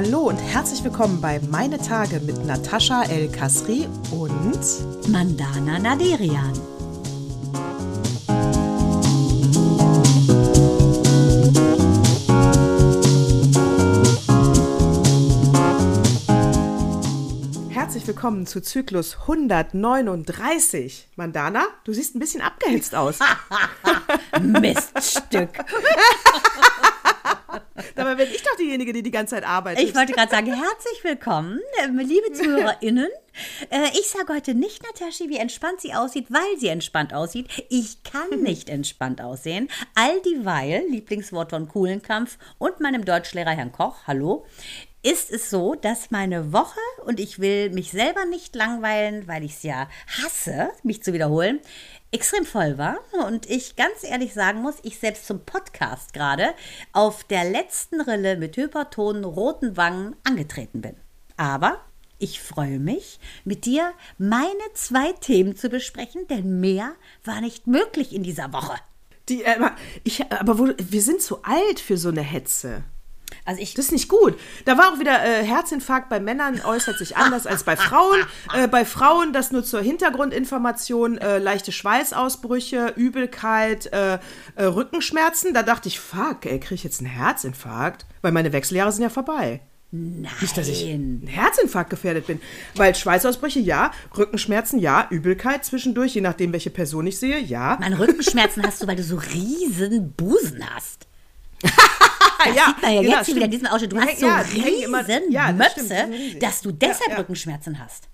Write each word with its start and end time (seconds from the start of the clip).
Hallo 0.00 0.28
und 0.28 0.36
herzlich 0.36 0.84
willkommen 0.84 1.20
bei 1.20 1.40
Meine 1.50 1.76
Tage 1.76 2.20
mit 2.20 2.46
Natascha 2.46 3.02
El 3.10 3.28
Kasri 3.32 3.88
und 4.12 5.08
Mandana 5.08 5.80
Naderian. 5.80 6.52
Herzlich 17.70 18.06
willkommen 18.06 18.46
zu 18.46 18.60
Zyklus 18.60 19.16
139. 19.22 21.08
Mandana, 21.16 21.64
du 21.82 21.92
siehst 21.92 22.14
ein 22.14 22.20
bisschen 22.20 22.40
abgehetzt 22.40 22.94
aus. 22.94 23.18
Miststück. 24.40 25.50
Dabei 27.94 28.14
bin 28.16 28.28
ich 28.28 28.42
doch 28.42 28.56
diejenige, 28.56 28.92
die 28.92 29.02
die 29.02 29.10
ganze 29.10 29.36
Zeit 29.36 29.44
arbeitet. 29.44 29.84
Ich 29.84 29.94
wollte 29.94 30.12
gerade 30.12 30.30
sagen, 30.30 30.46
herzlich 30.46 31.02
willkommen, 31.04 31.60
äh, 31.82 31.86
liebe 32.02 32.32
ZuhörerInnen. 32.32 33.08
Äh, 33.70 33.88
Ich 33.98 34.08
sage 34.08 34.34
heute 34.34 34.54
nicht 34.54 34.82
Nataschi, 34.82 35.28
wie 35.28 35.36
entspannt 35.36 35.80
sie 35.80 35.94
aussieht, 35.94 36.26
weil 36.30 36.58
sie 36.58 36.68
entspannt 36.68 37.14
aussieht. 37.14 37.48
Ich 37.68 38.02
kann 38.02 38.28
nicht 38.42 38.68
entspannt 38.68 39.20
aussehen. 39.20 39.68
All 39.94 40.20
dieweil, 40.22 40.84
Lieblingswort 40.88 41.50
von 41.50 41.68
Kuhlenkampf 41.68 42.38
und 42.58 42.80
meinem 42.80 43.04
Deutschlehrer 43.04 43.50
Herrn 43.50 43.72
Koch, 43.72 43.96
hallo, 44.06 44.44
ist 45.02 45.30
es 45.30 45.48
so, 45.48 45.76
dass 45.76 46.10
meine 46.10 46.52
Woche, 46.52 46.80
und 47.06 47.20
ich 47.20 47.38
will 47.38 47.70
mich 47.70 47.92
selber 47.92 48.24
nicht 48.24 48.56
langweilen, 48.56 49.28
weil 49.28 49.44
ich 49.44 49.52
es 49.52 49.62
ja 49.62 49.88
hasse, 50.22 50.70
mich 50.82 51.04
zu 51.04 51.12
wiederholen, 51.12 51.60
extrem 52.10 52.44
voll 52.44 52.78
war 52.78 52.98
und 53.26 53.48
ich 53.48 53.76
ganz 53.76 54.02
ehrlich 54.02 54.32
sagen 54.34 54.62
muss, 54.62 54.76
ich 54.82 54.98
selbst 54.98 55.26
zum 55.26 55.44
Podcast 55.44 56.12
gerade 56.12 56.54
auf 56.92 57.24
der 57.24 57.44
letzten 57.44 58.00
Rille 58.00 58.36
mit 58.36 58.56
hypertonen 58.56 59.24
roten 59.24 59.76
Wangen 59.76 60.16
angetreten 60.24 60.80
bin. 60.80 60.96
Aber 61.36 61.80
ich 62.18 62.40
freue 62.40 62.78
mich, 62.78 63.20
mit 63.44 63.64
dir 63.64 63.92
meine 64.18 64.72
zwei 64.74 65.12
Themen 65.12 65.56
zu 65.56 65.68
besprechen, 65.68 66.26
denn 66.28 66.60
mehr 66.60 66.94
war 67.24 67.40
nicht 67.40 67.66
möglich 67.66 68.12
in 68.12 68.22
dieser 68.22 68.52
Woche. 68.52 68.76
Die, 69.28 69.44
äh, 69.44 69.58
ich, 70.04 70.30
aber 70.32 70.58
wo, 70.58 70.68
wir 70.76 71.02
sind 71.02 71.22
zu 71.22 71.42
alt 71.44 71.78
für 71.78 71.96
so 71.96 72.08
eine 72.08 72.22
Hetze. 72.22 72.82
Also 73.44 73.62
ich 73.62 73.74
Das 73.74 73.86
ist 73.86 73.92
nicht 73.92 74.08
gut. 74.08 74.38
Da 74.66 74.76
war 74.76 74.92
auch 74.92 74.98
wieder 74.98 75.24
äh, 75.24 75.42
Herzinfarkt 75.44 76.08
bei 76.08 76.20
Männern 76.20 76.60
äußert 76.60 76.98
sich 76.98 77.16
anders 77.16 77.46
als 77.46 77.64
bei 77.64 77.76
Frauen. 77.76 78.18
Äh, 78.54 78.66
bei 78.66 78.84
Frauen 78.84 79.32
das 79.32 79.52
nur 79.52 79.62
zur 79.62 79.80
Hintergrundinformation, 79.80 81.18
äh, 81.18 81.38
leichte 81.38 81.70
Schweißausbrüche, 81.70 82.94
Übelkeit, 82.96 83.92
äh, 83.92 84.18
äh, 84.54 84.64
Rückenschmerzen. 84.64 85.52
Da 85.52 85.62
dachte 85.62 85.88
ich, 85.88 86.00
fuck, 86.00 86.46
ey, 86.46 86.58
kriege 86.58 86.76
ich 86.76 86.84
jetzt 86.84 87.00
einen 87.00 87.10
Herzinfarkt? 87.10 88.06
Weil 88.22 88.32
meine 88.32 88.52
Wechseljahre 88.52 88.90
sind 88.92 89.02
ja 89.02 89.10
vorbei. 89.10 89.60
Nein. 89.90 90.30
Nicht, 90.40 90.56
dass 90.56 90.68
ich 90.68 90.84
einen 90.84 91.26
Herzinfarkt 91.26 91.90
gefährdet 91.90 92.26
bin. 92.26 92.40
Weil 92.74 92.94
Schweißausbrüche, 92.94 93.60
ja. 93.60 93.90
Rückenschmerzen, 94.16 94.78
ja. 94.78 95.06
Übelkeit 95.10 95.64
zwischendurch, 95.64 96.14
je 96.14 96.20
nachdem, 96.20 96.52
welche 96.52 96.70
Person 96.70 97.06
ich 97.06 97.18
sehe, 97.18 97.38
ja. 97.38 97.78
Meine 97.80 97.98
Rückenschmerzen 97.98 98.62
hast 98.64 98.82
du, 98.82 98.86
weil 98.86 98.96
du 98.96 99.02
so 99.02 99.16
riesen 99.16 100.12
Busen 100.12 100.62
hast. 100.74 101.07
Das 102.46 102.54
ja, 102.56 102.64
sieht 102.66 102.82
man 102.82 102.92
ja 102.94 103.02
genau, 103.02 103.16
jetzt 103.16 103.26
hier 103.26 103.34
wieder 103.36 103.44
in 103.46 103.50
diesem 103.50 103.66
Ausschnitt. 103.66 103.92
Du 103.92 104.00
hast 104.00 104.18
so 104.18 104.26
ja, 104.26 104.40
immer- 104.84 105.06
riesen 105.08 105.32
ja, 105.32 105.52
das 105.52 105.72
stimmt, 105.72 105.88
Möpse, 105.88 106.08
riesig. 106.12 106.40
dass 106.40 106.60
du 106.60 106.72
deshalb 106.72 107.10
Ja. 107.10 107.16
Rückenschmerzen 107.18 107.78
hast. 107.78 108.04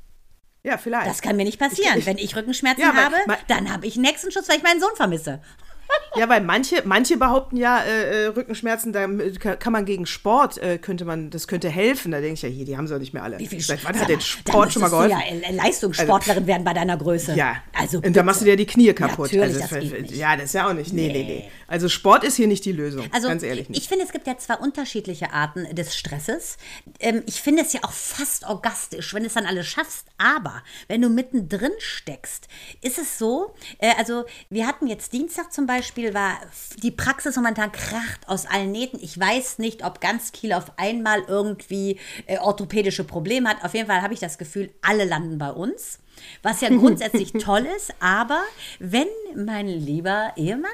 Ja, 0.63 0.79
vielleicht. 0.79 1.09
Das 1.11 1.21
kann 1.21 1.37
mir 1.37 1.45
nicht 1.45 1.59
passieren. 1.59 2.05
Wenn 2.07 2.17
ich 2.19 2.35
Rückenschmerzen 2.35 2.81
Ja, 2.83 2.91
aber- 2.91 3.03
habe, 3.03 3.37
dann 3.49 3.71
habe 3.73 3.87
ich 3.87 3.97
einen 3.97 4.07
Hexenschutz, 4.07 4.49
weil 4.49 4.57
ich 4.57 4.63
meinen 4.63 4.81
Sohn 4.81 4.97
vermisse. 4.97 5.41
Ja, 6.17 6.29
weil 6.29 6.43
manche, 6.43 6.83
manche 6.85 7.17
behaupten 7.17 7.57
ja, 7.57 7.81
äh, 7.83 8.25
äh, 8.25 8.27
Rückenschmerzen, 8.27 8.93
da 8.93 9.07
kann 9.39 9.59
kann 9.59 9.73
man 9.73 9.85
gegen 9.85 10.07
Sport, 10.07 10.59
äh, 10.59 10.79
könnte 10.79 11.05
man, 11.05 11.31
das 11.31 11.49
könnte 11.49 11.69
helfen. 11.69 12.13
Da 12.13 12.21
denke 12.21 12.35
ich 12.35 12.43
ja, 12.43 12.49
hier, 12.49 12.65
die 12.65 12.77
haben 12.77 12.87
sie 12.87 12.95
doch 12.95 13.01
nicht 13.01 13.15
mehr 13.15 13.25
alle. 13.25 13.39
Wie 13.39 13.47
viel 13.47 13.61
Seit 13.61 13.85
wann 13.85 13.99
hat 13.99 14.09
denn 14.09 14.21
Sport 14.21 14.73
schon 14.73 14.83
mal 14.83 14.91
geholfen? 14.91 15.19
du 15.19 15.37
ja 15.37 15.49
äh, 15.49 15.53
Leistungssportlerin 15.53 16.47
werden 16.47 16.65
bei 16.65 16.73
deiner 16.73 16.97
Größe. 16.97 17.35
Ja, 17.35 17.57
also 17.73 17.99
und 17.99 18.15
da 18.15 18.23
machst 18.23 18.43
du 18.43 18.45
dir 18.45 18.57
die 18.57 18.67
Knie 18.67 18.93
kaputt. 18.93 19.33
Natürlich, 19.33 19.63
also, 19.63 19.77
das 19.77 19.91
geht. 19.91 20.11
Ja, 20.13 20.37
das 20.37 20.47
ist 20.47 20.53
ja 20.55 20.69
auch 20.69 20.73
nicht. 20.73 20.93
Nee, 20.93 21.09
nee, 21.09 21.25
nee. 21.25 21.51
Also 21.67 21.89
Sport 21.89 22.25
ist 22.25 22.37
hier 22.37 22.47
nicht 22.47 22.65
die 22.65 22.73
Lösung. 22.73 23.07
Also 23.11 23.29
ganz 23.29 23.43
ehrlich 23.43 23.69
nicht. 23.69 23.81
ich 23.81 23.89
finde, 23.89 24.05
es 24.05 24.13
gibt 24.13 24.27
ja 24.27 24.37
zwei 24.39 24.55
unterschiedliche 24.57 25.33
Arten 25.33 25.75
des 25.75 25.97
Stresses. 25.97 26.59
Ähm, 27.01 27.23
ich 27.27 27.41
finde 27.41 27.63
es 27.63 27.73
ja 27.73 27.81
auch 27.83 27.93
fast 27.93 28.47
orgastisch, 28.47 29.15
wenn 29.15 29.23
du 29.23 29.29
es 29.29 29.35
dann 29.35 29.47
alles 29.47 29.67
schaffst. 29.67 30.07
Aber 30.19 30.63
wenn 30.89 31.01
du 31.03 31.09
mittendrin 31.09 31.73
steckst, 31.79 32.49
ist 32.83 32.99
es 32.99 33.19
so, 33.19 33.55
äh, 33.79 33.93
also 33.99 34.25
wir 34.51 34.67
hatten 34.67 34.87
jetzt 34.87 35.13
Dienstag 35.13 35.53
zum 35.53 35.67
Beispiel, 35.67 35.74
war 36.15 36.41
f- 36.43 36.77
die 36.83 36.91
Praxis 36.91 37.37
momentan 37.37 37.73
kracht 37.73 38.27
aus 38.29 38.47
allen 38.47 38.73
Nähten. 38.73 38.99
Ich 39.03 39.19
weiß 39.19 39.59
nicht, 39.59 39.85
ob 39.85 40.01
ganz 40.01 40.33
Kiel 40.33 40.53
auf 40.53 40.73
einmal 40.79 41.23
irgendwie 41.27 41.99
äh, 42.27 42.39
orthopädische 42.39 43.05
Probleme 43.05 43.49
hat. 43.49 43.65
Auf 43.65 43.75
jeden 43.75 43.87
Fall 43.89 44.03
habe 44.03 44.15
ich 44.15 44.21
das 44.21 44.39
Gefühl, 44.39 44.71
alle 44.83 45.05
landen 45.05 45.39
bei 45.39 45.51
uns. 45.51 45.99
Was 46.43 46.61
ja 46.61 46.69
grundsätzlich 46.71 47.33
toll 47.33 47.67
ist, 47.77 47.93
aber 48.01 48.43
wenn 48.79 49.09
mein 49.35 49.67
lieber 49.69 50.33
Ehemann 50.37 50.71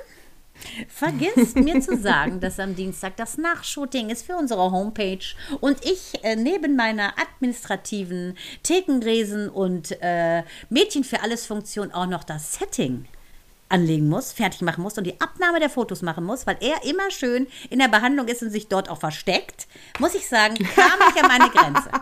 vergisst 0.88 1.56
mir 1.56 1.80
zu 1.80 1.96
sagen, 2.00 2.40
dass 2.40 2.60
am 2.60 2.76
Dienstag 2.76 3.16
das 3.16 3.38
Nachshooting 3.38 4.10
ist 4.10 4.26
für 4.26 4.36
unsere 4.36 4.70
Homepage 4.70 5.24
und 5.60 5.82
ich 5.84 6.22
äh, 6.22 6.36
neben 6.36 6.76
meiner 6.76 7.14
administrativen 7.18 8.36
Thekengräsen 8.62 9.48
und 9.48 9.96
äh, 10.02 10.42
Mädchen 10.68 11.04
für 11.04 11.22
alles 11.22 11.46
Funktion 11.46 11.92
auch 11.92 12.06
noch 12.06 12.24
das 12.24 12.54
Setting 12.54 13.06
anlegen 13.70 14.08
muss, 14.08 14.32
fertig 14.32 14.60
machen 14.62 14.82
muss 14.82 14.98
und 14.98 15.04
die 15.04 15.20
Abnahme 15.20 15.60
der 15.60 15.70
Fotos 15.70 16.02
machen 16.02 16.24
muss, 16.24 16.46
weil 16.46 16.58
er 16.60 16.84
immer 16.84 17.10
schön 17.10 17.46
in 17.70 17.78
der 17.78 17.88
Behandlung 17.88 18.28
ist 18.28 18.42
und 18.42 18.50
sich 18.50 18.68
dort 18.68 18.88
auch 18.88 18.98
versteckt, 18.98 19.66
muss 19.98 20.14
ich 20.14 20.28
sagen, 20.28 20.54
kam 20.54 20.98
ich 21.08 21.22
an 21.22 21.28
meine 21.28 21.50
Grenze. 21.50 21.90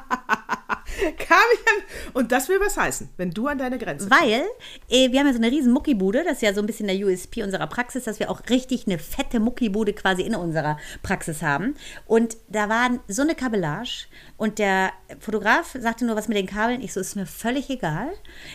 Kam 1.18 1.38
ich 1.54 1.60
an, 1.60 2.10
und 2.14 2.32
das 2.32 2.48
will 2.48 2.58
was 2.60 2.76
heißen, 2.76 3.10
wenn 3.18 3.30
du 3.30 3.46
an 3.46 3.58
deine 3.58 3.78
Grenze 3.78 4.10
Weil 4.10 4.42
äh, 4.88 5.12
wir 5.12 5.20
haben 5.20 5.26
ja 5.26 5.32
so 5.32 5.38
eine 5.38 5.50
riesen 5.50 5.72
Muckibude, 5.72 6.24
das 6.24 6.34
ist 6.34 6.42
ja 6.42 6.54
so 6.54 6.60
ein 6.60 6.66
bisschen 6.66 6.88
der 6.88 6.96
USP 6.96 7.42
unserer 7.42 7.66
Praxis, 7.66 8.04
dass 8.04 8.18
wir 8.18 8.30
auch 8.30 8.40
richtig 8.48 8.86
eine 8.86 8.98
fette 8.98 9.38
Muckibude 9.38 9.92
quasi 9.92 10.22
in 10.22 10.34
unserer 10.34 10.78
Praxis 11.02 11.42
haben. 11.42 11.76
Und 12.06 12.36
da 12.48 12.68
war 12.68 12.90
so 13.06 13.22
eine 13.22 13.34
Kabellage 13.34 14.06
und 14.38 14.58
der 14.58 14.92
Fotograf 15.20 15.76
sagte 15.78 16.04
nur 16.04 16.16
was 16.16 16.28
mit 16.28 16.36
den 16.36 16.46
Kabeln. 16.46 16.80
Ich 16.80 16.92
so, 16.92 17.00
ist 17.00 17.16
mir 17.16 17.26
völlig 17.26 17.70
egal. 17.70 18.08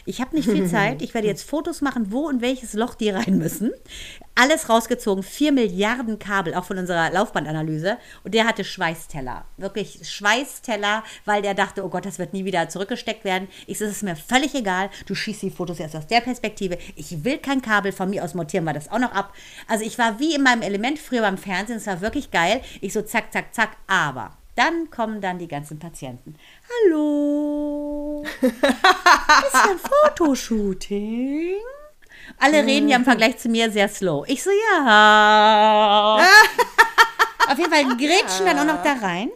Ich 0.06 0.19
habe 0.19 0.35
nicht 0.35 0.50
viel 0.50 0.68
Zeit. 0.69 1.02
Ich 1.02 1.13
werde 1.13 1.28
jetzt 1.28 1.47
Fotos 1.47 1.81
machen, 1.81 2.12
wo 2.12 2.28
und 2.28 2.41
welches 2.41 2.73
Loch 2.73 2.96
die 2.96 3.03
rein 3.09 3.38
müssen. 3.38 3.72
Alles 4.36 4.68
rausgezogen, 4.68 5.24
vier 5.24 5.52
Milliarden 5.52 6.18
Kabel, 6.18 6.56
auch 6.56 6.66
von 6.66 6.80
unserer 6.80 7.12
Laufbandanalyse. 7.12 7.97
Und 8.24 8.34
der 8.34 8.46
hatte 8.46 8.64
Schweißteller. 8.64 9.46
Wirklich 9.58 10.00
Schweißteller, 10.09 11.03
weil 11.25 11.44
der 11.44 11.53
dachte, 11.53 11.86
oh 11.86 11.90
Gott, 11.90 12.06
das 12.06 12.18
wird 12.18 12.34
nie 12.34 12.44
wieder 12.44 12.68
zurückgesteckt 12.68 13.25
werden. 13.25 13.47
Ich 13.68 13.78
so, 13.78 13.86
es 13.86 13.91
ist 13.91 14.03
mir 14.03 14.16
völlig 14.16 14.56
egal. 14.56 14.90
Du 15.06 15.14
schießt 15.14 15.44
die 15.44 15.52
Fotos 15.52 15.80
erst 15.80 15.96
aus 15.96 16.08
der 16.08 16.22
Perspektive. 16.22 16.80
Ich 16.96 17.24
will 17.24 17.38
kein 17.38 17.62
Kabel. 17.62 17.91
Von 17.91 18.09
mir 18.09 18.24
aus 18.24 18.34
montieren 18.34 18.66
wir 18.66 18.74
das 18.74 18.91
auch 18.91 19.00
noch 19.00 19.12
ab. 19.12 19.34
Also 19.68 19.85
ich 19.85 20.00
war 20.00 20.20
wie 20.20 20.34
in 20.34 20.41
meinem 20.41 20.64
Element 20.64 20.97
früher 20.97 21.22
beim 21.22 21.38
Fernsehen. 21.38 21.78
Es 21.78 21.88
war 21.88 22.02
wirklich 22.02 22.31
geil. 22.31 22.62
Ich 22.81 22.94
so 22.94 23.03
zack, 23.03 23.31
zack, 23.31 23.53
zack. 23.53 23.78
Aber 23.85 24.35
dann 24.56 24.90
kommen 24.91 25.22
dann 25.22 25.40
die 25.40 25.47
ganzen 25.47 25.80
Patienten. 25.80 26.35
Hallo. 26.85 28.24
ist 28.41 29.56
ein 29.56 29.80
Fotoshooting. 29.80 31.59
Alle 32.39 32.66
reden 32.66 32.89
ja 32.89 32.97
im 32.97 33.03
Vergleich 33.06 33.38
zu 33.38 33.50
mir 33.50 33.72
sehr 33.72 33.88
slow. 33.88 34.25
Ich 34.28 34.44
so, 34.44 34.50
ja. 34.50 36.17
Auf 37.50 37.57
jeden 37.57 37.72
Fall 37.72 37.84
grätschen 37.97 38.45
dann 38.45 38.59
auch 38.59 38.73
noch 38.73 38.84
da 38.84 38.94
rein. 39.06 39.29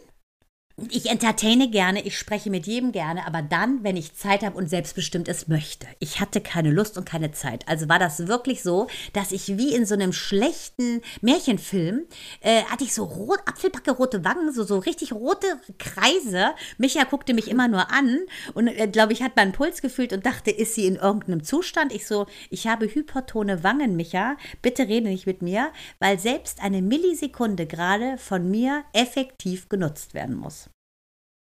Ich 0.91 1.09
entertaine 1.09 1.71
gerne, 1.71 2.05
ich 2.05 2.15
spreche 2.15 2.51
mit 2.51 2.67
jedem 2.67 2.91
gerne, 2.91 3.25
aber 3.25 3.41
dann, 3.41 3.83
wenn 3.83 3.97
ich 3.97 4.13
Zeit 4.13 4.43
habe 4.43 4.55
und 4.55 4.69
selbstbestimmt 4.69 5.27
es 5.27 5.47
möchte. 5.47 5.87
Ich 5.97 6.19
hatte 6.19 6.39
keine 6.39 6.69
Lust 6.69 6.99
und 6.99 7.05
keine 7.09 7.31
Zeit. 7.31 7.67
Also 7.67 7.89
war 7.89 7.97
das 7.97 8.27
wirklich 8.27 8.61
so, 8.61 8.85
dass 9.11 9.31
ich 9.31 9.57
wie 9.57 9.73
in 9.73 9.87
so 9.87 9.95
einem 9.95 10.13
schlechten 10.13 11.01
Märchenfilm, 11.21 12.03
äh, 12.41 12.61
hatte 12.65 12.83
ich 12.83 12.93
so 12.93 13.05
rot, 13.05 13.39
Apfelbacke 13.47 13.89
rote 13.89 14.23
Wangen, 14.23 14.53
so, 14.53 14.63
so 14.63 14.77
richtig 14.77 15.13
rote 15.13 15.47
Kreise. 15.79 16.51
Micha 16.77 17.05
guckte 17.05 17.33
mich 17.33 17.47
immer 17.47 17.67
nur 17.67 17.91
an 17.91 18.19
und, 18.53 18.67
äh, 18.67 18.87
glaube 18.87 19.13
ich, 19.13 19.23
hat 19.23 19.35
meinen 19.35 19.53
Puls 19.53 19.81
gefühlt 19.81 20.13
und 20.13 20.27
dachte, 20.27 20.51
ist 20.51 20.75
sie 20.75 20.85
in 20.85 20.97
irgendeinem 20.97 21.43
Zustand? 21.43 21.91
Ich 21.91 22.05
so, 22.05 22.27
ich 22.51 22.67
habe 22.67 22.85
hypertone 22.85 23.63
Wangen, 23.63 23.95
Micha. 23.95 24.37
Bitte 24.61 24.87
rede 24.87 25.07
nicht 25.09 25.25
mit 25.25 25.41
mir, 25.41 25.71
weil 25.97 26.19
selbst 26.19 26.61
eine 26.61 26.83
Millisekunde 26.83 27.65
gerade 27.65 28.19
von 28.19 28.51
mir 28.51 28.83
effektiv 28.93 29.69
genutzt 29.69 30.13
werden 30.13 30.35
muss. 30.35 30.66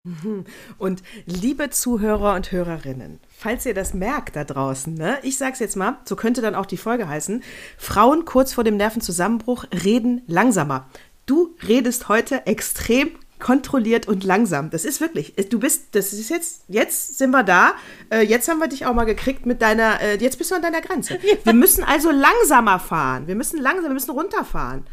Und 0.78 1.04
liebe 1.26 1.70
Zuhörer 1.70 2.36
und 2.36 2.52
Hörerinnen, 2.52 3.20
falls 3.30 3.66
ihr 3.66 3.74
das 3.74 3.94
merkt 3.94 4.36
da 4.36 4.44
draußen, 4.44 4.94
ne, 4.94 5.18
ich 5.24 5.38
sag's 5.38 5.60
jetzt 5.60 5.76
mal, 5.76 5.98
so 6.06 6.16
könnte 6.16 6.42
dann 6.42 6.56
auch 6.56 6.66
die 6.66 6.78
Folge 6.78 7.08
heißen: 7.08 7.44
Frauen 7.78 8.26
kurz 8.26 8.54
vor 8.54 8.64
dem 8.64 8.78
Nervenzusammenbruch 8.78 9.66
reden 9.84 10.22
langsamer. 10.28 10.88
Du 11.26 11.56
redest 11.68 12.08
heute 12.10 12.46
extrem 12.46 13.12
kontrolliert 13.40 14.08
und 14.08 14.24
langsam. 14.24 14.70
Das 14.70 14.86
ist 14.86 15.00
wirklich, 15.00 15.34
du 15.50 15.60
bist, 15.60 15.90
das 15.92 16.14
ist 16.14 16.30
jetzt, 16.30 16.64
jetzt 16.68 17.18
sind 17.18 17.32
wir 17.32 17.44
da, 17.44 17.74
äh, 18.10 18.22
jetzt 18.22 18.48
haben 18.48 18.60
wir 18.60 18.68
dich 18.68 18.86
auch 18.86 18.94
mal 18.94 19.06
gekriegt 19.06 19.46
mit 19.46 19.62
deiner, 19.62 20.02
äh, 20.02 20.18
jetzt 20.18 20.38
bist 20.38 20.52
du 20.52 20.56
an 20.56 20.62
deiner 20.62 20.82
Grenze. 20.82 21.20
Wir 21.44 21.54
müssen 21.54 21.84
also 21.84 22.10
langsamer 22.12 22.80
fahren. 22.80 23.28
Wir 23.28 23.36
müssen 23.36 23.62
langsam, 23.62 23.86
wir 23.86 23.94
müssen 23.94 24.12
runterfahren. 24.12 24.86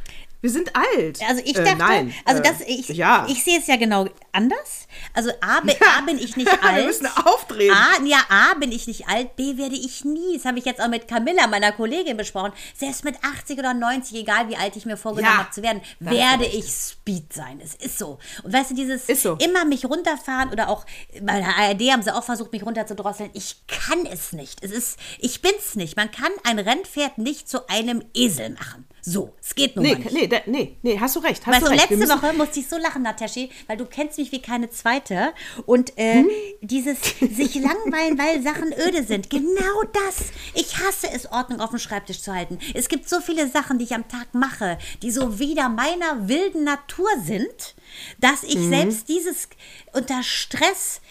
Wir 0.45 0.51
sind 0.51 0.77
alt. 0.77 1.21
Also 1.27 1.41
ich 1.43 1.57
Äh, 1.57 1.65
dachte, 1.65 1.79
nein, 1.79 2.15
also 2.27 2.43
äh, 2.43 2.45
das, 2.47 2.61
ich, 2.67 2.89
ja. 2.89 3.27
ich 3.31 3.43
sehe 3.43 3.59
es 3.59 3.67
ja 3.67 3.77
genau 3.77 4.07
anders. 4.31 4.87
Also 5.15 5.31
A, 5.41 5.61
bin- 5.61 5.75
A 5.81 6.03
bin 6.03 6.19
ich 6.19 6.37
nicht 6.37 6.51
alt. 6.63 6.77
Wir 6.77 6.85
müssen 6.85 7.07
aufdrehen. 7.07 7.73
A, 7.75 8.05
ja, 8.05 8.19
A 8.29 8.53
bin 8.61 8.71
ich 8.71 8.87
nicht 8.87 9.09
alt, 9.09 9.37
B 9.37 9.57
werde 9.57 9.75
ich 9.75 10.05
nie. 10.05 10.37
Das 10.37 10.45
habe 10.45 10.59
ich 10.59 10.67
jetzt 10.67 10.83
auch 10.83 10.89
mit 10.89 11.09
Camilla, 11.09 11.47
meiner 11.47 11.73
Kollegin, 11.73 12.19
besprochen. 12.19 12.53
Selbst 12.77 13.05
mit 13.05 13.17
80 13.25 13.59
oder 13.59 13.73
90, 13.73 14.19
egal 14.19 14.51
wie 14.51 14.57
alt 14.57 14.77
ich 14.77 14.85
mir 14.85 14.99
vorgenommen 14.99 15.33
Ja, 15.35 15.45
habe 15.45 15.51
zu 15.51 15.63
werden, 15.63 15.81
werde 15.99 16.45
ich 16.45 16.67
Speed 16.71 17.33
sein. 17.33 17.59
Es 17.65 17.75
ist 17.77 17.97
so. 17.99 18.19
Und 18.43 18.53
weißt 18.53 18.73
du, 18.73 18.75
dieses 18.75 19.07
so. 19.23 19.37
immer 19.37 19.65
mich 19.65 19.87
runterfahren 19.87 20.51
oder 20.51 20.69
auch 20.69 20.85
bei 21.23 21.39
der 21.41 21.57
ARD 21.57 21.81
haben 21.91 22.03
sie 22.03 22.15
auch 22.15 22.23
versucht, 22.25 22.53
mich 22.53 22.67
runterzudrosseln. 22.67 23.31
Ich 23.33 23.67
kann 23.67 24.05
es 24.05 24.33
nicht. 24.33 24.63
Es 24.63 24.73
ist, 24.73 24.99
ich 25.21 25.41
bin's 25.41 25.75
nicht. 25.75 25.97
Man 25.97 26.11
kann 26.11 26.33
ein 26.47 26.59
Rennpferd 26.59 27.17
nicht 27.17 27.49
zu 27.49 27.67
einem 27.69 28.05
Esel 28.13 28.51
machen. 28.51 28.87
So, 29.07 29.35
es 29.39 29.55
geht 29.55 29.77
nun 29.77 29.85
Nee, 29.85 29.93
mal 29.93 29.99
nicht. 29.99 30.13
nee, 30.33 30.43
nee, 30.47 30.77
nee, 30.81 30.99
hast 30.99 31.15
du 31.15 31.21
recht. 31.21 31.47
Hast 31.47 31.57
Weißt 31.57 31.67
du 31.67 31.71
recht. 31.71 31.91
Letzte 31.91 32.09
Woche 32.09 32.33
musste 32.33 32.61
ich 32.61 32.69
so 32.69 32.79
lachen, 32.79 33.03
Nataschi, 33.03 33.51
weil 33.67 33.77
du 33.77 33.85
kennst 33.85 34.17
mich 34.17 34.33
wie 34.33 34.41
keine 34.41 34.71
zweite. 34.71 35.35
Und 35.67 35.93
äh, 35.99 36.21
Hm? 36.23 36.31
dieses 36.63 36.97
sich 37.21 37.55
langweilen, 37.57 38.19
weil 38.19 38.43
Sachen 38.43 38.73
öde 38.73 39.05
sind. 39.05 39.29
Genau 39.29 39.83
das. 39.93 40.29
Ich 40.55 40.79
hasse 40.79 41.11
es, 41.13 41.31
Ordnung 41.31 41.61
auf 41.61 41.69
dem 41.69 41.79
Schreibtisch 41.79 42.23
zu 42.23 42.33
halten. 42.35 42.59
Es 42.73 42.89
gibt 42.89 43.07
so 43.07 43.21
viele 43.21 43.47
Sachen, 43.49 43.79
die 43.79 43.85
ich 43.85 43.95
am 43.95 44.09
Tag 44.09 44.33
mache, 44.33 44.79
die 45.03 45.11
so 45.11 45.39
wieder 45.39 45.69
meiner 45.69 46.27
wilden 46.29 46.65
Natur 46.65 47.11
sind, 47.23 47.75
dass 48.21 48.43
ich 48.43 48.57
Mhm. 48.57 48.71
selbst 48.71 49.09
dieses 49.11 49.49
unter 49.93 50.23
Stress 50.23 51.03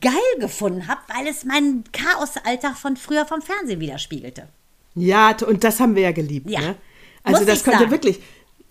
geil 0.00 0.12
gefunden 0.40 0.88
habe, 0.88 1.00
weil 1.14 1.28
es 1.28 1.44
meinen 1.44 1.84
Chaosalltag 1.92 2.76
von 2.76 2.96
früher 2.96 3.24
vom 3.24 3.40
Fernsehen 3.40 3.78
widerspiegelte. 3.78 4.48
Ja, 4.96 5.36
und 5.46 5.62
das 5.62 5.78
haben 5.78 5.94
wir 5.94 6.02
ja 6.02 6.12
geliebt. 6.12 6.48
Ja, 6.50 6.60
Ne? 6.60 6.76
Also 7.26 7.40
muss 7.40 7.46
das 7.48 7.58
ich 7.58 7.64
konnte 7.64 7.80
sagen. 7.80 7.90
wirklich. 7.90 8.20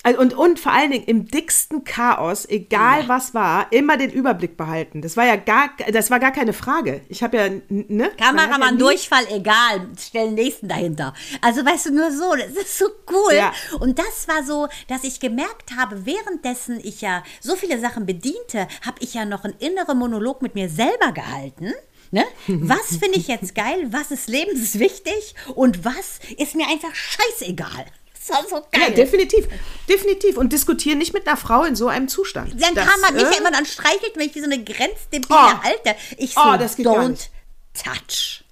Also 0.04 0.20
und, 0.20 0.36
und 0.36 0.60
vor 0.60 0.72
allen 0.72 0.92
Dingen 0.92 1.06
im 1.06 1.26
dicksten 1.26 1.84
Chaos, 1.84 2.48
egal 2.48 3.08
was 3.08 3.34
war, 3.34 3.72
immer 3.72 3.98
den 3.98 4.12
Überblick 4.12 4.56
behalten. 4.56 5.02
Das 5.02 5.18
war 5.18 5.26
ja 5.26 5.36
gar, 5.36 5.72
das 5.92 6.12
war 6.12 6.20
gar 6.20 6.32
keine 6.32 6.54
Frage. 6.54 7.02
Ich 7.10 7.24
habe 7.24 7.38
ja, 7.38 7.50
ne? 7.70 8.12
Ja 8.20 8.28
Kameramann, 8.28 8.76
nie- 8.76 8.82
Durchfall, 8.82 9.26
egal, 9.32 9.88
stellen 10.00 10.36
nächsten 10.36 10.68
dahinter. 10.68 11.16
Also 11.42 11.66
weißt 11.66 11.88
du, 11.88 11.94
nur 11.96 12.12
so, 12.12 12.36
das 12.36 12.52
ist 12.52 12.78
so 12.78 12.86
cool. 13.10 13.34
Ja. 13.34 13.52
Und 13.80 13.98
das 13.98 14.28
war 14.28 14.44
so, 14.44 14.68
dass 14.90 15.04
ich 15.06 15.20
gemerkt 15.20 15.72
habe, 15.76 16.06
währenddessen 16.06 16.80
ich 16.84 17.02
ja 17.02 17.24
so 17.42 17.56
viele 17.56 17.80
Sachen 17.80 18.06
bediente, 18.06 18.68
habe 18.86 18.98
ich 19.00 19.16
ja 19.16 19.26
noch 19.26 19.44
einen 19.44 19.56
inneren 19.58 19.98
Monolog 19.98 20.44
mit 20.44 20.54
mir 20.54 20.70
selber 20.70 21.14
gehalten. 21.14 21.74
Ne? 22.12 22.24
Was 22.48 22.98
finde 22.98 23.18
ich 23.18 23.28
jetzt 23.28 23.56
geil? 23.56 23.88
Was 23.90 24.12
ist 24.12 24.30
lebenswichtig? 24.30 25.34
Und 25.56 25.84
was 25.84 26.20
ist 26.38 26.54
mir 26.54 26.68
einfach 26.68 26.94
scheißegal? 26.94 27.86
Das 28.28 28.38
war 28.38 28.44
so 28.50 28.56
Ja, 28.74 28.80
geil. 28.88 28.94
definitiv. 28.94 29.48
Definitiv. 29.88 30.38
Und 30.38 30.52
diskutieren 30.54 30.98
nicht 30.98 31.14
mit 31.14 31.28
einer 31.28 31.38
Frau 31.38 31.64
in 31.64 31.76
so 31.76 31.88
einem 31.88 32.08
Zustand. 32.08 32.54
dann 32.62 32.74
Das, 32.76 32.88
kam 32.88 33.00
man 33.02 33.14
mich 33.14 33.24
äh, 33.24 33.32
ja 33.32 33.38
immer, 33.40 33.52
dann 33.52 33.66
streichelt 33.66 34.16
mich 34.16 34.34
wie 34.36 34.40
so 34.40 34.46
eine 34.46 34.64
grenzdebile 34.64 35.28
Oh. 35.30 35.60
Alte. 35.64 35.96
Ich 36.18 36.34
so, 36.34 36.42
Oh, 36.42 36.58
das 36.58 36.76
geht 36.76 36.88
don't 36.88 37.10
nicht. 37.10 37.30
touch. 37.74 38.44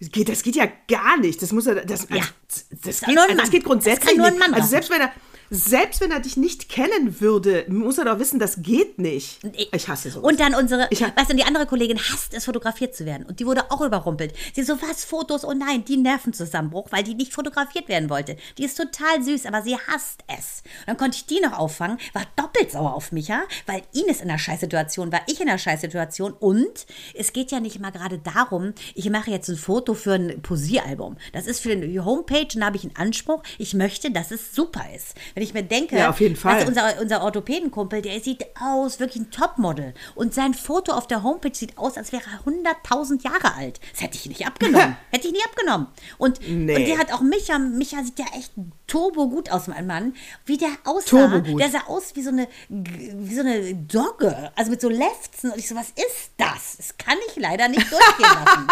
Das 0.00 0.10
geht, 0.10 0.28
das 0.28 0.42
geht 0.42 0.56
ja 0.56 0.66
gar 0.88 1.16
nicht. 1.18 1.40
Das 1.40 1.52
muss 1.52 1.66
er, 1.66 1.76
das, 1.84 2.06
Ja. 2.10 2.24
das, 2.48 2.66
das, 2.82 3.00
kann 3.00 3.10
geht, 3.10 3.18
also 3.18 3.34
das 3.34 3.42
Mann. 3.44 3.50
geht 3.50 3.64
grundsätzlich 3.64 4.00
Das 4.00 4.08
kann 4.08 4.16
nur 4.18 4.26
ein 4.26 4.32
nicht. 4.34 4.40
Mann 4.40 4.54
Also 4.54 4.60
machen. 4.62 4.70
selbst 4.70 4.90
wenn 4.90 5.00
er, 5.00 5.12
selbst 5.54 6.00
wenn 6.00 6.10
er 6.10 6.20
dich 6.20 6.38
nicht 6.38 6.70
kennen 6.70 7.20
würde, 7.20 7.66
muss 7.68 7.98
er 7.98 8.06
doch 8.06 8.18
wissen, 8.18 8.38
das 8.38 8.62
geht 8.62 8.98
nicht. 8.98 9.38
Ich 9.72 9.86
hasse 9.86 10.10
sowas. 10.10 10.30
Und 10.30 10.40
dann 10.40 10.54
unsere, 10.54 10.88
Ich 10.90 11.02
weißt 11.02 11.30
du, 11.30 11.36
die 11.36 11.44
andere 11.44 11.66
Kollegin 11.66 11.98
hasst 11.98 12.32
es, 12.32 12.46
fotografiert 12.46 12.96
zu 12.96 13.04
werden. 13.04 13.26
Und 13.26 13.38
die 13.38 13.44
wurde 13.44 13.70
auch 13.70 13.82
überrumpelt. 13.82 14.32
Sie 14.54 14.62
so, 14.62 14.80
was, 14.80 15.04
Fotos? 15.04 15.44
Oh 15.44 15.52
nein, 15.52 15.84
die 15.84 15.98
Nervenzusammenbruch, 15.98 16.86
weil 16.90 17.02
die 17.04 17.14
nicht 17.14 17.34
fotografiert 17.34 17.88
werden 17.88 18.08
wollte. 18.08 18.38
Die 18.56 18.64
ist 18.64 18.78
total 18.78 19.22
süß, 19.22 19.44
aber 19.44 19.60
sie 19.60 19.76
hasst 19.76 20.24
es. 20.26 20.62
Und 20.80 20.88
dann 20.88 20.96
konnte 20.96 21.18
ich 21.18 21.26
die 21.26 21.40
noch 21.40 21.58
auffangen, 21.58 21.98
war 22.14 22.24
doppelt 22.34 22.72
sauer 22.72 22.94
auf 22.94 23.12
mich, 23.12 23.28
ja? 23.28 23.42
Weil 23.66 23.82
Ines 23.92 24.22
in 24.22 24.30
einer 24.30 24.38
Scheißsituation 24.38 25.12
war, 25.12 25.20
ich 25.26 25.38
in 25.38 25.50
einer 25.50 25.58
Scheißsituation. 25.58 26.32
Und 26.32 26.86
es 27.12 27.34
geht 27.34 27.50
ja 27.50 27.60
nicht 27.60 27.78
mal 27.78 27.90
gerade 27.90 28.18
darum, 28.18 28.72
ich 28.94 29.10
mache 29.10 29.30
jetzt 29.30 29.50
ein 29.50 29.58
Foto 29.58 29.92
für 29.92 30.14
ein 30.14 30.40
Posieralbum. 30.40 31.18
Das 31.34 31.46
ist 31.46 31.60
für 31.60 31.72
eine 31.72 32.02
Homepage 32.06 32.48
und 32.54 32.60
da 32.60 32.66
habe 32.66 32.78
ich 32.78 32.84
einen 32.84 32.96
Anspruch. 32.96 33.42
Ich 33.58 33.74
möchte, 33.74 34.10
dass 34.10 34.30
es 34.30 34.54
super 34.54 34.84
ist. 34.96 35.14
Wenn 35.34 35.41
ich 35.42 35.54
mir 35.54 35.62
denke, 35.62 35.96
Ja, 35.98 36.10
auf 36.10 36.20
jeden 36.20 36.36
Fall. 36.36 36.60
Du, 36.62 36.68
unser, 36.68 37.00
unser 37.00 37.22
Orthopädenkumpel, 37.22 38.02
der 38.02 38.20
sieht 38.20 38.44
aus, 38.60 39.00
wirklich 39.00 39.22
ein 39.22 39.30
Topmodel. 39.30 39.94
Und 40.14 40.34
sein 40.34 40.54
Foto 40.54 40.92
auf 40.92 41.06
der 41.06 41.22
Homepage 41.22 41.54
sieht 41.54 41.76
aus, 41.78 41.96
als 41.96 42.12
wäre 42.12 42.22
er 42.24 42.50
100.000 42.52 43.22
Jahre 43.24 43.54
alt. 43.54 43.80
Das 43.92 44.02
hätte 44.02 44.16
ich 44.16 44.26
nicht 44.26 44.46
abgenommen. 44.46 44.96
hätte 45.10 45.26
ich 45.28 45.32
nie 45.32 45.42
abgenommen. 45.44 45.86
Und, 46.18 46.40
Nee. 46.48 46.76
und 46.76 46.86
der 46.86 46.98
hat 46.98 47.12
auch 47.12 47.20
Micha. 47.20 47.58
Micha 47.58 48.02
sieht 48.04 48.18
ja 48.18 48.26
echt 48.36 48.52
turbo 48.86 49.28
gut 49.28 49.50
aus, 49.50 49.66
mein 49.68 49.86
Mann. 49.86 50.14
Wie 50.46 50.56
der 50.56 50.70
aussah. 50.84 51.08
Turbo 51.28 51.40
gut. 51.40 51.60
Der 51.60 51.70
sah 51.70 51.84
aus 51.86 52.14
wie 52.14 52.22
so 52.22 52.30
eine, 52.30 52.48
wie 52.68 53.34
so 53.34 53.40
eine 53.40 53.74
Dogge. 53.74 54.52
Also 54.56 54.70
mit 54.70 54.80
so 54.80 54.88
Lefzen. 54.88 55.50
Und 55.50 55.58
ich 55.58 55.68
so, 55.68 55.74
was 55.74 55.90
ist 55.90 56.32
das? 56.36 56.76
Das 56.76 56.96
kann 56.98 57.16
ich 57.28 57.36
leider 57.36 57.68
nicht 57.68 57.90
durchgehen 57.90 58.44
lassen. 58.44 58.66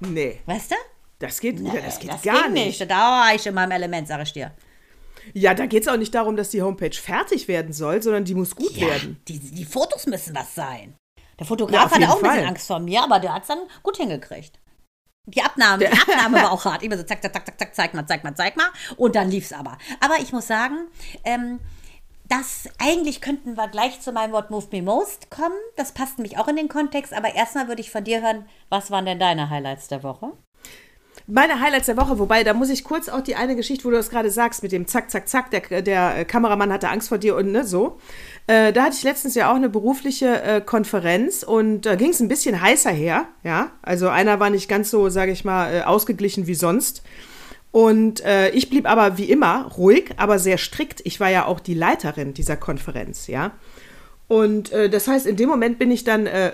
nee, 0.00 0.40
weißt 0.46 0.72
du? 0.72 0.76
das 1.20 1.40
geht, 1.40 1.58
ja, 1.58 1.72
das 1.80 1.98
geht 1.98 2.12
das 2.12 2.22
gar 2.22 2.44
ging 2.44 2.52
nicht. 2.52 2.80
Da 2.80 2.88
war 2.88 3.34
ich 3.34 3.44
in 3.46 3.54
meinem 3.54 3.72
Element, 3.72 4.06
sag 4.06 4.22
ich 4.22 4.32
dir. 4.32 4.52
Ja, 5.34 5.54
da 5.54 5.66
geht 5.66 5.82
es 5.82 5.88
auch 5.88 5.96
nicht 5.96 6.14
darum, 6.14 6.36
dass 6.36 6.50
die 6.50 6.62
Homepage 6.62 6.90
fertig 6.94 7.48
werden 7.48 7.72
soll, 7.72 8.02
sondern 8.02 8.24
die 8.24 8.34
muss 8.34 8.54
gut 8.56 8.72
Ja, 8.72 8.88
werden. 8.88 9.20
die, 9.28 9.38
die 9.38 9.64
Fotos 9.64 10.06
müssen 10.06 10.34
was 10.34 10.54
sein. 10.54 10.94
Der 11.38 11.44
Ja, 11.44 11.46
Fotograf 11.46 11.84
auf 11.86 11.92
hatte 11.92 12.08
auch 12.10 12.22
ein 12.22 12.30
bisschen. 12.30 12.48
Angst 12.48 12.66
vor 12.66 12.80
mir, 12.80 13.02
aber 13.02 13.20
der 13.20 13.34
hat 13.34 13.42
es 13.42 13.48
dann 13.48 13.58
gut 13.82 13.96
hingekriegt. 13.96 14.58
Die 15.26 15.42
Abnahme, 15.42 15.84
die 15.84 15.92
Abnahme 15.92 16.36
war 16.42 16.52
auch 16.52 16.64
hart. 16.64 16.82
Immer 16.82 16.96
so 16.96 17.02
zack, 17.04 17.22
zack, 17.22 17.32
zack, 17.34 17.46
zack, 17.46 17.58
zack, 17.58 17.74
zeig 17.74 17.94
mal, 17.94 18.06
zeig 18.06 18.24
mal, 18.24 18.34
zeig 18.34 18.56
mal. 18.56 18.68
Und 18.96 19.14
dann 19.14 19.30
lief 19.30 19.44
es 19.44 19.52
aber. 19.52 19.76
Aber 20.00 20.16
ich 20.20 20.32
muss 20.32 20.46
sagen, 20.46 20.88
ähm, 21.24 21.60
das 22.28 22.68
eigentlich 22.78 23.20
könnten 23.20 23.56
wir 23.56 23.68
gleich 23.68 24.00
zu 24.00 24.12
meinem 24.12 24.32
Wort 24.32 24.50
Move 24.50 24.66
Me 24.72 24.82
Most 24.82 25.30
kommen. 25.30 25.54
Das 25.76 25.92
passt 25.92 26.18
nämlich 26.18 26.38
auch 26.38 26.48
in 26.48 26.56
den 26.56 26.68
Kontext. 26.68 27.12
Aber 27.12 27.34
erstmal 27.34 27.68
würde 27.68 27.80
ich 27.82 27.90
von 27.90 28.04
dir 28.04 28.22
hören, 28.22 28.46
was 28.70 28.90
waren 28.90 29.04
denn 29.06 29.18
deine 29.18 29.48
Highlights 29.50 29.88
der 29.88 30.02
Woche? 30.02 30.32
Meine 31.30 31.60
Highlights 31.60 31.84
der 31.84 31.98
Woche, 31.98 32.18
wobei, 32.18 32.42
da 32.42 32.54
muss 32.54 32.70
ich 32.70 32.84
kurz 32.84 33.10
auch 33.10 33.20
die 33.20 33.36
eine 33.36 33.54
Geschichte, 33.54 33.84
wo 33.84 33.90
du 33.90 33.96
das 33.96 34.08
gerade 34.08 34.30
sagst, 34.30 34.62
mit 34.62 34.72
dem 34.72 34.86
Zack, 34.86 35.10
Zack, 35.10 35.28
Zack, 35.28 35.50
der, 35.50 35.82
der 35.82 36.20
äh, 36.20 36.24
Kameramann 36.24 36.72
hatte 36.72 36.88
Angst 36.88 37.10
vor 37.10 37.18
dir 37.18 37.36
und 37.36 37.52
ne, 37.52 37.66
so. 37.66 37.98
Äh, 38.46 38.72
da 38.72 38.84
hatte 38.84 38.96
ich 38.96 39.02
letztens 39.02 39.34
ja 39.34 39.50
auch 39.50 39.56
eine 39.56 39.68
berufliche 39.68 40.40
äh, 40.42 40.62
Konferenz 40.62 41.42
und 41.42 41.82
da 41.82 41.96
ging 41.96 42.12
es 42.12 42.20
ein 42.20 42.28
bisschen 42.28 42.62
heißer 42.62 42.92
her, 42.92 43.26
ja. 43.44 43.72
Also 43.82 44.08
einer 44.08 44.40
war 44.40 44.48
nicht 44.48 44.70
ganz 44.70 44.90
so, 44.90 45.10
sage 45.10 45.30
ich 45.32 45.44
mal, 45.44 45.70
äh, 45.70 45.82
ausgeglichen 45.82 46.46
wie 46.46 46.54
sonst. 46.54 47.02
Und 47.72 48.24
äh, 48.24 48.48
ich 48.52 48.70
blieb 48.70 48.90
aber 48.90 49.18
wie 49.18 49.30
immer 49.30 49.66
ruhig, 49.76 50.12
aber 50.16 50.38
sehr 50.38 50.56
strikt. 50.56 51.02
Ich 51.04 51.20
war 51.20 51.28
ja 51.28 51.44
auch 51.44 51.60
die 51.60 51.74
Leiterin 51.74 52.32
dieser 52.32 52.56
Konferenz, 52.56 53.26
ja. 53.26 53.50
Und 54.28 54.72
äh, 54.72 54.88
das 54.88 55.06
heißt, 55.06 55.26
in 55.26 55.36
dem 55.36 55.50
Moment 55.50 55.78
bin 55.78 55.90
ich 55.90 56.04
dann 56.04 56.26
äh, 56.26 56.52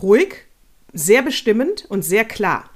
ruhig, 0.00 0.46
sehr 0.94 1.20
bestimmend 1.20 1.84
und 1.90 2.02
sehr 2.02 2.24
klar. 2.24 2.70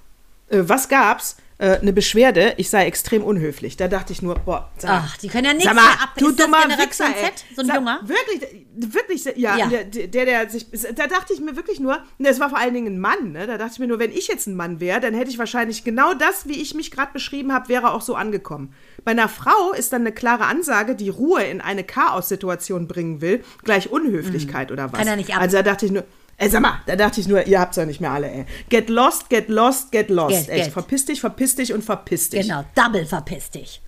Äh, 0.51 0.69
was 0.69 0.89
gab's? 0.89 1.37
Äh, 1.61 1.79
eine 1.79 1.93
Beschwerde, 1.93 2.55
ich 2.57 2.71
sei 2.71 2.87
extrem 2.87 3.23
unhöflich. 3.23 3.77
Da 3.77 3.87
dachte 3.87 4.15
ich 4.15 4.23
nur, 4.23 4.35
boah, 4.37 4.71
sag, 4.79 4.91
Ach, 4.91 5.17
die 5.19 5.29
können 5.29 5.45
ja 5.45 5.53
nichts 5.53 5.67
mal, 5.67 5.75
mehr 5.75 5.93
ab. 6.03 6.15
Du 6.17 6.31
Ist 6.31 6.41
dummer 6.41 6.57
Wichser. 6.57 7.05
Z? 7.05 7.45
So 7.55 7.61
ein 7.61 7.67
Sag, 7.67 7.77
Junger? 7.77 8.01
Wirklich, 8.03 8.65
wirklich, 8.75 9.25
ja, 9.37 9.59
Ja. 9.59 9.67
Der, 9.67 9.85
der, 9.85 10.25
der 10.25 10.49
sich, 10.49 10.69
da 10.95 11.07
dachte 11.07 11.35
ich 11.35 11.41
mir 11.41 11.57
wirklich 11.57 11.79
nur, 11.79 11.99
das 12.19 12.41
war 12.41 12.49
vor 12.49 12.59
allen 12.59 12.73
Dingen 12.73 12.95
ein 12.95 12.99
Mann, 12.99 13.33
ne? 13.33 13.47
da 13.47 13.59
dachte 13.59 13.73
ich 13.75 13.79
mir 13.79 13.89
nur, 13.89 13.99
wenn 13.99 14.11
ich 14.11 14.27
jetzt 14.27 14.47
ein 14.47 14.57
Mann 14.57 14.81
wäre, 14.81 15.01
dann 15.01 15.13
hätte 15.13 15.29
ich 15.29 15.39
wahrscheinlich 15.39 15.85
genau 15.85 16.15
das, 16.15 16.49
wie 16.49 16.63
ich 16.63 16.73
mich 16.73 16.91
gerade 16.91 17.13
beschrieben 17.13 17.53
habe, 17.53 17.69
wäre 17.69 17.93
auch 17.93 18.01
so 18.01 18.15
angekommen. 18.15 18.73
Bei 19.05 19.11
einer 19.11 19.29
Frau 19.29 19.73
ist 19.77 19.93
dann 19.93 20.01
eine 20.01 20.13
klare 20.13 20.47
Ansage, 20.47 20.95
die 20.95 21.11
Ruhe 21.11 21.43
in 21.43 21.61
eine 21.61 21.85
Chaos-Situation 21.85 22.89
bringen 22.89 23.21
will, 23.21 23.45
gleich 23.65 23.91
Unhöflichkeit 23.91 24.73
oder 24.73 24.93
was. 24.93 24.99
Kann 24.99 25.09
er 25.09 25.17
nicht 25.17 25.35
ab. 25.35 25.43
Also 25.43 25.59
da 25.59 25.63
dachte 25.63 25.85
ich 25.85 25.93
nur, 25.93 26.05
Ey, 26.43 26.49
sag 26.49 26.63
mal, 26.63 26.81
da 26.87 26.97
dachte 26.97 27.21
ich 27.21 27.29
nur, 27.29 27.47
ihr 27.47 27.61
habt's 27.61 27.77
ja 27.77 27.85
nicht 27.85 28.01
mehr 28.01 28.13
alle, 28.13 28.31
ey. 28.31 28.47
Get 28.71 28.89
lost, 28.89 29.29
get 29.29 29.51
lost, 29.51 29.93
get 29.93 30.09
lost. 30.09 30.47
Get, 30.47 30.49
Echt, 30.49 30.65
get. 30.65 30.73
verpiss 30.73 31.05
dich, 31.05 31.21
verpiss 31.21 31.55
dich 31.55 31.75
und 31.75 31.85
verpiss 31.85 32.31
dich. 32.31 32.49
Genau, 32.49 32.65
Double 32.75 33.05
verpiss 33.05 33.51
dich. 33.51 33.83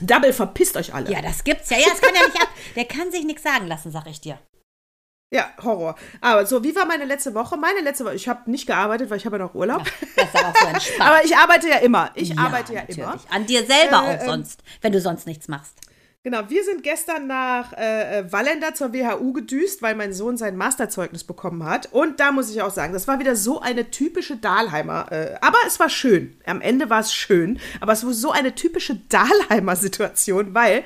Double, 0.00 0.32
verpisst 0.32 0.78
euch 0.78 0.94
alle. 0.94 1.10
Ja, 1.12 1.20
das 1.20 1.44
gibt's 1.44 1.68
ja. 1.68 1.76
Ja, 1.76 1.84
das 1.90 2.00
kann 2.00 2.14
er 2.14 2.26
nicht 2.26 2.40
ab. 2.40 2.48
Der 2.74 2.84
kann 2.86 3.12
sich 3.12 3.24
nichts 3.24 3.42
sagen 3.42 3.66
lassen, 3.66 3.90
sag 3.92 4.06
ich 4.06 4.18
dir. 4.18 4.38
Ja, 5.30 5.50
Horror. 5.62 5.94
Aber 6.22 6.46
so, 6.46 6.64
wie 6.64 6.74
war 6.74 6.86
meine 6.86 7.04
letzte 7.04 7.34
Woche? 7.34 7.58
Meine 7.58 7.80
letzte 7.82 8.06
Woche, 8.06 8.14
ich 8.14 8.28
habe 8.28 8.50
nicht 8.50 8.66
gearbeitet, 8.66 9.10
weil 9.10 9.18
ich 9.18 9.26
habe 9.26 9.36
ja 9.36 9.44
noch 9.44 9.54
Urlaub. 9.54 9.84
Das 10.16 10.24
ist 10.24 10.34
aber 10.36 10.48
auch 10.48 10.56
so 10.56 10.66
entspannt. 10.68 11.00
Aber 11.10 11.24
ich 11.24 11.36
arbeite 11.36 11.68
ja 11.68 11.76
immer. 11.76 12.10
Ich 12.14 12.36
arbeite 12.38 12.72
ja 12.72 12.80
immer. 12.80 13.06
natürlich. 13.10 13.30
An 13.30 13.44
dir 13.46 13.64
selber 13.66 13.96
Äh, 13.96 14.16
auch 14.16 14.20
ähm, 14.22 14.26
sonst, 14.26 14.62
wenn 14.80 14.92
du 14.92 15.00
sonst 15.02 15.26
nichts 15.26 15.48
machst. 15.48 15.74
Genau, 16.22 16.50
wir 16.50 16.62
sind 16.64 16.82
gestern 16.82 17.26
nach 17.28 17.72
äh, 17.72 18.18
äh, 18.18 18.30
Wallender 18.30 18.74
zur 18.74 18.92
WHU 18.92 19.32
gedüst, 19.32 19.80
weil 19.80 19.94
mein 19.94 20.12
Sohn 20.12 20.36
sein 20.36 20.54
Masterzeugnis 20.54 21.24
bekommen 21.24 21.64
hat. 21.64 21.88
Und 21.92 22.20
da 22.20 22.30
muss 22.30 22.50
ich 22.50 22.60
auch 22.60 22.70
sagen, 22.70 22.92
das 22.92 23.08
war 23.08 23.20
wieder 23.20 23.36
so 23.36 23.60
eine 23.60 23.90
typische 23.90 24.36
Dahlheimer. 24.36 25.10
Äh, 25.10 25.36
aber 25.40 25.56
es 25.66 25.80
war 25.80 25.88
schön. 25.88 26.36
Am 26.44 26.60
Ende 26.60 26.90
war 26.90 27.00
es 27.00 27.14
schön. 27.14 27.58
Aber 27.80 27.94
es 27.94 28.04
war 28.04 28.12
so 28.12 28.32
eine 28.32 28.54
typische 28.54 28.96
Dahlheimer 29.08 29.76
Situation, 29.76 30.52
weil 30.52 30.84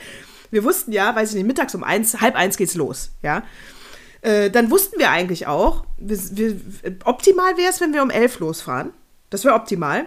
wir 0.53 0.63
wussten 0.63 0.93
ja, 0.93 1.17
weiß 1.17 1.31
ich 1.31 1.35
nicht, 1.35 1.49
mittags 1.49 1.75
um 1.75 1.83
eins, 1.83 2.21
halb 2.21 2.37
eins 2.37 2.57
geht's 2.57 2.77
los. 2.77 3.11
Ja. 3.23 3.43
Äh, 4.23 4.51
dann 4.51 4.71
wussten 4.71 5.01
wir 5.01 5.11
eigentlich 5.11 5.49
auch, 5.49 5.85
wir, 5.99 6.17
wir, 6.37 6.61
optimal 7.07 7.57
wäre 7.57 7.71
es, 7.71 7.81
wenn 7.81 7.93
wir 7.93 8.05
um 8.05 8.11
elf 8.11 8.39
losfahren. 8.39 8.93
Das 9.31 9.45
wäre 9.45 9.57
optimal. 9.57 10.07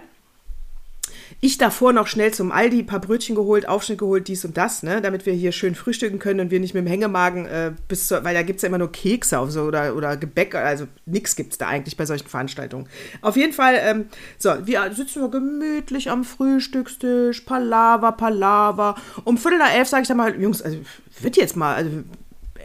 Ich 1.40 1.56
davor 1.56 1.92
noch 1.92 2.08
schnell 2.08 2.34
zum 2.34 2.50
Aldi, 2.50 2.82
paar 2.82 3.00
Brötchen 3.00 3.36
geholt, 3.36 3.68
Aufschnitt 3.68 3.98
geholt, 3.98 4.26
dies 4.26 4.44
und 4.44 4.56
das, 4.56 4.82
ne, 4.82 5.00
damit 5.00 5.24
wir 5.24 5.32
hier 5.32 5.52
schön 5.52 5.76
frühstücken 5.76 6.18
können 6.18 6.40
und 6.40 6.50
wir 6.50 6.58
nicht 6.58 6.74
mit 6.74 6.84
dem 6.84 6.88
Hängemagen 6.88 7.46
äh, 7.46 7.72
bis 7.86 8.08
zur, 8.08 8.24
weil 8.24 8.34
da 8.34 8.42
gibt 8.42 8.56
es 8.56 8.62
ja 8.62 8.68
immer 8.68 8.78
nur 8.78 8.90
Kekse 8.90 9.38
auf 9.38 9.52
so, 9.52 9.62
oder, 9.62 9.94
oder 9.94 10.16
Gebäck, 10.16 10.56
also 10.56 10.88
nichts 11.06 11.36
gibt 11.36 11.52
es 11.52 11.58
da 11.58 11.68
eigentlich 11.68 11.96
bei 11.96 12.06
solchen 12.06 12.26
Veranstaltungen. 12.26 12.88
Auf 13.22 13.36
jeden 13.36 13.52
Fall, 13.52 13.78
ähm, 13.80 14.06
so, 14.36 14.50
wir 14.66 14.92
sitzen 14.92 15.22
wir 15.22 15.28
gemütlich 15.28 16.10
am 16.10 16.24
Frühstückstisch, 16.24 17.42
Palaver, 17.42 18.12
Palaver. 18.12 18.96
Um 19.22 19.38
Viertel 19.38 19.58
nach 19.58 19.72
elf 19.72 19.86
sage 19.86 20.02
ich 20.02 20.08
dann 20.08 20.16
mal, 20.16 20.40
Jungs, 20.40 20.60
also 20.60 20.78
wird 21.20 21.36
jetzt 21.36 21.56
mal, 21.56 21.76
also 21.76 21.90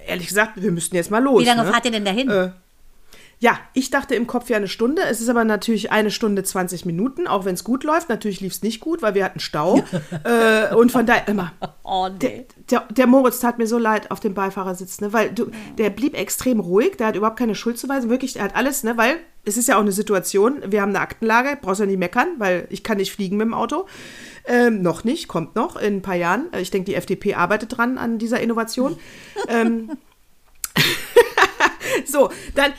ehrlich 0.08 0.28
gesagt, 0.28 0.54
wir 0.56 0.72
müssten 0.72 0.96
jetzt 0.96 1.12
mal 1.12 1.22
los. 1.22 1.42
Wie 1.42 1.46
lange 1.46 1.64
ne? 1.64 1.72
fahrt 1.72 1.86
ihr 1.86 1.92
denn 1.92 2.06
dahin? 2.06 2.30
Äh, 2.30 2.50
ja, 3.44 3.60
ich 3.74 3.90
dachte 3.90 4.16
im 4.16 4.26
Kopf 4.26 4.50
ja 4.50 4.56
eine 4.56 4.70
Stunde. 4.70 5.02
Es 5.02 5.20
ist 5.20 5.28
aber 5.28 5.44
natürlich 5.44 5.92
eine 5.92 6.12
Stunde 6.12 6.44
20 6.44 6.86
Minuten, 6.86 7.28
auch 7.28 7.44
wenn 7.44 7.56
es 7.56 7.66
gut 7.66 7.84
läuft. 7.84 8.08
Natürlich 8.08 8.40
lief 8.40 8.54
es 8.54 8.64
nicht 8.64 8.80
gut, 8.80 9.02
weil 9.02 9.16
wir 9.16 9.26
hatten 9.26 9.42
Stau. 9.42 9.84
äh, 10.24 10.74
und 10.74 10.94
von 10.94 11.06
daher 11.06 11.28
immer. 11.28 11.52
oh, 11.84 12.08
nee. 12.08 12.46
Der, 12.72 12.80
der, 12.80 12.88
der 12.90 13.06
Moritz 13.06 13.42
tat 13.42 13.58
mir 13.58 13.68
so 13.68 13.78
leid 13.78 14.12
auf 14.12 14.22
dem 14.22 14.34
Beifahrersitz, 14.34 15.02
ne? 15.02 15.12
weil 15.12 15.34
du, 15.34 15.52
der 15.78 15.90
blieb 15.90 16.18
extrem 16.18 16.62
ruhig, 16.62 16.96
der 16.96 17.08
hat 17.08 17.18
überhaupt 17.18 17.38
keine 17.38 17.54
Schuld 17.54 17.78
zu 17.78 17.90
weisen, 17.90 18.10
wirklich, 18.10 18.32
der 18.32 18.44
hat 18.44 18.56
alles, 18.56 18.86
ne? 18.86 18.96
weil 18.96 19.18
es 19.44 19.58
ist 19.58 19.68
ja 19.68 19.76
auch 19.76 19.82
eine 19.82 19.92
Situation, 19.92 20.62
wir 20.68 20.82
haben 20.82 20.92
eine 20.92 21.02
Aktenlage, 21.02 21.58
brauchst 21.62 21.82
ja 21.82 21.86
nicht 21.86 22.00
meckern, 22.00 22.30
weil 22.38 22.66
ich 22.70 22.82
kann 22.82 22.96
nicht 22.96 23.12
fliegen 23.12 23.36
mit 23.36 23.46
dem 23.46 23.54
Auto. 23.54 23.88
Ähm, 24.46 24.82
noch 24.82 25.04
nicht, 25.04 25.28
kommt 25.28 25.58
noch 25.58 25.76
in 25.76 25.98
ein 25.98 26.02
paar 26.02 26.16
Jahren. 26.16 26.46
Ich 26.62 26.72
denke, 26.72 26.86
die 26.86 26.96
FDP 26.96 27.34
arbeitet 27.34 27.78
dran 27.78 27.98
an 27.98 28.20
dieser 28.20 28.40
Innovation. 28.40 28.96
ähm, 29.50 29.92
so, 32.06 32.32
dann, 32.56 32.72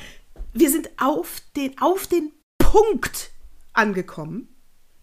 wir 0.54 0.70
sind 0.70 0.88
auf 0.96 1.42
den, 1.56 1.76
auf 1.80 2.06
den 2.06 2.32
Punkt 2.58 3.30
angekommen. 3.72 4.48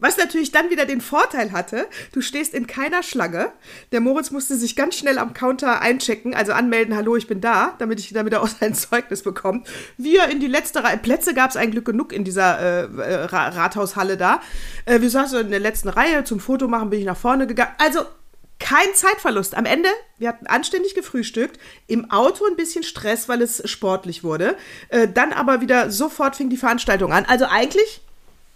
Was 0.04 0.18
natürlich 0.18 0.52
dann 0.52 0.72
wieder 0.72 0.88
den 0.88 1.00
Vorteil 1.00 1.52
hatte, 1.52 1.86
du 2.12 2.22
stehst 2.22 2.56
in 2.56 2.66
keiner 2.66 3.04
Schlange. 3.04 3.52
Der 3.92 4.02
Moritz 4.02 4.32
musste 4.32 4.56
sich 4.56 4.76
ganz 4.76 4.96
schnell 4.96 5.20
am 5.20 5.36
Counter 5.36 5.80
einchecken, 5.80 6.34
also 6.34 6.54
anmelden, 6.54 6.96
hallo, 6.96 7.16
ich 7.18 7.28
bin 7.28 7.40
da, 7.40 7.76
damit, 7.78 8.00
ich, 8.00 8.12
damit 8.12 8.34
er 8.34 8.42
auch 8.42 8.48
sein 8.48 8.74
Zeugnis 8.74 9.22
bekommt. 9.22 9.68
Wir 9.98 10.28
in 10.30 10.40
die 10.40 10.48
letzte 10.48 10.84
Reihe, 10.84 10.98
Plätze 10.98 11.36
gab 11.36 11.52
es 11.52 11.56
eigentlich 11.56 11.74
Glück 11.74 11.86
genug 11.86 12.14
in 12.14 12.24
dieser 12.24 12.60
äh, 12.60 12.84
äh, 12.86 13.26
Ra- 13.26 13.50
Rathaushalle 13.50 14.18
da. 14.18 14.42
Äh, 14.86 15.02
wir 15.02 15.10
saßen 15.12 15.40
in 15.40 15.52
der 15.52 15.60
letzten 15.60 15.90
Reihe, 15.90 16.24
zum 16.24 16.40
Foto 16.40 16.68
machen 16.68 16.90
bin 16.90 17.00
ich 17.00 17.06
nach 17.06 17.16
vorne 17.16 17.46
gegangen. 17.46 17.76
Also 17.78 18.00
kein 18.62 18.94
Zeitverlust. 18.94 19.56
Am 19.56 19.66
Ende, 19.66 19.90
wir 20.18 20.30
hatten 20.30 20.48
anständig 20.48 20.96
gefrühstückt, 20.96 21.60
im 21.88 22.10
Auto 22.12 22.46
ein 22.46 22.56
bisschen 22.56 22.84
Stress, 22.84 23.28
weil 23.28 23.42
es 23.42 23.62
sportlich 23.70 24.24
wurde. 24.24 24.56
Äh, 24.90 25.08
dann 25.10 25.34
aber 25.34 25.60
wieder 25.62 25.92
sofort 25.92 26.36
fing 26.38 26.50
die 26.50 26.58
Veranstaltung 26.58 27.12
an. 27.12 27.26
Also 27.26 27.46
eigentlich 27.46 28.02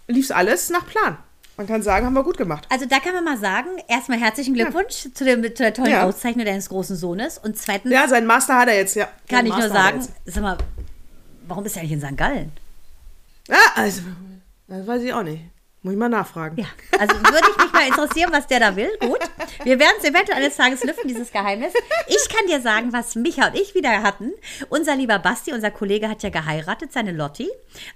lief 0.08 0.26
es 0.26 0.30
alles 0.30 0.70
nach 0.70 0.86
Plan. 0.86 1.18
Man 1.58 1.66
kann 1.66 1.82
sagen, 1.82 2.04
haben 2.04 2.12
wir 2.12 2.22
gut 2.22 2.36
gemacht. 2.36 2.66
Also 2.68 2.84
da 2.84 2.98
kann 3.00 3.14
man 3.14 3.24
mal 3.24 3.38
sagen, 3.38 3.68
erstmal 3.88 4.18
herzlichen 4.18 4.54
Glückwunsch 4.54 5.08
zu, 5.14 5.24
dem, 5.24 5.42
zu 5.42 5.62
der 5.62 5.72
tollen 5.74 5.90
Ja. 5.90 6.04
Auszeichnung 6.04 6.44
deines 6.44 6.68
großen 6.68 6.96
Sohnes. 6.96 7.38
Und 7.38 7.56
zweitens 7.58 7.92
Ja, 7.92 8.06
sein 8.08 8.26
Master 8.26 8.56
hat 8.58 8.68
er 8.68 8.76
jetzt, 8.76 8.94
ja. 8.94 9.08
kann 9.28 9.46
ich 9.46 9.56
nur 9.56 9.68
sagen, 9.68 10.06
sag 10.26 10.42
mal, 10.42 10.58
warum 11.48 11.64
ist 11.64 11.76
er 11.76 11.82
eigentlich 11.82 11.92
in 11.92 12.00
St. 12.02 12.16
Gallen? 12.16 12.52
Ja, 13.48 13.56
also, 13.74 14.02
das 14.68 14.86
weiß 14.86 15.02
ich 15.02 15.12
auch 15.14 15.22
nicht. 15.22 15.44
Muss 15.86 15.92
ich 15.92 16.00
mal 16.00 16.08
nachfragen. 16.08 16.56
Ja, 16.58 16.66
also 16.98 17.14
würde 17.14 17.46
ich 17.48 17.62
mich 17.62 17.72
mal 17.72 17.86
interessieren, 17.86 18.32
was 18.32 18.48
der 18.48 18.58
da 18.58 18.74
will. 18.74 18.90
Gut. 18.98 19.20
Wir 19.62 19.78
werden 19.78 19.94
es 20.00 20.04
eventuell 20.04 20.38
eines 20.38 20.56
Tages 20.56 20.82
lüften, 20.82 21.06
dieses 21.06 21.30
Geheimnis. 21.30 21.72
Ich 22.08 22.28
kann 22.28 22.44
dir 22.48 22.60
sagen, 22.60 22.92
was 22.92 23.14
Micha 23.14 23.46
und 23.46 23.54
ich 23.54 23.76
wieder 23.76 24.02
hatten. 24.02 24.32
Unser 24.68 24.96
lieber 24.96 25.20
Basti, 25.20 25.52
unser 25.52 25.70
Kollege, 25.70 26.08
hat 26.08 26.24
ja 26.24 26.30
geheiratet, 26.30 26.92
seine 26.92 27.12
Lotti. 27.12 27.48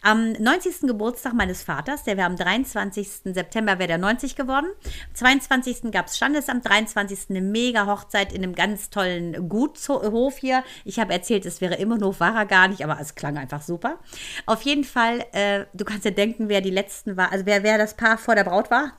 Am 0.03 0.35
90. 0.35 0.83
Geburtstag 0.83 1.33
meines 1.35 1.65
Vaters, 1.65 2.05
der 2.05 2.17
wäre 2.17 2.29
am 2.29 2.37
23. 2.37 3.09
September, 3.25 3.81
wäre 3.81 3.89
der 3.89 3.99
90 3.99 4.37
geworden. 4.37 4.69
Am 4.69 5.15
22. 5.15 5.91
gab 5.91 6.07
es 6.07 6.17
Standesamt, 6.17 6.69
23. 6.69 7.31
eine 7.31 7.41
mega 7.41 7.87
Hochzeit 7.87 8.33
in 8.33 8.45
einem 8.45 8.55
ganz 8.55 8.91
tollen 8.91 9.49
Gutshof 9.49 10.37
hier. 10.39 10.63
Ich 10.85 11.01
habe 11.01 11.13
erzählt, 11.13 11.45
es 11.45 11.61
wäre 11.61 11.75
Immenhof, 11.75 12.21
war 12.21 12.37
er 12.37 12.47
gar 12.47 12.69
nicht, 12.69 12.85
aber 12.85 13.01
es 13.01 13.17
klang 13.17 13.37
einfach 13.37 13.63
super. 13.63 13.99
Auf 14.47 14.63
jeden 14.63 14.85
Fall, 14.85 15.25
äh, 15.33 15.65
du 15.73 15.85
kannst 15.85 16.05
dir 16.05 16.13
denken, 16.13 16.49
wer 16.49 16.61
die 16.61 16.71
letzten 16.71 17.17
war, 17.17 17.33
also 17.33 17.47
wer, 17.47 17.65
wer 17.65 17.80
das 17.81 17.95
Paar 17.95 18.19
vor 18.19 18.35
der 18.35 18.45
Braut 18.45 18.71
war. 18.71 18.93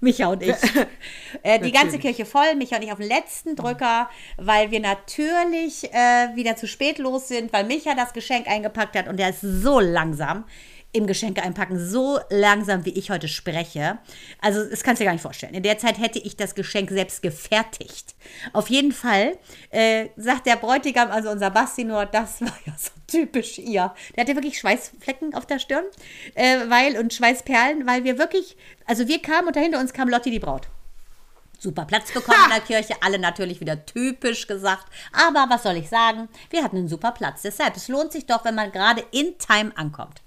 Micha 0.00 0.26
und 0.28 0.42
ich. 0.42 0.54
äh, 1.42 1.58
die 1.58 1.72
ganze. 1.72 1.98
Kirche 1.98 2.26
voll, 2.26 2.54
Micha 2.56 2.76
und 2.76 2.82
ich 2.82 2.92
auf 2.92 2.98
den 2.98 3.08
letzten 3.08 3.56
Drücker, 3.56 4.10
weil 4.36 4.70
wir 4.70 4.80
natürlich 4.80 5.92
äh, 5.92 6.34
wieder 6.34 6.56
zu 6.56 6.66
spät 6.68 6.98
los 6.98 7.28
sind, 7.28 7.52
weil 7.52 7.64
Micha 7.64 7.94
das 7.94 8.12
Geschenk 8.12 8.46
eingepackt 8.46 8.96
hat 8.96 9.08
und 9.08 9.18
der 9.18 9.30
ist 9.30 9.40
so 9.40 9.80
langsam 9.80 10.44
im 10.96 11.06
Geschenke 11.06 11.42
einpacken, 11.42 11.78
so 11.78 12.18
langsam 12.30 12.84
wie 12.84 12.90
ich 12.90 13.10
heute 13.10 13.28
spreche. 13.28 13.98
Also, 14.40 14.68
das 14.68 14.82
kannst 14.82 15.00
du 15.00 15.04
dir 15.04 15.08
gar 15.08 15.12
nicht 15.12 15.22
vorstellen. 15.22 15.54
In 15.54 15.62
der 15.62 15.78
Zeit 15.78 15.98
hätte 15.98 16.18
ich 16.18 16.36
das 16.36 16.54
Geschenk 16.54 16.90
selbst 16.90 17.22
gefertigt. 17.22 18.14
Auf 18.52 18.70
jeden 18.70 18.92
Fall 18.92 19.38
äh, 19.70 20.08
sagt 20.16 20.46
der 20.46 20.56
Bräutigam, 20.56 21.10
also 21.10 21.30
unser 21.30 21.50
Basti 21.50 21.84
nur, 21.84 22.06
das 22.06 22.40
war 22.40 22.58
ja 22.64 22.72
so 22.76 22.90
typisch 23.06 23.58
ihr. 23.58 23.94
Der 24.14 24.22
hatte 24.22 24.34
wirklich 24.34 24.58
Schweißflecken 24.58 25.34
auf 25.34 25.46
der 25.46 25.58
Stirn, 25.58 25.84
äh, 26.34 26.58
weil 26.68 26.98
und 26.98 27.12
Schweißperlen, 27.12 27.86
weil 27.86 28.04
wir 28.04 28.18
wirklich, 28.18 28.56
also 28.86 29.08
wir 29.08 29.20
kamen 29.20 29.48
und 29.48 29.56
dahinter 29.56 29.80
uns 29.80 29.92
kam 29.92 30.08
Lotti 30.08 30.30
die 30.30 30.38
Braut. 30.38 30.68
Super 31.58 31.86
Platz 31.86 32.12
bekommen 32.12 32.38
in 32.44 32.50
der 32.50 32.60
Kirche, 32.60 32.94
alle 33.00 33.18
natürlich 33.18 33.60
wieder 33.60 33.86
typisch 33.86 34.46
gesagt. 34.46 34.86
Aber 35.12 35.46
was 35.48 35.62
soll 35.62 35.76
ich 35.76 35.88
sagen? 35.88 36.28
Wir 36.50 36.62
hatten 36.62 36.76
einen 36.76 36.88
super 36.88 37.12
Platz. 37.12 37.42
Deshalb, 37.42 37.76
es 37.76 37.88
lohnt 37.88 38.12
sich 38.12 38.26
doch, 38.26 38.44
wenn 38.44 38.54
man 38.54 38.72
gerade 38.72 39.04
in 39.10 39.38
Time 39.38 39.72
ankommt. 39.74 40.20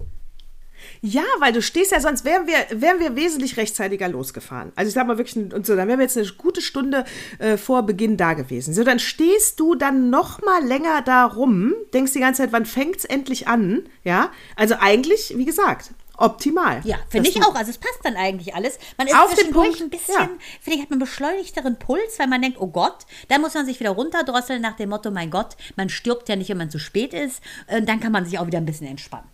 Ja, 1.02 1.24
weil 1.38 1.52
du 1.52 1.62
stehst 1.62 1.92
ja, 1.92 2.00
sonst 2.00 2.24
wären 2.24 2.46
wir, 2.46 2.56
wären 2.80 3.00
wir 3.00 3.16
wesentlich 3.16 3.56
rechtzeitiger 3.56 4.08
losgefahren. 4.08 4.72
Also 4.76 4.88
ich 4.88 4.94
sag 4.94 5.06
mal 5.06 5.16
wirklich, 5.16 5.36
und 5.36 5.64
so, 5.64 5.74
dann 5.74 5.88
wären 5.88 5.98
wir 5.98 6.04
jetzt 6.04 6.18
eine 6.18 6.26
gute 6.36 6.60
Stunde 6.60 7.04
äh, 7.38 7.56
vor 7.56 7.84
Beginn 7.84 8.18
da 8.18 8.34
gewesen. 8.34 8.74
So, 8.74 8.84
dann 8.84 8.98
stehst 8.98 9.58
du 9.60 9.74
dann 9.74 10.10
noch 10.10 10.42
mal 10.42 10.62
länger 10.64 11.00
da 11.02 11.24
rum, 11.24 11.74
denkst 11.94 12.12
die 12.12 12.20
ganze 12.20 12.42
Zeit, 12.42 12.52
wann 12.52 12.66
fängt's 12.66 13.04
endlich 13.06 13.48
an? 13.48 13.88
Ja, 14.04 14.30
also 14.56 14.74
eigentlich, 14.78 15.34
wie 15.36 15.46
gesagt, 15.46 15.90
optimal. 16.18 16.82
Ja, 16.84 16.98
finde 17.08 17.30
ich 17.30 17.42
auch. 17.42 17.54
Also 17.54 17.70
es 17.70 17.78
passt 17.78 18.00
dann 18.04 18.16
eigentlich 18.16 18.54
alles. 18.54 18.78
Man 18.98 19.06
ist 19.06 19.16
Auf 19.16 19.34
den 19.34 19.52
Punkt, 19.52 19.80
ein 19.80 19.88
bisschen, 19.88 20.14
ja. 20.14 20.28
finde 20.60 20.76
ich, 20.76 20.82
hat 20.82 20.90
man 20.90 20.98
beschleunigteren 20.98 21.78
Puls, 21.78 22.18
weil 22.18 22.28
man 22.28 22.42
denkt, 22.42 22.58
oh 22.60 22.66
Gott, 22.66 23.06
da 23.28 23.38
muss 23.38 23.54
man 23.54 23.64
sich 23.64 23.80
wieder 23.80 23.90
runterdrosseln 23.90 24.60
nach 24.60 24.76
dem 24.76 24.90
Motto, 24.90 25.10
mein 25.10 25.30
Gott, 25.30 25.56
man 25.76 25.88
stirbt 25.88 26.28
ja 26.28 26.36
nicht, 26.36 26.50
wenn 26.50 26.58
man 26.58 26.70
zu 26.70 26.78
spät 26.78 27.14
ist. 27.14 27.40
Und 27.74 27.88
dann 27.88 28.00
kann 28.00 28.12
man 28.12 28.26
sich 28.26 28.38
auch 28.38 28.46
wieder 28.46 28.58
ein 28.58 28.66
bisschen 28.66 28.86
entspannen. 28.86 29.28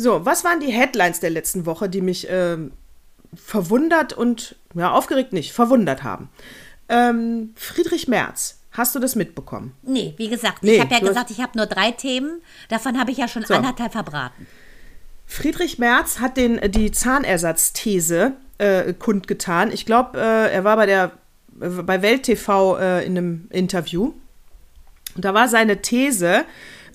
So, 0.00 0.24
was 0.24 0.44
waren 0.44 0.60
die 0.60 0.70
Headlines 0.70 1.18
der 1.18 1.30
letzten 1.30 1.66
Woche, 1.66 1.88
die 1.88 2.00
mich 2.00 2.28
ähm, 2.30 2.70
verwundert 3.34 4.12
und, 4.12 4.54
ja, 4.74 4.92
aufgeregt 4.92 5.32
nicht, 5.32 5.52
verwundert 5.52 6.04
haben? 6.04 6.28
Ähm, 6.88 7.52
Friedrich 7.56 8.06
Merz, 8.06 8.60
hast 8.70 8.94
du 8.94 9.00
das 9.00 9.16
mitbekommen? 9.16 9.74
Nee, 9.82 10.14
wie 10.16 10.28
gesagt, 10.28 10.62
Nee, 10.62 10.76
ich 10.76 10.80
habe 10.80 10.94
ja 10.94 11.00
gesagt, 11.00 11.32
ich 11.32 11.40
habe 11.40 11.58
nur 11.58 11.66
drei 11.66 11.90
Themen. 11.90 12.40
Davon 12.68 12.96
habe 12.96 13.10
ich 13.10 13.16
ja 13.18 13.26
schon 13.26 13.44
So. 13.44 13.54
anderthalb 13.54 13.90
verbraten. 13.90 14.46
Friedrich 15.26 15.80
Merz 15.80 16.20
hat 16.20 16.36
den, 16.36 16.60
die 16.70 16.92
Zahnersatzthese 16.92 18.34
äh, 18.58 18.92
kundgetan. 18.92 19.72
Ich 19.72 19.84
glaube, 19.84 20.16
äh, 20.16 20.52
er 20.54 20.62
war 20.62 20.76
bei 20.76 20.86
der 20.86 21.10
äh, 21.60 21.68
bei 21.68 22.02
Welt 22.02 22.22
TV 22.22 22.78
äh, 22.78 23.04
in 23.04 23.18
einem 23.18 23.48
Interview. 23.50 24.12
Und 25.16 25.24
da 25.24 25.34
war 25.34 25.48
seine 25.48 25.82
These 25.82 26.44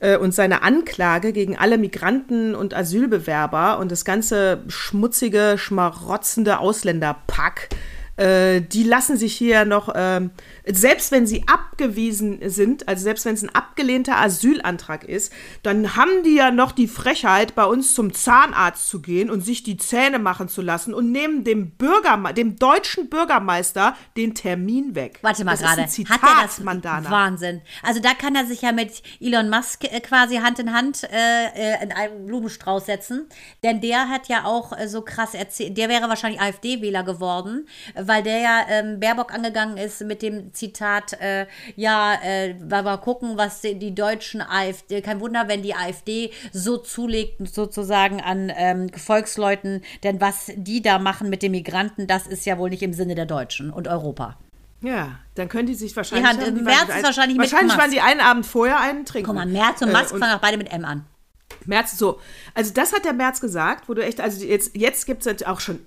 äh, 0.04 0.18
und 0.18 0.34
seine 0.34 0.62
Anklage 0.62 1.32
gegen 1.32 1.58
alle 1.58 1.78
Migranten 1.78 2.54
und 2.54 2.76
Asylbewerber 2.76 3.80
und 3.80 3.92
das 3.92 4.06
ganze 4.06 4.64
schmutzige, 4.68 5.56
schmarotzende 5.58 6.60
Ausländerpack. 6.60 7.70
Äh, 8.18 8.62
die 8.62 8.84
lassen 8.84 9.18
sich 9.18 9.34
hier 9.34 9.66
noch, 9.66 9.92
ähm, 9.96 10.32
selbst 10.66 11.12
wenn 11.12 11.28
sie 11.28 11.46
abgewiesen 11.48 12.40
sind, 12.50 12.88
also 12.88 13.04
selbst 13.04 13.26
wenn 13.26 13.34
es 13.34 13.44
ein 13.44 13.54
abgelehnter 13.54 14.18
Asylantrag 14.18 15.04
ist, 15.04 15.32
dann 15.62 15.96
haben 15.96 16.24
die 16.24 16.36
ja 16.36 16.52
noch 16.52 16.72
die 16.72 16.88
Frechheit, 16.88 17.56
bei 17.56 17.66
uns 17.66 17.96
zum 17.96 18.14
Zahnarzt 18.14 18.88
zu 18.88 19.02
gehen 19.02 19.30
und 19.30 19.42
sich 19.42 19.64
die 19.64 19.78
Zähne 19.78 20.20
machen 20.20 20.48
zu 20.48 20.62
lassen 20.62 20.94
und 20.94 21.12
nehmen 21.12 21.44
dem 21.44 21.72
Bürgerme 21.72 22.34
dem 22.34 22.58
deutschen 22.58 23.10
Bürgermeister 23.10 23.96
den 24.18 24.36
Termin 24.36 24.96
weg. 24.96 25.20
Warte 25.22 25.44
mal 25.44 25.58
gerade. 25.58 25.84
Hat 25.84 26.24
er 26.24 26.44
das? 26.44 26.60
Mandana. 26.60 27.10
Wahnsinn. 27.10 27.62
Also 27.82 28.00
da 28.00 28.14
kann 28.14 28.36
er 28.36 28.46
sich 28.46 28.62
ja 28.62 28.72
mit 28.72 29.04
Elon 29.20 29.50
Musk 29.50 29.84
äh, 29.84 30.00
quasi 30.00 30.38
Hand 30.38 30.60
in 30.60 30.74
Hand 30.74 31.04
äh, 31.04 31.46
äh, 31.56 31.84
in 31.84 31.92
einen 31.92 32.26
Blumenstrauß 32.26 32.86
setzen. 32.86 33.28
Denn 33.64 33.82
der 33.82 34.10
hat 34.10 34.28
ja 34.28 34.46
auch 34.46 34.78
äh, 34.78 34.88
so 34.88 35.02
krass 35.02 35.34
erzählt, 35.34 35.78
der 35.78 35.90
wäre 35.90 36.10
wahrscheinlich 36.10 36.42
AfD-Wähler 36.42 37.04
geworden, 37.04 37.68
weil 37.96 38.24
der 38.24 38.40
ja 38.40 38.66
ähm, 38.70 39.00
Baerbock 39.00 39.34
angegangen 39.34 39.78
ist 39.78 40.02
mit 40.02 40.22
dem 40.22 40.53
Zitat, 40.54 41.14
äh, 41.22 41.46
ja, 41.76 42.14
äh, 42.24 42.54
mal 42.54 42.98
gucken, 42.98 43.38
was 43.38 43.62
die, 43.62 43.78
die 43.78 43.94
deutschen 43.94 44.42
AfD, 44.42 45.02
kein 45.02 45.20
Wunder, 45.20 45.48
wenn 45.48 45.62
die 45.62 45.76
AfD 45.76 46.32
so 46.52 46.78
zulegt 46.78 47.48
sozusagen 47.48 48.22
an 48.22 48.52
ähm, 48.56 48.90
Volksleuten, 48.96 49.82
denn 50.04 50.22
was 50.22 50.52
die 50.56 50.82
da 50.82 51.00
machen 51.00 51.30
mit 51.30 51.42
den 51.44 51.52
Migranten, 51.52 52.08
das 52.08 52.28
ist 52.28 52.46
ja 52.46 52.58
wohl 52.58 52.70
nicht 52.70 52.84
im 52.84 52.94
Sinne 52.94 53.16
der 53.16 53.26
Deutschen 53.26 53.72
und 53.72 53.88
Europa. 53.88 54.38
Ja, 54.82 55.20
dann 55.36 55.48
können 55.48 55.68
die 55.68 55.76
sich 55.76 55.96
wahrscheinlich. 55.96 56.30
Die 56.30 56.42
haben 56.46 56.58
im 56.58 56.64
März 56.66 56.90
ist 56.90 57.04
wahrscheinlich 57.04 57.38
Wahrscheinlich 57.38 57.78
waren 57.78 57.92
die 57.92 58.02
einen 58.02 58.20
Abend 58.20 58.46
vorher 58.46 58.82
einen 58.82 59.06
trinken. 59.06 59.28
Guck 59.28 59.36
mal, 59.36 59.46
Merz 59.46 59.82
und 59.82 59.90
Äh, 59.90 59.94
Musk 59.94 60.14
und- 60.14 60.20
fangen 60.20 60.34
auch 60.36 60.42
beide 60.42 60.58
mit 60.58 60.72
M 60.74 60.84
an. 60.84 61.06
März, 61.66 61.98
so. 61.98 62.20
Also 62.54 62.72
das 62.74 62.94
hat 62.94 63.06
der 63.06 63.14
März 63.14 63.42
gesagt, 63.42 63.90
wo 63.90 63.94
du 63.94 64.04
echt, 64.04 64.22
also 64.22 64.44
jetzt, 64.46 64.76
jetzt 64.76 65.06
gibt 65.06 65.26
es 65.26 65.44
auch 65.44 65.60
schon, 65.60 65.80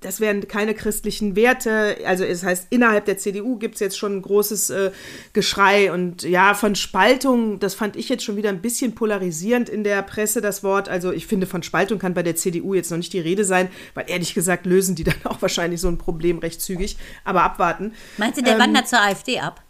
das 0.00 0.20
wären 0.20 0.46
keine 0.48 0.74
christlichen 0.74 1.36
Werte, 1.36 1.98
also 2.04 2.24
es 2.24 2.42
heißt, 2.42 2.68
innerhalb 2.70 3.04
der 3.04 3.18
CDU 3.18 3.56
gibt 3.58 3.74
es 3.74 3.80
jetzt 3.80 3.98
schon 3.98 4.16
ein 4.16 4.22
großes 4.22 4.70
äh, 4.70 4.90
Geschrei 5.32 5.92
und 5.92 6.22
ja, 6.22 6.54
von 6.54 6.74
Spaltung, 6.74 7.58
das 7.58 7.74
fand 7.74 7.96
ich 7.96 8.08
jetzt 8.08 8.24
schon 8.24 8.36
wieder 8.36 8.48
ein 8.48 8.62
bisschen 8.62 8.94
polarisierend 8.94 9.68
in 9.68 9.84
der 9.84 10.02
Presse, 10.02 10.40
das 10.40 10.62
Wort. 10.62 10.88
Also 10.88 11.12
ich 11.12 11.26
finde, 11.26 11.46
von 11.46 11.62
Spaltung 11.62 11.98
kann 11.98 12.14
bei 12.14 12.22
der 12.22 12.36
CDU 12.36 12.74
jetzt 12.74 12.90
noch 12.90 12.98
nicht 12.98 13.12
die 13.12 13.20
Rede 13.20 13.44
sein, 13.44 13.68
weil 13.94 14.06
ehrlich 14.08 14.34
gesagt 14.34 14.66
lösen 14.66 14.94
die 14.94 15.04
dann 15.04 15.14
auch 15.24 15.42
wahrscheinlich 15.42 15.80
so 15.80 15.88
ein 15.88 15.98
Problem 15.98 16.38
recht 16.38 16.60
zügig, 16.60 16.96
aber 17.24 17.42
abwarten. 17.42 17.92
Meinst 18.16 18.38
du, 18.38 18.42
der 18.42 18.54
ähm, 18.54 18.60
wandert 18.60 18.88
zur 18.88 19.00
AfD 19.00 19.40
ab? 19.40 19.65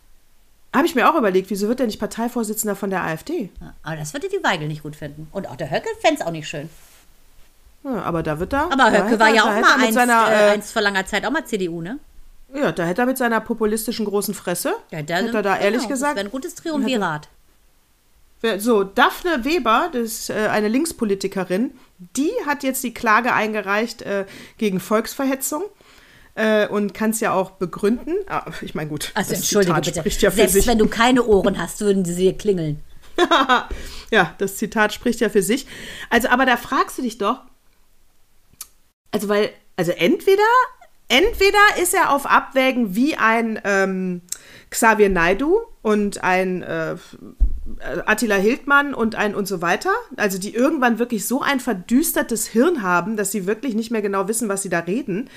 Habe 0.77 0.87
ich 0.87 0.95
mir 0.95 1.11
auch 1.11 1.17
überlegt, 1.17 1.51
wieso 1.51 1.69
wird 1.69 1.79
der 1.79 1.87
nicht 1.87 1.99
Parteivorsitzender 1.99 2.77
von 2.77 2.91
der 2.91 3.03
AfD? 3.03 3.51
aber 3.83 3.97
das 3.97 4.13
würde 4.13 4.29
die 4.29 4.43
Weigel 4.45 4.69
nicht 4.69 4.83
gut 4.83 4.97
finden. 4.97 5.29
Und 5.33 5.49
auch 5.49 5.57
der 5.57 5.71
Höcke 5.71 5.89
fände 6.01 6.21
es 6.21 6.27
auch 6.27 6.31
nicht 6.31 6.49
schön. 6.49 6.69
Ja, 7.83 8.03
aber 8.03 8.23
da 8.23 8.39
wird 8.39 8.53
er. 8.53 8.71
Aber 8.73 8.91
Höcke 8.91 9.19
war 9.19 9.29
ja 9.29 9.43
auch 9.43 9.61
mal 9.61 9.77
einst, 9.79 9.95
seiner, 9.95 10.31
äh, 10.31 10.51
einst 10.51 10.73
vor 10.73 10.83
langer 10.83 11.07
Zeit 11.07 11.25
auch 11.25 11.31
mal 11.31 11.45
CDU, 11.45 11.81
ne? 11.81 11.99
Ja, 12.55 12.73
da 12.73 12.85
hätte 12.85 13.03
er 13.03 13.07
mit 13.07 13.19
seiner 13.19 13.41
populistischen 13.41 14.07
großen 14.07 14.35
Fresse, 14.35 14.75
ja, 14.91 15.03
da, 15.03 15.17
hätte 15.17 15.37
er 15.37 15.43
da 15.43 15.55
genau, 15.55 15.65
ehrlich 15.65 15.89
gesagt. 15.89 16.13
Das 16.13 16.17
wäre 16.17 16.27
ein 16.27 16.31
gutes 16.31 16.55
Triumvirat. 16.55 17.29
So, 18.59 18.85
Daphne 18.85 19.45
Weber, 19.45 19.89
das 19.93 20.03
ist 20.03 20.31
äh, 20.31 20.49
eine 20.49 20.69
Linkspolitikerin, 20.69 21.73
die 21.99 22.31
hat 22.45 22.63
jetzt 22.63 22.85
die 22.85 22.95
Klage 22.95 23.33
eingereicht 23.33 24.03
äh, 24.03 24.27
gegen 24.59 24.79
Volksverhetzung 24.79 25.65
äh, 26.37 26.69
und 26.69 26.95
kann 26.95 27.11
es 27.11 27.21
ja 27.21 27.33
auch 27.33 27.53
begründen. 27.53 28.15
Ah, 28.29 28.45
ich 28.61 28.75
meine, 28.75 28.89
gut, 28.89 29.11
also, 29.15 29.31
das 29.31 29.41
entschuldige 29.41 29.73
Zitat 29.75 29.85
bitte. 29.87 30.01
spricht 30.01 30.23
ja 30.23 30.31
für 30.31 30.37
Selbst 30.37 30.53
sich. 30.53 30.67
wenn 30.67 30.79
du 30.79 30.87
keine 30.87 31.25
Ohren 31.25 31.59
hast, 31.59 31.81
würden 31.81 32.05
sie 32.05 32.15
dir 32.15 32.37
klingeln. 32.37 32.81
ja, 34.11 34.35
das 34.39 34.57
Zitat 34.57 34.93
spricht 34.93 35.21
ja 35.21 35.31
für 35.31 35.43
sich. 35.43 35.67
Also, 36.11 36.29
aber 36.29 36.47
da 36.47 36.57
fragst 36.57 36.99
du 36.99 37.03
dich 37.03 37.19
doch, 37.19 37.41
also 39.11 39.29
weil, 39.29 39.51
also 39.77 39.93
entweder, 39.93 40.43
entweder 41.09 41.59
ist 41.83 41.95
er 41.95 42.11
auf 42.11 42.27
Abwägen 42.27 42.95
wie 42.95 43.17
ein 43.17 43.59
ähm, 43.65 44.21
Xavier 44.69 45.09
Naidu 45.09 45.61
und 45.81 46.23
ein 46.23 46.63
äh, 46.63 46.97
Attila 48.05 48.37
Hildmann 48.37 48.93
und 48.93 49.15
ein 49.15 49.35
und 49.35 49.49
so 49.49 49.63
weiter, 49.63 49.93
also 50.17 50.39
die 50.39 50.55
irgendwann 50.55 50.99
wirklich 50.99 51.27
so 51.27 51.41
ein 51.41 51.61
verdüstertes 51.61 52.47
Hirn 52.47 52.83
haben, 52.83 53.17
dass 53.17 53.33
sie 53.33 53.47
wirklich 53.47 53.75
nicht 53.75 53.91
mehr 53.91 54.03
genau 54.03 54.29
wissen, 54.29 54.51
was 54.51 54.63
sie 54.63 54.69
da 54.69 54.81
reden 54.81 55.31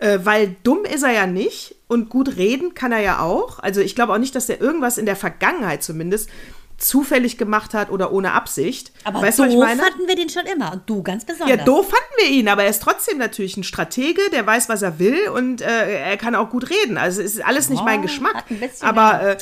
äh, 0.00 0.18
weil 0.24 0.56
dumm 0.62 0.84
ist 0.84 1.02
er 1.02 1.12
ja 1.12 1.26
nicht 1.26 1.76
und 1.86 2.08
gut 2.08 2.36
reden 2.36 2.74
kann 2.74 2.92
er 2.92 3.00
ja 3.00 3.20
auch. 3.20 3.58
Also 3.58 3.80
ich 3.80 3.94
glaube 3.94 4.12
auch 4.12 4.18
nicht, 4.18 4.34
dass 4.34 4.48
er 4.48 4.60
irgendwas 4.60 4.98
in 4.98 5.06
der 5.06 5.16
Vergangenheit 5.16 5.82
zumindest 5.82 6.30
zufällig 6.78 7.36
gemacht 7.36 7.74
hat 7.74 7.90
oder 7.90 8.10
ohne 8.10 8.32
Absicht. 8.32 8.90
Aber 9.04 9.20
weißt 9.20 9.38
doof 9.38 9.68
fanden 9.68 10.08
wir 10.08 10.16
den 10.16 10.30
schon 10.30 10.46
immer 10.46 10.72
und 10.72 10.82
du 10.86 11.02
ganz 11.02 11.26
besonders. 11.26 11.58
Ja, 11.58 11.62
doof 11.62 11.90
fanden 11.90 12.14
wir 12.16 12.30
ihn, 12.30 12.48
aber 12.48 12.64
er 12.64 12.70
ist 12.70 12.82
trotzdem 12.82 13.18
natürlich 13.18 13.56
ein 13.58 13.64
Stratege, 13.64 14.22
der 14.32 14.46
weiß, 14.46 14.70
was 14.70 14.80
er 14.80 14.98
will 14.98 15.28
und 15.28 15.60
äh, 15.60 16.02
er 16.02 16.16
kann 16.16 16.34
auch 16.34 16.48
gut 16.48 16.70
reden. 16.70 16.96
Also 16.96 17.20
es 17.20 17.34
ist 17.34 17.44
alles 17.44 17.68
nicht 17.68 17.82
oh, 17.82 17.84
mein 17.84 18.00
Geschmack. 18.00 18.44
Aber 18.80 19.22
äh, 19.22 19.36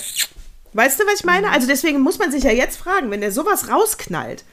weißt 0.72 0.98
du, 0.98 1.06
was 1.06 1.20
ich 1.20 1.24
meine? 1.24 1.50
Also 1.50 1.68
deswegen 1.68 2.00
muss 2.00 2.18
man 2.18 2.32
sich 2.32 2.42
ja 2.42 2.50
jetzt 2.50 2.76
fragen, 2.76 3.12
wenn 3.12 3.22
er 3.22 3.30
sowas 3.30 3.70
rausknallt, 3.70 4.44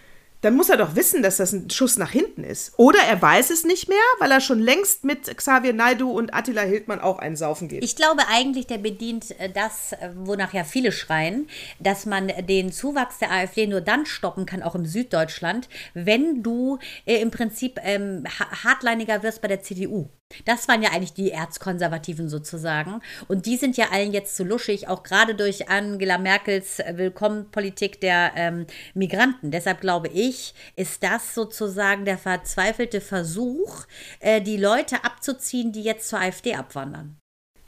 dann 0.46 0.56
muss 0.56 0.70
er 0.70 0.78
doch 0.78 0.96
wissen, 0.96 1.24
dass 1.24 1.38
das 1.38 1.54
ein 1.54 1.72
Schuss 1.72 1.98
nach 1.98 2.12
hinten 2.12 2.44
ist. 2.44 2.74
Oder 2.78 3.00
er 3.00 3.20
weiß 3.20 3.50
es 3.50 3.64
nicht 3.64 3.90
mehr, 3.90 3.98
weil 4.20 4.32
er 4.32 4.42
schon 4.42 4.60
längst 4.60 5.04
mit 5.04 5.36
Xavier 5.36 5.74
Naidu 5.74 6.12
und 6.12 6.36
Attila 6.36 6.62
Hildmann 6.62 7.00
auch 7.00 7.18
einen 7.18 7.36
Saufen 7.36 7.68
geht. 7.68 7.84
Ich 7.84 7.96
glaube 7.96 8.22
eigentlich, 8.30 8.68
der 8.68 8.78
bedient 8.78 9.32
äh, 9.40 9.50
das, 9.50 9.94
äh, 9.94 10.12
wonach 10.16 10.54
ja 10.54 10.64
viele 10.64 10.92
schreien, 10.92 11.48
dass 11.80 12.06
man 12.06 12.32
den 12.48 12.72
Zuwachs 12.72 13.18
der 13.18 13.32
AfD 13.32 13.66
nur 13.66 13.82
dann 13.82 14.06
stoppen 14.06 14.46
kann, 14.46 14.62
auch 14.62 14.76
im 14.76 14.86
Süddeutschland, 14.86 15.68
wenn 15.96 16.44
du 16.44 16.78
äh, 17.06 17.16
im 17.22 17.32
Prinzip 17.32 17.80
ähm, 17.84 18.24
hardliniger 18.64 19.24
wirst 19.24 19.42
bei 19.42 19.48
der 19.48 19.64
CDU. 19.64 20.10
Das 20.46 20.68
waren 20.68 20.82
ja 20.82 20.90
eigentlich 20.90 21.14
die 21.14 21.32
Erzkonservativen 21.32 22.30
sozusagen. 22.30 23.02
Und 23.28 23.46
die 23.46 23.58
sind 23.58 23.78
ja 23.78 23.90
allen 23.92 24.12
jetzt 24.12 24.36
zu 24.36 24.44
luschig, 24.44 24.88
auch 24.88 25.04
gerade 25.04 25.36
durch 25.36 25.70
Angela 25.70 26.18
Merkels 26.18 26.80
Willkommenpolitik 26.80 28.02
der 28.02 28.32
ähm, 28.36 28.66
Migranten. 28.96 29.52
Deshalb 29.52 29.82
glaube 29.82 30.08
ich, 30.08 30.56
ist 30.76 31.04
das 31.04 31.36
sozusagen 31.36 32.06
der 32.06 32.18
verzweifelte 32.18 33.02
Versuch, 33.02 33.86
äh, 34.20 34.42
die 34.42 34.58
Leute 34.58 35.04
abzuziehen, 35.04 35.72
die 35.72 35.84
jetzt 35.84 36.10
zur 36.10 36.20
AfD 36.20 36.56
abwandern. 36.56 37.18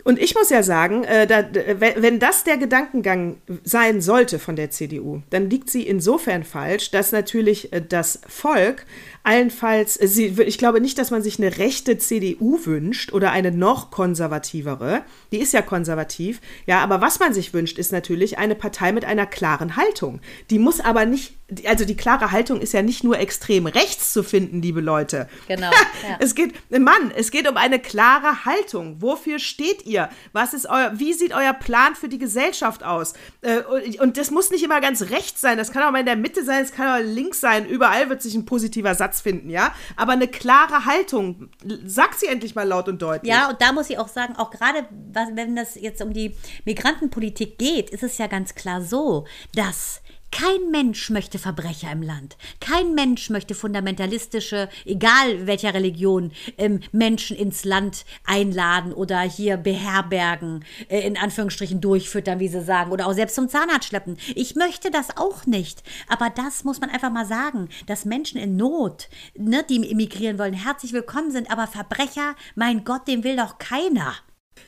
Und 0.07 0.19
ich 0.19 0.35
muss 0.35 0.49
ja 0.49 0.63
sagen, 0.63 1.03
äh, 1.03 1.27
da, 1.27 1.43
wenn 1.51 2.17
das 2.17 2.45
der 2.45 2.55
Gedankengang 2.55 3.41
sein 3.65 3.99
sollte 3.99 4.39
von 4.39 4.55
der 4.55 4.69
CDU, 4.71 5.21
dann 5.31 5.49
liegt 5.49 5.69
sie 5.69 5.85
insofern 5.85 6.45
falsch, 6.45 6.91
dass 6.91 7.11
natürlich 7.11 7.73
äh, 7.73 7.81
das 7.81 8.21
Volk 8.25 8.85
allenfalls, 9.27 9.97
äh, 9.97 10.43
ich 10.43 10.57
glaube 10.57 10.79
nicht, 10.79 10.97
dass 10.97 11.11
man 11.11 11.21
sich 11.21 11.37
eine 11.37 11.57
rechte 11.57 11.97
CDU 11.97 12.65
wünscht 12.65 13.11
oder 13.11 13.31
eine 13.31 13.51
noch 13.51 13.91
konservativere. 13.91 15.03
Die 15.33 15.39
ist 15.39 15.51
ja 15.51 15.61
konservativ. 15.61 16.39
Ja, 16.65 16.79
aber 16.79 17.01
was 17.01 17.19
man 17.19 17.33
sich 17.33 17.53
wünscht, 17.53 17.77
ist 17.77 17.91
natürlich 17.91 18.37
eine 18.37 18.55
Partei 18.55 18.93
mit 18.93 19.03
einer 19.03 19.25
klaren 19.25 19.75
Haltung. 19.75 20.21
Die 20.49 20.59
muss 20.59 20.79
aber 20.79 21.05
nicht, 21.05 21.33
also 21.65 21.83
die 21.83 21.97
klare 21.97 22.31
Haltung 22.31 22.61
ist 22.61 22.73
ja 22.73 22.81
nicht 22.81 23.03
nur 23.03 23.19
extrem 23.19 23.67
rechts 23.67 24.13
zu 24.13 24.23
finden, 24.23 24.61
liebe 24.61 24.81
Leute. 24.81 25.27
Genau. 25.47 25.71
Ja. 26.07 26.17
es 26.19 26.35
geht, 26.35 26.53
Mann, 26.69 27.11
es 27.15 27.31
geht 27.31 27.49
um 27.49 27.57
eine 27.57 27.79
klare 27.79 28.45
Haltung. 28.45 29.01
Wofür 29.01 29.39
steht 29.39 29.85
ihr? 29.85 30.09
Was 30.31 30.53
ist 30.53 30.67
euer, 30.67 30.91
wie 30.95 31.11
sieht 31.11 31.33
euer 31.33 31.53
Plan 31.53 31.95
für 31.95 32.07
die 32.07 32.19
Gesellschaft 32.19 32.83
aus? 32.83 33.13
Äh, 33.41 33.61
und 33.99 34.17
das 34.17 34.29
muss 34.29 34.51
nicht 34.51 34.63
immer 34.63 34.79
ganz 34.79 35.09
rechts 35.09 35.41
sein. 35.41 35.57
Das 35.57 35.71
kann 35.71 35.81
auch 35.83 35.91
mal 35.91 36.01
in 36.01 36.05
der 36.05 36.15
Mitte 36.15 36.45
sein, 36.45 36.63
es 36.63 36.71
kann 36.71 36.87
auch 36.87 37.03
links 37.03 37.41
sein. 37.41 37.65
Überall 37.65 38.09
wird 38.09 38.21
sich 38.21 38.35
ein 38.35 38.45
positiver 38.45 38.93
Satz 38.93 39.16
Platz 39.17 39.21
finden, 39.21 39.49
ja. 39.49 39.73
Aber 39.95 40.13
eine 40.13 40.27
klare 40.27 40.85
Haltung, 40.85 41.49
sag 41.85 42.13
sie 42.15 42.27
endlich 42.27 42.55
mal 42.55 42.67
laut 42.67 42.87
und 42.87 43.01
deutlich. 43.01 43.31
Ja, 43.31 43.49
und 43.49 43.61
da 43.61 43.71
muss 43.71 43.89
ich 43.89 43.97
auch 43.99 44.07
sagen, 44.07 44.35
auch 44.35 44.51
gerade 44.51 44.85
wenn 45.11 45.55
das 45.55 45.75
jetzt 45.75 46.01
um 46.01 46.13
die 46.13 46.35
Migrantenpolitik 46.65 47.57
geht, 47.57 47.89
ist 47.89 48.03
es 48.03 48.17
ja 48.17 48.27
ganz 48.27 48.55
klar 48.55 48.81
so, 48.81 49.25
dass 49.55 50.01
kein 50.31 50.71
Mensch 50.71 51.09
möchte 51.09 51.39
Verbrecher 51.39 51.91
im 51.91 52.01
Land. 52.01 52.37
Kein 52.59 52.93
Mensch 52.93 53.29
möchte 53.29 53.55
fundamentalistische, 53.55 54.69
egal 54.85 55.47
welcher 55.47 55.73
Religion, 55.73 56.31
ähm, 56.57 56.81
Menschen 56.91 57.37
ins 57.37 57.65
Land 57.65 58.05
einladen 58.25 58.93
oder 58.93 59.21
hier 59.21 59.57
beherbergen, 59.57 60.65
äh, 60.89 60.99
in 60.99 61.17
Anführungsstrichen 61.17 61.81
durchfüttern, 61.81 62.39
wie 62.39 62.49
sie 62.49 62.61
sagen, 62.61 62.91
oder 62.91 63.07
auch 63.07 63.13
selbst 63.13 63.35
zum 63.35 63.49
Zahnarzt 63.49 63.87
schleppen. 63.87 64.17
Ich 64.35 64.55
möchte 64.55 64.91
das 64.91 65.15
auch 65.15 65.45
nicht. 65.45 65.81
Aber 66.07 66.29
das 66.29 66.63
muss 66.63 66.81
man 66.81 66.89
einfach 66.89 67.11
mal 67.11 67.25
sagen, 67.25 67.69
dass 67.85 68.05
Menschen 68.05 68.39
in 68.39 68.57
Not, 68.57 69.09
ne, 69.35 69.65
die 69.67 69.89
emigrieren 69.89 70.37
wollen, 70.37 70.53
herzlich 70.53 70.93
willkommen 70.93 71.31
sind. 71.31 71.49
Aber 71.49 71.67
Verbrecher, 71.67 72.35
mein 72.55 72.83
Gott, 72.83 73.07
den 73.07 73.23
will 73.23 73.37
doch 73.37 73.57
keiner. 73.57 74.13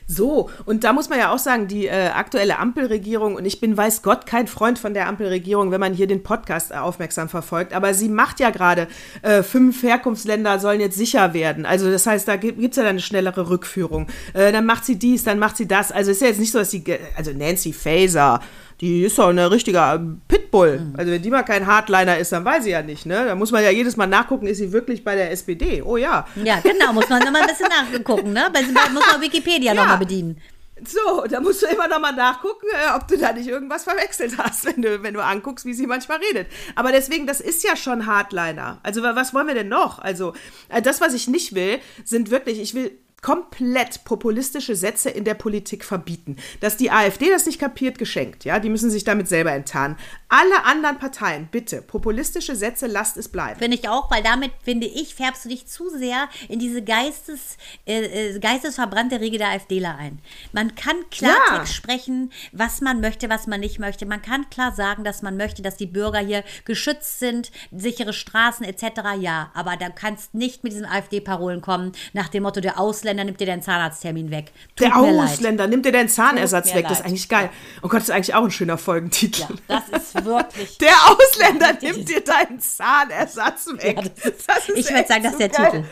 So, 0.06 0.50
und 0.64 0.84
da 0.84 0.92
muss 0.92 1.08
man 1.08 1.18
ja 1.18 1.32
auch 1.32 1.38
sagen, 1.38 1.68
die 1.68 1.86
äh, 1.86 2.08
aktuelle 2.08 2.58
Ampelregierung, 2.58 3.36
und 3.36 3.44
ich 3.44 3.60
bin, 3.60 3.76
weiß 3.76 4.02
Gott, 4.02 4.26
kein 4.26 4.46
Freund 4.46 4.78
von 4.78 4.94
der 4.94 5.06
Ampelregierung, 5.06 5.70
wenn 5.70 5.80
man 5.80 5.94
hier 5.94 6.06
den 6.06 6.22
Podcast 6.22 6.72
äh, 6.72 6.74
aufmerksam 6.74 7.28
verfolgt, 7.28 7.72
aber 7.72 7.94
sie 7.94 8.08
macht 8.08 8.40
ja 8.40 8.50
gerade, 8.50 8.88
äh, 9.22 9.42
fünf 9.42 9.82
Herkunftsländer 9.82 10.58
sollen 10.58 10.80
jetzt 10.80 10.96
sicher 10.96 11.32
werden. 11.32 11.64
Also 11.66 11.90
das 11.90 12.06
heißt, 12.06 12.26
da 12.26 12.36
gibt 12.36 12.58
es 12.58 12.76
ja 12.76 12.82
dann 12.82 12.90
eine 12.90 13.00
schnellere 13.00 13.48
Rückführung. 13.50 14.08
Äh, 14.34 14.52
dann 14.52 14.66
macht 14.66 14.84
sie 14.84 14.96
dies, 14.96 15.24
dann 15.24 15.38
macht 15.38 15.56
sie 15.56 15.68
das. 15.68 15.92
Also 15.92 16.10
ist 16.10 16.22
ja 16.22 16.28
jetzt 16.28 16.40
nicht 16.40 16.52
so, 16.52 16.58
dass 16.58 16.70
sie, 16.70 16.84
also 17.16 17.32
Nancy 17.32 17.72
Faeser, 17.72 18.40
die 18.80 19.02
ist 19.02 19.18
doch 19.18 19.28
ein 19.28 19.38
richtiger 19.38 20.00
Pitbull. 20.26 20.80
Mhm. 20.80 20.94
Also 20.96 21.12
wenn 21.12 21.22
die 21.22 21.30
mal 21.30 21.42
kein 21.42 21.66
Hardliner 21.66 22.18
ist, 22.18 22.32
dann 22.32 22.44
weiß 22.44 22.64
ich 22.64 22.72
ja 22.72 22.82
nicht, 22.82 23.04
ne? 23.04 23.26
Da 23.26 23.34
muss 23.34 23.52
man 23.52 23.62
ja 23.62 23.70
jedes 23.70 23.96
Mal 23.96 24.06
nachgucken, 24.06 24.46
ist 24.46 24.58
sie 24.58 24.72
wirklich 24.72 25.04
bei 25.04 25.14
der 25.14 25.30
SPD? 25.30 25.82
Oh 25.82 25.96
ja. 25.96 26.26
Ja, 26.42 26.60
genau, 26.60 26.92
muss 26.92 27.08
man 27.08 27.22
immer 27.22 27.40
ein 27.40 27.46
bisschen 27.46 27.68
nachgucken, 27.68 28.32
ne? 28.32 28.50
Muss 28.92 29.06
man 29.12 29.20
Wikipedia 29.20 29.74
ja. 29.74 29.80
nochmal 29.80 29.98
bedienen. 29.98 30.40
So, 30.86 31.26
da 31.28 31.40
musst 31.40 31.62
du 31.62 31.66
immer 31.66 31.88
nochmal 31.88 32.14
nachgucken, 32.14 32.66
äh, 32.72 32.96
ob 32.96 33.06
du 33.06 33.18
da 33.18 33.32
nicht 33.32 33.46
irgendwas 33.46 33.84
verwechselt 33.84 34.38
hast, 34.38 34.64
wenn 34.76 34.82
du, 34.82 35.02
wenn 35.02 35.14
du 35.14 35.22
anguckst, 35.22 35.66
wie 35.66 35.74
sie 35.74 35.86
manchmal 35.86 36.18
redet. 36.18 36.46
Aber 36.74 36.90
deswegen, 36.92 37.26
das 37.26 37.40
ist 37.40 37.62
ja 37.64 37.76
schon 37.76 38.06
Hardliner. 38.06 38.80
Also, 38.82 39.02
was 39.02 39.34
wollen 39.34 39.46
wir 39.46 39.54
denn 39.54 39.68
noch? 39.68 39.98
Also, 39.98 40.32
äh, 40.68 40.80
das, 40.80 41.00
was 41.00 41.12
ich 41.12 41.28
nicht 41.28 41.54
will, 41.54 41.80
sind 42.04 42.30
wirklich, 42.30 42.60
ich 42.60 42.74
will 42.74 42.92
komplett 43.22 44.04
populistische 44.04 44.74
Sätze 44.74 45.10
in 45.10 45.24
der 45.24 45.34
Politik 45.34 45.84
verbieten. 45.84 46.36
Dass 46.60 46.76
die 46.76 46.90
AfD 46.90 47.28
das 47.30 47.46
nicht 47.46 47.58
kapiert, 47.58 47.98
geschenkt. 47.98 48.44
Ja, 48.44 48.58
die 48.58 48.70
müssen 48.70 48.90
sich 48.90 49.04
damit 49.04 49.28
selber 49.28 49.52
enttarnen. 49.52 49.96
Alle 50.28 50.64
anderen 50.64 50.98
Parteien, 50.98 51.48
bitte, 51.50 51.82
populistische 51.82 52.56
Sätze, 52.56 52.86
lasst 52.86 53.16
es 53.16 53.28
bleiben. 53.28 53.58
Finde 53.58 53.76
ich 53.76 53.88
auch, 53.88 54.10
weil 54.10 54.22
damit, 54.22 54.52
finde 54.62 54.86
ich, 54.86 55.14
färbst 55.14 55.44
du 55.44 55.48
dich 55.50 55.66
zu 55.66 55.90
sehr 55.90 56.28
in 56.48 56.58
diese 56.58 56.82
Geistes, 56.82 57.58
äh, 57.86 58.34
äh 58.34 58.38
geistesverbrannte 58.38 59.20
Riege 59.20 59.38
der 59.38 59.48
AfDler 59.48 59.96
ein. 59.96 60.20
Man 60.52 60.74
kann 60.74 60.96
Klartext 61.10 61.50
ja. 61.50 61.66
sprechen, 61.66 62.32
was 62.52 62.80
man 62.80 63.00
möchte, 63.00 63.28
was 63.28 63.46
man 63.46 63.60
nicht 63.60 63.78
möchte. 63.78 64.06
Man 64.06 64.22
kann 64.22 64.48
klar 64.50 64.72
sagen, 64.72 65.04
dass 65.04 65.20
man 65.20 65.36
möchte, 65.36 65.62
dass 65.62 65.76
die 65.76 65.86
Bürger 65.86 66.20
hier 66.20 66.44
geschützt 66.64 67.18
sind, 67.18 67.50
sichere 67.70 68.12
Straßen 68.12 68.64
etc. 68.64 69.00
Ja, 69.20 69.50
aber 69.52 69.76
da 69.76 69.90
kannst 69.90 70.32
nicht 70.34 70.64
mit 70.64 70.72
diesen 70.72 70.86
AfD-Parolen 70.86 71.60
kommen, 71.60 71.92
nach 72.12 72.28
dem 72.28 72.44
Motto, 72.44 72.60
der 72.60 72.78
Ausländer 72.78 73.09
Ausländer 73.10 73.24
nimmt 73.24 73.40
dir 73.40 73.46
deinen 73.46 73.62
Zahnarzttermin 73.62 74.30
weg. 74.30 74.52
Tut 74.76 74.86
Der 74.86 74.96
mir 74.96 75.10
leid. 75.12 75.30
Ausländer 75.30 75.66
nimmt 75.66 75.84
dir 75.84 75.92
deinen 75.92 76.08
Zahnersatz 76.08 76.74
weg. 76.74 76.84
Das 76.84 76.92
ist 76.92 76.98
leid. 76.98 77.06
eigentlich 77.08 77.28
geil. 77.28 77.50
Oh 77.82 77.88
Gott, 77.88 77.94
das 78.00 78.04
ist 78.04 78.10
eigentlich 78.10 78.34
auch 78.34 78.44
ein 78.44 78.50
schöner 78.50 78.78
Folgentitel. 78.78 79.42
Ja, 79.68 79.82
das 79.88 79.88
ist 80.14 80.24
wirklich. 80.24 80.78
Der 80.78 80.92
Ausländer 81.08 81.72
nimmt 81.80 82.08
dir 82.08 82.20
deinen 82.22 82.60
Zahnersatz 82.60 83.66
weg. 83.78 83.96
Ja, 83.96 84.02
das 84.30 84.46
Das 84.46 84.68
ist 84.68 84.78
ich 84.78 84.90
würde 84.94 85.08
sagen, 85.08 85.22
das 85.24 85.32
so 85.32 85.38
ist 85.38 85.56
der 85.56 85.64
geil. 85.64 85.70
Titel. 85.70 85.84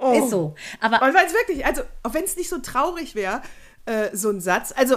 Oh. 0.00 0.12
Ist 0.24 0.30
so. 0.30 0.54
Aber 0.80 1.02
Und 1.06 1.14
weil 1.14 1.26
es 1.26 1.32
wirklich, 1.32 1.64
also, 1.64 1.82
auch 2.02 2.14
wenn 2.14 2.24
es 2.24 2.36
nicht 2.36 2.48
so 2.48 2.58
traurig 2.58 3.14
wäre, 3.14 3.42
äh, 3.86 4.08
so 4.12 4.30
ein 4.30 4.40
Satz, 4.40 4.72
also 4.76 4.96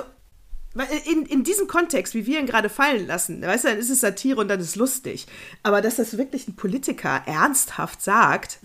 in, 1.12 1.26
in 1.26 1.44
diesem 1.44 1.68
Kontext, 1.68 2.14
wie 2.14 2.26
wir 2.26 2.40
ihn 2.40 2.46
gerade 2.46 2.70
fallen 2.70 3.06
lassen, 3.06 3.42
weißt 3.42 3.66
du, 3.66 3.68
dann 3.70 3.78
ist 3.78 3.90
es 3.90 4.00
Satire 4.00 4.40
und 4.40 4.48
dann 4.48 4.60
ist 4.60 4.68
es 4.70 4.76
lustig. 4.78 5.28
Aber 5.64 5.82
dass 5.82 5.98
das 5.98 6.18
wirklich 6.18 6.48
ein 6.48 6.56
Politiker 6.56 7.22
ernsthaft 7.26 8.02
sagt, 8.02 8.60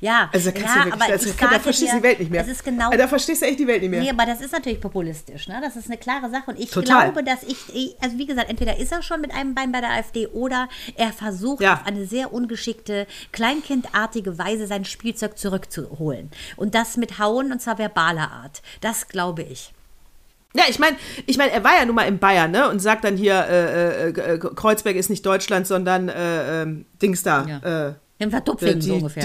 ja, 0.00 0.28
also 0.32 0.50
da 0.50 0.58
kannst 0.60 0.74
ja, 0.76 0.82
du 0.84 0.90
wirklich, 0.90 1.12
also, 1.12 1.28
ich 1.30 1.36
da 1.36 1.60
verstehst 1.60 1.92
du 1.92 1.96
die 1.98 2.02
Welt 2.02 2.18
nicht 2.18 2.30
mehr. 2.32 2.44
Genau 2.64 2.86
Also, 2.86 2.98
da 2.98 3.06
verstehst 3.06 3.42
du 3.42 3.46
echt 3.46 3.60
die 3.60 3.66
Welt 3.68 3.80
nicht 3.82 3.90
mehr. 3.90 4.00
Nee, 4.02 4.10
aber 4.10 4.26
das 4.26 4.40
ist 4.40 4.50
natürlich 4.52 4.80
populistisch, 4.80 5.46
ne? 5.46 5.60
Das 5.62 5.76
ist 5.76 5.86
eine 5.86 5.96
klare 5.98 6.28
Sache. 6.30 6.50
Und 6.50 6.58
ich 6.58 6.70
Total. 6.72 7.12
glaube, 7.12 7.22
dass 7.22 7.44
ich, 7.44 7.56
ich- 7.72 7.96
also 8.02 8.18
wie 8.18 8.26
gesagt, 8.26 8.50
entweder 8.50 8.76
ist 8.78 8.90
er 8.90 9.02
schon 9.02 9.20
mit 9.20 9.32
einem 9.32 9.54
Bein 9.54 9.70
bei 9.70 9.80
der 9.80 9.90
AfD 9.90 10.26
oder 10.26 10.68
er 10.96 11.12
versucht 11.12 11.62
Ja. 11.62 11.74
auf 11.74 11.86
eine 11.86 12.06
sehr 12.06 12.32
ungeschickte, 12.32 13.06
kleinkindartige 13.30 14.38
Weise 14.38 14.66
sein 14.66 14.84
Spielzeug 14.84 15.38
zurückzuholen. 15.38 16.30
Und 16.56 16.74
das 16.74 16.96
mit 16.96 17.20
Hauen 17.20 17.52
und 17.52 17.62
zwar 17.62 17.78
verbaler 17.78 18.32
Art. 18.32 18.62
Das 18.80 19.06
glaube 19.06 19.42
ich. 19.44 19.72
Ja, 20.56 20.64
ich 20.68 20.78
meine, 20.78 20.96
ich 21.26 21.36
mein, 21.36 21.50
er 21.50 21.62
war 21.64 21.76
ja 21.78 21.84
nun 21.84 21.94
mal 21.94 22.04
in 22.08 22.18
Bayern, 22.18 22.50
ne? 22.50 22.68
Und 22.68 22.80
sagt 22.80 23.04
dann 23.04 23.16
hier, 23.16 23.34
äh, 23.48 24.08
äh, 24.08 24.34
äh, 24.34 24.38
Kreuzberg 24.38 24.96
ist 24.96 25.10
nicht 25.10 25.24
Deutschland, 25.24 25.66
sondern 25.66 26.08
äh, 26.08 26.62
ähm, 26.62 26.86
Dings 27.00 27.22
da. 27.22 27.46
Ja. 27.46 27.88
Äh, 27.88 27.94
Im 28.18 28.30
Vertupfingen 28.30 28.80
die, 28.80 28.86
so 28.86 28.94
ungefähr. 28.94 29.22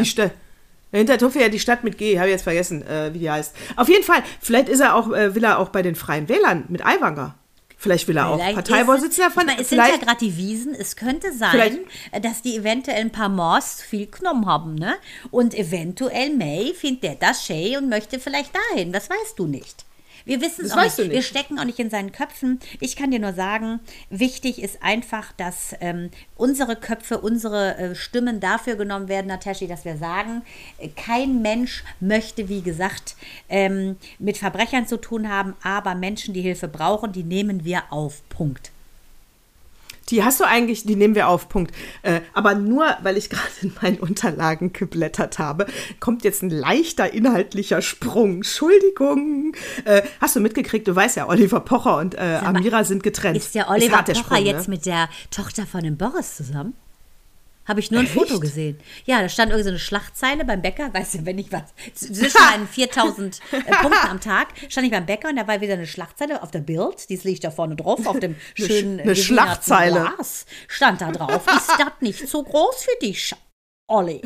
Die 0.94 1.06
Tuffe 1.18 1.40
ja 1.40 1.50
die 1.50 1.60
Stadt 1.60 1.84
mit 1.84 1.98
G, 1.98 2.18
habe 2.18 2.28
ich 2.28 2.34
jetzt 2.34 2.44
vergessen, 2.44 2.86
äh, 2.86 3.14
wie 3.14 3.20
die 3.20 3.32
heißt. 3.32 3.56
Auf 3.78 3.88
jeden 3.88 4.04
Fall, 4.04 4.24
vielleicht 4.42 4.68
ist 4.68 4.82
er 4.82 4.96
auch, 4.96 5.12
äh, 5.14 5.34
will 5.36 5.44
er 5.44 5.60
auch 5.60 5.70
bei 5.70 5.82
den 5.82 5.96
Freien 5.96 6.28
Wählern 6.28 6.66
mit 6.68 6.86
Aiwanger. 6.86 7.36
Vielleicht 7.82 8.08
will 8.08 8.18
er 8.18 8.28
auch 8.28 8.36
Vielleicht 8.36 8.54
Parteivorsitzender 8.54 9.32
von. 9.32 9.48
meine, 9.48 9.60
es 9.60 9.70
sind 9.70 9.80
ja 9.80 9.98
gerade 9.98 10.20
die 10.20 10.38
Wiesen. 10.38 10.76
Es 10.76 10.96
könnte 10.96 11.34
sein, 11.34 11.80
dass 12.22 12.44
die 12.44 12.56
eventuell 12.56 13.02
ein 13.02 13.10
paar 13.10 13.28
Moors 13.28 13.82
viel 13.82 14.06
genommen 14.06 14.46
haben, 14.46 14.76
ne? 14.76 14.94
Und 15.32 15.56
eventuell 15.56 16.30
May 16.30 16.76
findet 16.76 17.04
der 17.04 17.16
das 17.16 17.44
schön 17.44 17.78
und 17.78 17.90
möchte 17.90 18.20
vielleicht 18.20 18.52
dahin. 18.56 18.92
Das 18.92 19.10
weißt 19.10 19.40
du 19.40 19.48
nicht. 19.48 19.84
Wir 20.26 20.42
wissen 20.42 20.66
es 20.66 20.72
auch 20.72 20.84
nicht. 20.84 20.98
du 20.98 21.04
Wir 21.04 21.10
nicht. 21.10 21.28
stecken 21.28 21.60
auch 21.60 21.66
nicht 21.66 21.80
in 21.80 21.90
seinen 21.90 22.12
Köpfen. 22.12 22.60
Ich 22.80 22.96
kann 22.96 23.12
dir 23.12 23.20
nur 23.20 23.34
sagen, 23.34 23.80
wichtig 24.10 24.62
ist 24.62 24.82
einfach, 24.82 25.32
dass 25.34 25.76
ähm, 25.82 26.10
unsere 26.36 26.76
Köpfe, 26.76 27.20
unsere 27.20 27.78
äh, 27.78 27.96
Stimmen 27.96 28.40
dafür 28.40 28.76
genommen 28.76 29.08
werden, 29.08 29.28
Nataschi, 29.28 29.68
dass 29.68 29.86
wir 29.86 29.98
sagen, 29.98 30.42
äh, 30.78 30.90
kein 30.90 31.42
Mensch 31.42 31.84
möchte, 32.00 32.50
wie 32.50 32.62
gesagt, 32.62 33.16
ähm, 33.50 33.98
mit 34.20 34.38
Verbrechern 34.38 34.88
zu 34.88 34.98
tun 34.98 35.30
haben, 35.30 35.56
aber 35.64 35.96
Menschen, 35.96 36.34
die 36.34 36.42
Hilfe 36.42 36.68
brauchen, 36.68 37.12
die 37.12 37.24
nehmen 37.24 37.64
wir 37.64 37.84
auf. 37.92 38.28
Punkt. 38.30 38.72
Die 40.12 40.24
hast 40.24 40.40
du 40.40 40.44
eigentlich, 40.44 40.84
die 40.84 40.96
nehmen 40.96 41.16
wir 41.16 41.28
auf, 41.28 41.50
Punkt. 41.50 41.74
Äh, 42.04 42.22
aber 42.34 42.56
nur, 42.56 42.86
weil 43.02 43.18
ich 43.18 43.30
gerade 43.32 43.48
in 43.62 43.74
meinen 43.82 43.98
Unterlagen 43.98 44.74
geblättert 44.74 45.40
habe, 45.40 45.66
kommt 46.00 46.24
jetzt 46.24 46.44
ein 46.44 46.50
leichter 46.50 47.14
inhaltlicher 47.14 47.82
Sprung. 47.82 48.36
Entschuldigung. 48.36 49.56
Äh, 49.86 50.04
hast 50.20 50.36
du 50.36 50.40
mitgekriegt, 50.40 50.88
du 50.88 50.96
weißt 50.96 51.18
ja, 51.18 51.28
Oliver 51.28 51.62
Pocher 51.62 51.98
und 51.98 52.16
äh, 52.16 52.40
Amira 52.44 52.84
sind 52.84 53.04
getrennt. 53.04 53.38
Ist 53.38 53.56
der 53.56 53.70
Oliver 53.70 54.04
Pocher 54.04 54.16
Sprung, 54.16 54.46
jetzt 54.46 54.68
ne? 54.68 54.76
mit 54.76 54.86
der 54.86 55.10
Tochter 55.32 55.66
von 55.66 55.82
dem 55.84 55.98
Boris 55.98 56.36
zusammen? 56.36 56.74
Habe 57.72 57.80
ich 57.80 57.90
nur 57.90 58.02
ein 58.02 58.08
Foto 58.08 58.34
Echt? 58.34 58.42
gesehen. 58.42 58.78
Ja, 59.06 59.22
da 59.22 59.30
stand 59.30 59.50
irgendwie 59.52 59.64
so 59.64 59.70
eine 59.70 59.80
Schlachtzeile 59.80 60.44
beim 60.44 60.62
Bäcker, 60.62 60.94
weißt 60.94 61.14
du, 61.16 61.26
wenn 61.26 61.40
ich 61.40 61.54
was, 61.54 61.64
zwischen 61.96 62.38
meinen 62.52 62.68
4000 62.68 63.40
äh, 63.54 63.62
Punkten 63.82 64.08
am 64.10 64.20
Tag, 64.20 64.50
stand 64.68 64.88
ich 64.88 64.92
beim 64.92 65.06
Bäcker 65.06 65.30
und 65.30 65.38
da 65.38 65.48
war 65.48 65.62
wieder 65.62 65.76
eine 65.76 65.88
Schlachtzeile 65.88 66.44
auf 66.44 66.52
der 66.52 66.60
Bild, 66.60 67.10
die 67.10 67.16
liegt 67.16 67.46
da 67.46 67.50
vorne 67.52 67.78
drauf, 67.78 68.06
auf 68.06 68.20
dem 68.20 68.36
schönen 68.56 69.00
Sch- 69.00 69.02
eine 69.04 69.16
Schlachtzeile. 69.16 70.12
Glas, 70.18 70.46
stand 70.68 71.00
da 71.00 71.12
drauf. 71.14 71.48
Ist 71.48 71.70
das 71.70 71.88
nicht 72.02 72.28
so 72.28 72.44
groß 72.44 72.84
für 72.84 73.00
dich, 73.02 73.34
Olli? 73.88 74.22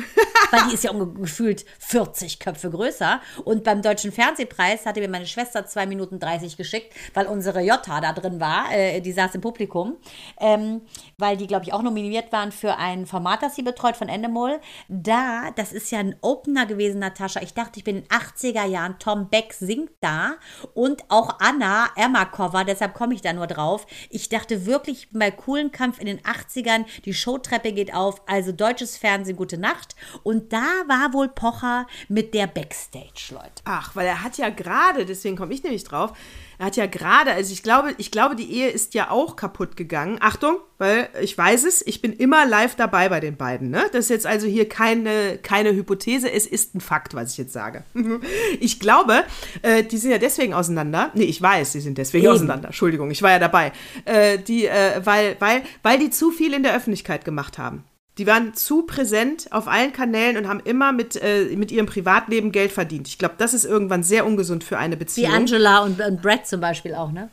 Weil 0.50 0.68
die 0.68 0.74
ist 0.74 0.84
ja 0.84 0.92
unge- 0.92 1.14
gefühlt 1.20 1.64
40 1.78 2.38
Köpfe 2.38 2.70
größer. 2.70 3.20
Und 3.44 3.64
beim 3.64 3.82
Deutschen 3.82 4.12
Fernsehpreis 4.12 4.86
hatte 4.86 5.00
mir 5.00 5.08
meine 5.08 5.26
Schwester 5.26 5.66
2 5.66 5.86
Minuten 5.86 6.18
30 6.18 6.56
geschickt, 6.56 6.92
weil 7.14 7.26
unsere 7.26 7.60
Jota 7.60 8.00
da 8.00 8.12
drin 8.12 8.40
war. 8.40 8.72
Äh, 8.72 9.00
die 9.00 9.12
saß 9.12 9.34
im 9.34 9.40
Publikum. 9.40 9.96
Ähm, 10.38 10.82
weil 11.18 11.36
die, 11.36 11.46
glaube 11.46 11.64
ich, 11.64 11.72
auch 11.72 11.82
nominiert 11.82 12.32
waren 12.32 12.52
für 12.52 12.76
ein 12.76 13.06
Format, 13.06 13.42
das 13.42 13.54
sie 13.56 13.62
betreut 13.62 13.96
von 13.96 14.08
Endemol. 14.08 14.60
Da, 14.88 15.50
das 15.56 15.72
ist 15.72 15.90
ja 15.90 15.98
ein 15.98 16.16
Opener 16.20 16.66
gewesen, 16.66 16.98
Natascha. 17.00 17.40
Ich 17.42 17.54
dachte, 17.54 17.78
ich 17.78 17.84
bin 17.84 17.96
in 17.96 18.02
den 18.02 18.10
80er 18.10 18.66
Jahren. 18.66 18.98
Tom 18.98 19.28
Beck 19.28 19.52
singt 19.52 19.90
da 20.00 20.34
und 20.74 21.04
auch 21.08 21.38
Anna 21.40 21.86
Ermakova, 21.96 22.64
deshalb 22.64 22.94
komme 22.94 23.14
ich 23.14 23.22
da 23.22 23.32
nur 23.32 23.46
drauf. 23.46 23.86
Ich 24.10 24.28
dachte 24.28 24.66
wirklich, 24.66 25.08
bei 25.12 25.30
coolen 25.30 25.72
Kampf 25.72 25.98
in 26.00 26.06
den 26.06 26.20
80ern, 26.20 26.84
die 27.04 27.14
Showtreppe 27.14 27.72
geht 27.72 27.94
auf, 27.94 28.20
also 28.26 28.52
deutsches 28.52 28.96
Fernsehen, 28.96 29.36
gute 29.36 29.58
Nacht. 29.58 29.96
Und 30.22 30.35
da 30.52 30.64
war 30.86 31.12
wohl 31.12 31.28
Pocher 31.28 31.86
mit 32.08 32.34
der 32.34 32.46
Backstage, 32.46 33.30
Leute. 33.30 33.62
Ach, 33.64 33.94
weil 33.94 34.06
er 34.06 34.22
hat 34.22 34.38
ja 34.38 34.48
gerade, 34.50 35.04
deswegen 35.06 35.36
komme 35.36 35.54
ich 35.54 35.62
nämlich 35.62 35.84
drauf, 35.84 36.12
er 36.58 36.66
hat 36.66 36.76
ja 36.76 36.86
gerade, 36.86 37.32
also 37.32 37.52
ich 37.52 37.62
glaube, 37.62 37.94
ich 37.98 38.10
glaube, 38.10 38.34
die 38.34 38.50
Ehe 38.50 38.68
ist 38.68 38.94
ja 38.94 39.10
auch 39.10 39.36
kaputt 39.36 39.76
gegangen. 39.76 40.16
Achtung, 40.20 40.56
weil 40.78 41.08
ich 41.20 41.36
weiß 41.36 41.64
es, 41.64 41.86
ich 41.86 42.00
bin 42.00 42.14
immer 42.14 42.46
live 42.46 42.76
dabei 42.76 43.10
bei 43.10 43.20
den 43.20 43.36
beiden. 43.36 43.70
Ne? 43.70 43.84
Das 43.92 44.06
ist 44.06 44.10
jetzt 44.10 44.26
also 44.26 44.46
hier 44.46 44.68
keine, 44.68 45.38
keine 45.42 45.74
Hypothese, 45.74 46.30
es 46.30 46.46
ist 46.46 46.74
ein 46.74 46.80
Fakt, 46.80 47.14
was 47.14 47.32
ich 47.32 47.38
jetzt 47.38 47.52
sage. 47.52 47.84
Ich 48.60 48.80
glaube, 48.80 49.24
äh, 49.62 49.82
die 49.82 49.98
sind 49.98 50.10
ja 50.10 50.18
deswegen 50.18 50.54
auseinander. 50.54 51.10
Nee, 51.14 51.24
ich 51.24 51.40
weiß, 51.40 51.72
sie 51.72 51.80
sind 51.80 51.98
deswegen 51.98 52.24
Eben. 52.24 52.34
auseinander. 52.34 52.68
Entschuldigung, 52.68 53.10
ich 53.10 53.22
war 53.22 53.30
ja 53.30 53.38
dabei. 53.38 53.72
Äh, 54.04 54.38
die, 54.38 54.66
äh, 54.66 55.00
weil, 55.04 55.36
weil, 55.40 55.62
weil 55.82 55.98
die 55.98 56.10
zu 56.10 56.30
viel 56.30 56.54
in 56.54 56.62
der 56.62 56.74
Öffentlichkeit 56.74 57.24
gemacht 57.24 57.58
haben. 57.58 57.84
Die 58.18 58.26
waren 58.26 58.54
zu 58.54 58.82
präsent 58.82 59.48
auf 59.52 59.68
allen 59.68 59.92
Kanälen 59.92 60.38
und 60.38 60.48
haben 60.48 60.60
immer 60.60 60.92
mit, 60.92 61.16
äh, 61.22 61.54
mit 61.56 61.70
ihrem 61.70 61.86
Privatleben 61.86 62.50
Geld 62.50 62.72
verdient. 62.72 63.08
Ich 63.08 63.18
glaube, 63.18 63.34
das 63.36 63.52
ist 63.52 63.64
irgendwann 63.64 64.02
sehr 64.02 64.24
ungesund 64.24 64.64
für 64.64 64.78
eine 64.78 64.94
Wie 64.94 65.00
Beziehung. 65.00 65.32
Angela 65.32 65.80
und, 65.84 66.00
und 66.00 66.22
Brad 66.22 66.46
zum 66.46 66.60
Beispiel 66.60 66.94
auch, 66.94 67.12
ne? 67.12 67.28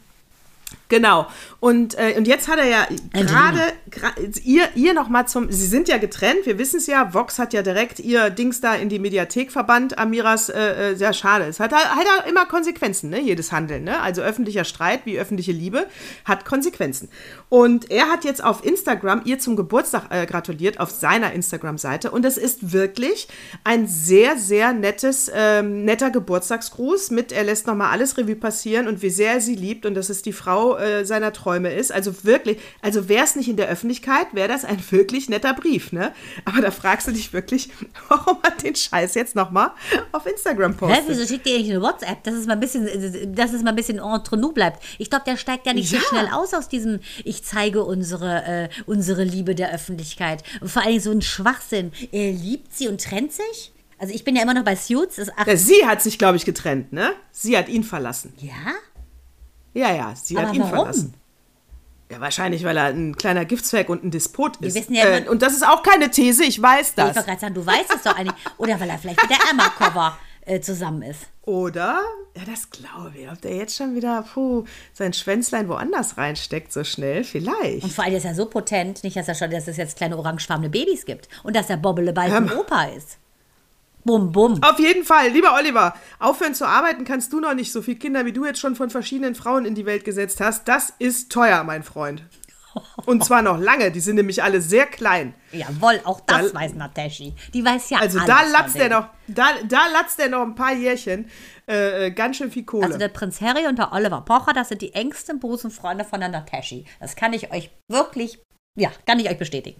Genau. 0.93 1.25
Und, 1.59 1.97
äh, 1.97 2.13
und 2.17 2.27
jetzt 2.27 2.47
hat 2.47 2.59
er 2.59 2.67
ja 2.67 2.85
gerade 3.13 3.59
ihr, 4.43 4.65
ihr 4.75 4.93
nochmal 4.93 5.27
zum. 5.27 5.51
Sie 5.51 5.65
sind 5.65 5.87
ja 5.87 5.97
getrennt, 5.97 6.45
wir 6.45 6.59
wissen 6.59 6.77
es 6.77 6.85
ja. 6.85 7.15
Vox 7.15 7.39
hat 7.39 7.51
ja 7.51 7.63
direkt 7.63 7.99
ihr 7.99 8.29
Dings 8.29 8.61
da 8.61 8.75
in 8.75 8.89
die 8.89 8.99
Mediathek 8.99 9.51
verbannt. 9.51 9.97
Amiras, 9.97 10.49
äh, 10.49 10.91
äh, 10.91 10.95
sehr 10.95 11.13
schade. 11.13 11.45
Es 11.45 11.59
hat 11.59 11.71
halt, 11.71 11.95
halt 11.95 12.07
auch 12.19 12.27
immer 12.27 12.45
Konsequenzen, 12.45 13.09
ne? 13.09 13.19
Jedes 13.19 13.51
Handeln, 13.51 13.85
ne? 13.85 14.01
Also 14.01 14.21
öffentlicher 14.21 14.65
Streit 14.65 15.07
wie 15.07 15.17
öffentliche 15.17 15.51
Liebe 15.51 15.87
hat 16.25 16.45
Konsequenzen. 16.45 17.09
Und 17.49 17.89
er 17.89 18.09
hat 18.09 18.23
jetzt 18.23 18.43
auf 18.43 18.63
Instagram 18.63 19.23
ihr 19.25 19.39
zum 19.39 19.55
Geburtstag 19.55 20.11
äh, 20.11 20.27
gratuliert, 20.27 20.79
auf 20.79 20.91
seiner 20.91 21.33
Instagram-Seite. 21.33 22.11
Und 22.11 22.23
es 22.23 22.37
ist 22.37 22.71
wirklich 22.71 23.27
ein 23.63 23.87
sehr, 23.87 24.37
sehr 24.37 24.73
nettes, 24.73 25.31
ähm, 25.33 25.85
netter 25.85 26.11
Geburtstagsgruß 26.11 27.09
mit, 27.09 27.31
er 27.31 27.45
lässt 27.45 27.65
nochmal 27.65 27.89
alles 27.89 28.15
Revue 28.15 28.35
passieren 28.35 28.87
und 28.87 29.01
wie 29.01 29.09
sehr 29.09 29.33
er 29.33 29.41
sie 29.41 29.55
liebt 29.55 29.87
und 29.87 29.95
dass 29.95 30.09
es 30.09 30.21
die 30.21 30.33
Frau 30.33 30.77
äh, 30.83 31.05
seiner 31.05 31.33
Träume 31.33 31.73
ist. 31.73 31.91
Also 31.91 32.23
wirklich, 32.23 32.57
also 32.81 33.09
wäre 33.09 33.23
es 33.23 33.35
nicht 33.35 33.47
in 33.49 33.57
der 33.57 33.67
Öffentlichkeit, 33.69 34.27
wäre 34.33 34.47
das 34.47 34.65
ein 34.65 34.77
wirklich 34.91 35.29
netter 35.29 35.53
Brief, 35.53 35.91
ne? 35.91 36.11
Aber 36.45 36.61
da 36.61 36.71
fragst 36.71 37.07
du 37.07 37.11
dich 37.11 37.33
wirklich, 37.33 37.69
warum 38.09 38.37
hat 38.43 38.63
den 38.63 38.75
Scheiß 38.75 39.15
jetzt 39.15 39.35
nochmal 39.35 39.71
auf 40.11 40.25
Instagram 40.25 40.73
Hä, 40.73 40.77
postet? 40.77 41.03
wieso 41.07 41.25
schickt 41.25 41.47
ihr 41.47 41.57
nicht 41.57 41.69
eine 41.71 41.81
WhatsApp, 41.81 42.23
dass 42.23 42.35
es 42.35 42.45
mal 42.45 42.53
ein 42.53 42.59
bisschen, 42.59 43.35
dass 43.35 43.53
es 43.53 43.63
mal 43.63 43.69
ein 43.71 43.75
bisschen 43.75 43.99
entre 43.99 44.37
nous 44.37 44.53
bleibt? 44.53 44.83
Ich 44.99 45.09
glaube, 45.09 45.25
der 45.25 45.37
steigt 45.37 45.65
ja 45.65 45.73
nicht 45.73 45.91
Ja. 45.91 45.99
so 45.99 46.05
schnell 46.07 46.27
aus 46.31 46.53
aus 46.53 46.69
diesem, 46.69 46.99
ich 47.23 47.43
zeige 47.43 47.83
unsere, 47.83 48.43
äh, 48.45 48.69
unsere 48.85 49.23
Liebe 49.23 49.55
der 49.55 49.73
Öffentlichkeit. 49.73 50.43
Und 50.61 50.69
vor 50.69 50.83
allem 50.83 50.99
so 50.99 51.11
ein 51.11 51.21
Schwachsinn. 51.21 51.91
Er 52.11 52.31
liebt 52.31 52.73
sie 52.75 52.87
und 52.87 53.01
trennt 53.01 53.31
sich? 53.31 53.71
Also 53.99 54.13
ich 54.13 54.23
bin 54.23 54.35
ja 54.35 54.41
immer 54.43 54.53
noch 54.53 54.63
bei 54.65 54.75
Suits. 54.75 55.17
Ist 55.17 55.31
Ja, 55.45 55.55
sie 55.55 55.85
hat 55.85 56.01
sich, 56.01 56.17
glaube 56.19 56.35
ich, 56.35 56.43
getrennt, 56.45 56.91
ne? 56.91 57.11
Sie 57.31 57.57
hat 57.57 57.69
ihn 57.69 57.83
verlassen. 57.83 58.33
ja? 58.39 58.51
Ja, 59.73 59.93
ja, 59.93 60.13
sie 60.15 60.37
Aber 60.37 60.47
hat 60.47 60.55
ihn 60.55 60.61
warum? 60.61 60.75
verlassen. 60.77 61.13
Ja, 62.11 62.19
wahrscheinlich, 62.21 62.63
weil 62.63 62.77
er 62.77 62.85
ein 62.85 63.15
kleiner 63.15 63.43
Giftzwerg 63.45 63.89
und 63.89 64.03
ein 64.03 64.11
Despot 64.11 64.57
ist. 64.57 64.75
wissen 64.75 64.93
ja 64.93 65.05
äh, 65.05 65.27
und 65.27 65.41
das 65.41 65.53
ist 65.53 65.65
auch 65.67 65.81
keine 65.81 66.11
These, 66.11 66.43
ich 66.43 66.61
weiß 66.61 66.89
Ich 66.89 66.95
das. 66.95 67.15
wollte 67.15 67.27
gerade 67.27 67.39
sagen, 67.41 67.53
du 67.55 67.65
weißt 67.65 67.91
es 67.95 68.03
doch 68.03 68.15
eigentlich. 68.15 68.35
Oder 68.57 68.79
weil 68.79 68.89
er 68.89 68.99
vielleicht 68.99 69.19
mit 69.21 69.31
der 69.31 69.39
Emma-Cover 69.49 70.17
äh, 70.45 70.59
zusammen 70.59 71.01
ist. 71.01 71.21
Oder? 71.43 72.01
Ja, 72.37 72.43
das 72.45 72.69
glaube 72.69 73.13
ich. 73.15 73.29
Ob 73.31 73.41
der 73.41 73.55
jetzt 73.55 73.75
schon 73.77 73.95
wieder 73.95 74.23
puh, 74.31 74.63
sein 74.93 75.13
Schwänzlein 75.13 75.67
woanders 75.69 76.17
reinsteckt, 76.17 76.71
so 76.71 76.83
schnell? 76.83 77.23
Vielleicht. 77.23 77.83
Und 77.83 77.91
vor 77.91 78.03
allem 78.03 78.13
ist 78.15 78.25
er 78.25 78.35
so 78.35 78.45
potent, 78.45 79.03
nicht, 79.03 79.15
dass 79.15 79.27
er 79.27 79.35
schon, 79.35 79.49
dass 79.49 79.67
es 79.67 79.77
jetzt 79.77 79.97
kleine 79.97 80.17
orangefarbene 80.17 80.69
Babys 80.69 81.05
gibt. 81.05 81.27
Und 81.43 81.55
dass 81.55 81.67
der 81.67 81.77
Bobbele 81.77 82.13
bald 82.13 82.31
ein 82.31 82.47
Ähm. 82.51 82.57
Opa 82.59 82.83
ist. 82.85 83.17
Bum, 84.05 84.31
bum. 84.31 84.61
Auf 84.63 84.79
jeden 84.79 85.03
Fall, 85.05 85.29
lieber 85.29 85.55
Oliver, 85.55 85.95
aufhören 86.19 86.53
zu 86.53 86.67
arbeiten 86.67 87.05
kannst 87.05 87.31
du 87.31 87.39
noch 87.39 87.53
nicht. 87.53 87.71
So 87.71 87.81
viele 87.81 87.97
Kinder, 87.97 88.25
wie 88.25 88.33
du 88.33 88.45
jetzt 88.45 88.59
schon 88.59 88.75
von 88.75 88.89
verschiedenen 88.89 89.33
Frauen 89.35 89.65
in 89.65 89.75
die 89.75 89.85
Welt 89.85 90.03
gesetzt 90.03 90.41
hast, 90.41 90.67
das 90.67 90.93
ist 90.99 91.31
teuer, 91.31 91.63
mein 91.63 91.83
Freund. 91.83 92.23
Und 93.05 93.23
zwar 93.23 93.43
noch 93.43 93.59
lange. 93.59 93.91
Die 93.91 93.99
sind 93.99 94.15
nämlich 94.15 94.41
alle 94.41 94.59
sehr 94.59 94.87
klein. 94.87 95.35
Jawohl, 95.51 96.01
auch 96.05 96.21
das 96.21 96.51
Da- 96.51 96.59
weiß 96.59 96.73
Nataschi. 96.73 97.33
Die 97.53 97.63
weiß 97.63 97.91
ja 97.91 97.99
Also 97.99 98.17
alles 98.19 98.27
da 98.27 98.41
latzt 98.51 98.75
der 98.75 98.89
denen. 98.89 98.99
noch, 99.01 99.09
da, 99.27 99.45
da 99.67 99.87
latzt 99.93 100.17
der 100.17 100.29
noch 100.29 100.41
ein 100.41 100.55
paar 100.55 100.73
Jährchen. 100.73 101.29
Äh, 101.69 102.07
äh, 102.07 102.11
ganz 102.11 102.37
schön 102.37 102.49
viel 102.51 102.63
Kohle. 102.65 102.87
Also 102.87 102.97
der 102.97 103.09
Prinz 103.09 103.39
Harry 103.41 103.67
und 103.67 103.77
der 103.77 103.93
Oliver 103.93 104.21
Pocher, 104.21 104.53
das 104.53 104.69
sind 104.69 104.81
die 104.81 104.93
engsten 104.95 105.39
Busenfreunde 105.39 106.03
von 106.03 106.19
der 106.19 106.29
Nataschi. 106.29 106.85
Das 106.99 107.15
kann 107.15 107.31
ich 107.33 107.53
euch 107.53 107.69
wirklich, 107.89 108.39
ja, 108.75 108.89
kann 109.05 109.19
ich 109.19 109.29
euch 109.29 109.37
bestätigen. 109.37 109.79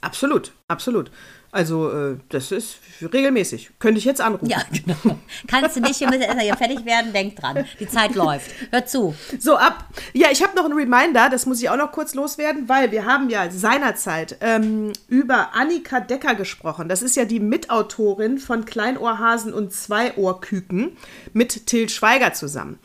Absolut, 0.00 0.52
absolut. 0.68 1.10
Also 1.50 1.90
äh, 1.90 2.16
das 2.28 2.52
ist 2.52 2.76
regelmäßig. 3.00 3.70
Könnte 3.78 3.98
ich 3.98 4.04
jetzt 4.04 4.20
anrufen. 4.20 4.46
Ja, 4.46 4.62
genau. 4.70 5.18
Kannst 5.46 5.76
du 5.76 5.80
nicht, 5.80 5.98
wir 5.98 6.08
müssen 6.08 6.22
erst 6.22 6.40
hier 6.40 6.56
fertig 6.56 6.84
werden, 6.84 7.12
denk 7.12 7.36
dran. 7.36 7.64
Die 7.80 7.88
Zeit 7.88 8.14
läuft. 8.14 8.50
Hör 8.70 8.84
zu. 8.84 9.14
So, 9.38 9.56
ab. 9.56 9.86
Ja, 10.12 10.28
ich 10.30 10.42
habe 10.42 10.54
noch 10.54 10.66
einen 10.66 10.74
Reminder, 10.74 11.30
das 11.30 11.46
muss 11.46 11.62
ich 11.62 11.70
auch 11.70 11.76
noch 11.76 11.90
kurz 11.92 12.14
loswerden, 12.14 12.68
weil 12.68 12.90
wir 12.90 13.06
haben 13.06 13.30
ja 13.30 13.50
seinerzeit 13.50 14.36
ähm, 14.42 14.92
über 15.08 15.54
Annika 15.54 16.00
Decker 16.00 16.34
gesprochen. 16.34 16.88
Das 16.88 17.00
ist 17.00 17.16
ja 17.16 17.24
die 17.24 17.40
Mitautorin 17.40 18.38
von 18.38 18.66
Kleinohrhasen 18.66 19.54
und 19.54 19.72
Zweiohrküken 19.72 20.98
mit 21.32 21.66
Till 21.66 21.88
Schweiger 21.88 22.34
zusammen. 22.34 22.78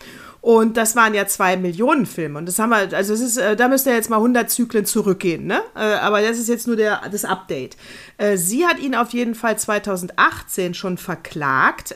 Und 0.43 0.75
das 0.75 0.97
waren 0.97 1.13
ja 1.13 1.25
zwei 1.25 1.55
Millionen 1.55 2.05
Filme. 2.05 2.37
Und 2.37 2.47
das 2.49 2.59
haben 2.59 2.71
wir, 2.71 2.93
also 2.93 3.13
es 3.13 3.21
ist, 3.21 3.37
äh, 3.37 3.55
da 3.55 3.69
müsst 3.69 3.87
ihr 3.87 3.93
jetzt 3.93 4.09
mal 4.09 4.17
100 4.17 4.49
Zyklen 4.49 4.85
zurückgehen, 4.85 5.47
ne? 5.47 5.61
Äh, 5.73 5.79
aber 5.79 6.21
das 6.21 6.37
ist 6.37 6.49
jetzt 6.49 6.67
nur 6.67 6.75
der, 6.75 7.01
das 7.09 7.23
Update. 7.23 7.77
Äh, 8.17 8.35
sie 8.35 8.65
hat 8.65 8.77
ihn 8.77 8.93
auf 8.93 9.11
jeden 9.11 9.35
Fall 9.35 9.57
2018 9.57 10.73
schon 10.73 10.97
verklagt, 10.97 11.95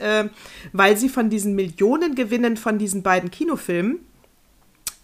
weil 0.71 0.95
sie 0.95 1.09
von 1.09 1.29
diesen 1.29 1.55
Millionengewinnen 1.55 2.55
von 2.55 2.77
diesen 2.77 3.03
beiden 3.03 3.31
Kinofilmen 3.31 3.99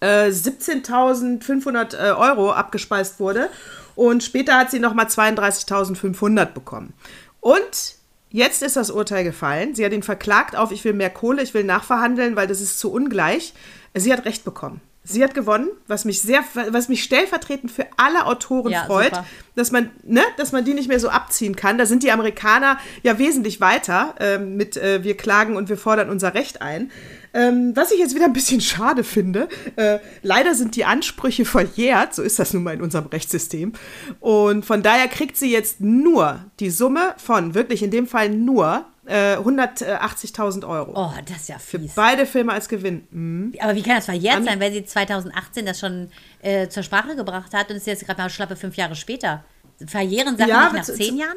äh, 0.00 0.28
17.500 0.30 1.96
äh, 1.96 2.12
Euro 2.12 2.50
abgespeist 2.50 3.20
wurde. 3.20 3.50
Und 3.94 4.24
später 4.24 4.56
hat 4.56 4.70
sie 4.70 4.80
nochmal 4.80 5.06
32.500 5.06 6.46
bekommen. 6.46 6.94
Und 7.40 7.96
jetzt 8.34 8.62
ist 8.62 8.74
das 8.76 8.90
Urteil 8.90 9.22
gefallen. 9.22 9.76
Sie 9.76 9.84
hat 9.84 9.92
ihn 9.92 10.02
verklagt 10.02 10.56
auf, 10.56 10.72
ich 10.72 10.84
will 10.84 10.92
mehr 10.92 11.08
Kohle, 11.08 11.40
ich 11.40 11.54
will 11.54 11.62
nachverhandeln, 11.62 12.34
weil 12.34 12.48
das 12.48 12.60
ist 12.60 12.80
zu 12.80 12.92
ungleich. 12.92 13.54
Sie 13.94 14.12
hat 14.12 14.24
Recht 14.24 14.44
bekommen. 14.44 14.80
Sie 15.04 15.22
hat 15.22 15.34
gewonnen, 15.34 15.68
was 15.86 16.04
mich 16.04 16.20
sehr, 16.20 16.42
was 16.70 16.88
mich 16.88 17.04
stellvertretend 17.04 17.70
für 17.70 17.86
alle 17.96 18.26
Autoren 18.26 18.72
Ja, 18.72 18.86
freut, 18.86 19.14
super. 19.14 19.26
dass 19.54 19.70
man, 19.70 19.90
ne, 20.02 20.22
dass 20.36 20.50
man 20.50 20.64
die 20.64 20.74
nicht 20.74 20.88
mehr 20.88 20.98
so 20.98 21.10
abziehen 21.10 21.54
kann. 21.54 21.78
Da 21.78 21.86
sind 21.86 22.02
die 22.02 22.10
Amerikaner 22.10 22.78
ja 23.02 23.18
wesentlich 23.18 23.60
weiter 23.60 24.14
ähm, 24.18 24.56
mit 24.56 24.76
äh, 24.78 25.04
wir 25.04 25.16
klagen 25.16 25.56
und 25.56 25.68
wir 25.68 25.76
fordern 25.76 26.10
unser 26.10 26.34
Recht 26.34 26.60
ein. 26.60 26.90
Ähm, 27.34 27.72
was 27.74 27.90
ich 27.90 27.98
jetzt 27.98 28.14
wieder 28.14 28.26
ein 28.26 28.32
bisschen 28.32 28.60
schade 28.60 29.04
finde, 29.04 29.48
äh, 29.76 29.98
leider 30.22 30.54
sind 30.54 30.76
die 30.76 30.84
Ansprüche 30.84 31.44
verjährt, 31.44 32.14
so 32.14 32.22
ist 32.22 32.38
das 32.38 32.54
nun 32.54 32.62
mal 32.62 32.74
in 32.74 32.80
unserem 32.80 33.06
Rechtssystem. 33.06 33.72
Und 34.20 34.64
von 34.64 34.82
daher 34.82 35.08
kriegt 35.08 35.36
sie 35.36 35.50
jetzt 35.50 35.80
nur 35.80 36.44
die 36.60 36.70
Summe 36.70 37.14
von, 37.18 37.54
wirklich 37.54 37.82
in 37.82 37.90
dem 37.90 38.06
Fall 38.06 38.30
nur, 38.30 38.86
äh, 39.06 39.36
180.000 39.36 40.66
Euro. 40.66 40.92
Oh, 40.94 41.12
das 41.26 41.42
ist 41.42 41.48
ja 41.48 41.58
fies. 41.58 41.92
Beide 41.94 42.24
Filme 42.24 42.52
als 42.52 42.68
Gewinn. 42.68 43.06
Mhm. 43.10 43.52
Aber 43.60 43.74
wie 43.74 43.82
kann 43.82 43.96
das 43.96 44.06
verjährt 44.06 44.44
sein, 44.44 44.60
wenn 44.60 44.72
sie 44.72 44.84
2018 44.84 45.66
das 45.66 45.78
schon 45.78 46.08
äh, 46.40 46.68
zur 46.68 46.82
Sprache 46.82 47.16
gebracht 47.16 47.52
hat 47.52 47.70
und 47.70 47.76
es 47.76 47.82
ist 47.82 47.86
jetzt 47.86 48.06
gerade 48.06 48.22
mal 48.22 48.30
schlappe 48.30 48.56
fünf 48.56 48.76
Jahre 48.76 48.94
später? 48.94 49.44
Verjähren 49.86 50.36
Sachen 50.36 50.48
Ja, 50.48 50.72
nicht 50.72 50.88
nach 50.88 50.94
zehn 50.94 51.16
Jahren? 51.16 51.36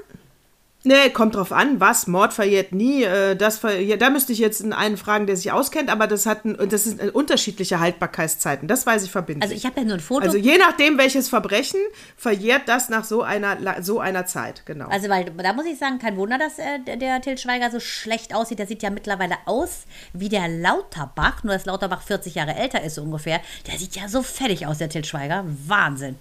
Nee, 0.87 1.09
kommt 1.09 1.35
drauf 1.35 1.51
an, 1.51 1.81
was. 1.81 2.07
Mord 2.07 2.33
verjährt 2.33 2.71
nie. 2.71 3.03
Äh, 3.03 3.35
das 3.35 3.57
verjährt, 3.57 4.01
da 4.01 4.09
müsste 4.09 4.31
ich 4.31 4.39
jetzt 4.39 4.63
einen 4.63 4.95
fragen, 4.95 5.27
der 5.27 5.35
sich 5.35 5.51
auskennt, 5.51 5.89
aber 5.89 6.07
das 6.07 6.25
hat 6.25 6.45
ein, 6.45 6.57
das 6.69 6.85
sind 6.85 7.01
äh, 7.01 7.09
unterschiedliche 7.09 7.81
Haltbarkeitszeiten. 7.81 8.69
Das 8.69 8.85
weiß 8.85 9.03
ich 9.03 9.11
verbindlich. 9.11 9.43
Also 9.43 9.53
ich 9.53 9.65
habe 9.65 9.81
ja 9.81 9.85
nur 9.85 9.95
ein 9.95 9.99
Foto. 9.99 10.25
Also 10.25 10.37
je 10.37 10.57
nachdem, 10.57 10.97
welches 10.97 11.27
Verbrechen, 11.27 11.81
verjährt 12.15 12.69
das 12.69 12.87
nach 12.87 13.03
so 13.03 13.21
einer, 13.21 13.57
so 13.83 13.99
einer 13.99 14.25
Zeit, 14.25 14.65
genau. 14.65 14.87
Also, 14.87 15.09
weil 15.09 15.25
da 15.25 15.51
muss 15.51 15.65
ich 15.65 15.77
sagen, 15.77 15.99
kein 15.99 16.15
Wunder, 16.15 16.37
dass 16.37 16.57
äh, 16.57 16.79
der, 16.85 16.95
der 16.95 17.21
Til 17.21 17.37
Schweiger 17.37 17.69
so 17.69 17.81
schlecht 17.81 18.33
aussieht. 18.33 18.59
Der 18.59 18.67
sieht 18.67 18.81
ja 18.81 18.89
mittlerweile 18.89 19.35
aus 19.45 19.83
wie 20.13 20.29
der 20.29 20.47
Lauterbach, 20.47 21.43
nur 21.43 21.53
dass 21.53 21.65
Lauterbach 21.65 22.01
40 22.01 22.35
Jahre 22.35 22.55
älter 22.55 22.81
ist 22.81 22.95
so 22.95 23.01
ungefähr. 23.01 23.41
Der 23.69 23.77
sieht 23.77 23.97
ja 23.97 24.07
so 24.07 24.23
fertig 24.23 24.65
aus, 24.67 24.77
der 24.77 24.87
Til 24.87 25.03
Schweiger. 25.03 25.43
Wahnsinn. 25.67 26.15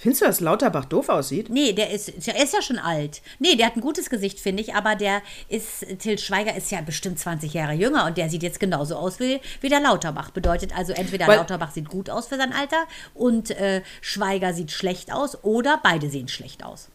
Findest 0.00 0.22
du, 0.22 0.26
dass 0.26 0.38
Lauterbach 0.38 0.84
doof 0.84 1.08
aussieht? 1.08 1.50
Nee, 1.50 1.72
der 1.72 1.90
ist, 1.90 2.24
der 2.24 2.40
ist 2.40 2.54
ja 2.54 2.62
schon 2.62 2.78
alt. 2.78 3.20
Nee, 3.40 3.56
der 3.56 3.66
hat 3.66 3.74
ein 3.76 3.80
gutes 3.80 4.08
Gesicht, 4.08 4.38
finde 4.38 4.62
ich, 4.62 4.74
aber 4.76 4.94
der 4.94 5.22
ist, 5.48 5.84
Til 5.98 6.18
Schweiger 6.18 6.54
ist 6.56 6.70
ja 6.70 6.80
bestimmt 6.82 7.18
20 7.18 7.52
Jahre 7.52 7.72
jünger 7.72 8.06
und 8.06 8.16
der 8.16 8.30
sieht 8.30 8.44
jetzt 8.44 8.60
genauso 8.60 8.94
aus 8.94 9.18
wie, 9.18 9.40
wie 9.60 9.68
der 9.68 9.80
Lauterbach. 9.80 10.30
Bedeutet 10.30 10.76
also, 10.76 10.92
entweder 10.92 11.26
Weil- 11.26 11.38
Lauterbach 11.38 11.72
sieht 11.72 11.88
gut 11.88 12.10
aus 12.10 12.28
für 12.28 12.36
sein 12.36 12.52
Alter 12.52 12.84
und 13.14 13.50
äh, 13.50 13.82
Schweiger 14.00 14.54
sieht 14.54 14.70
schlecht 14.70 15.12
aus 15.12 15.42
oder 15.42 15.80
beide 15.82 16.08
sehen 16.08 16.28
schlecht 16.28 16.64
aus. 16.64 16.90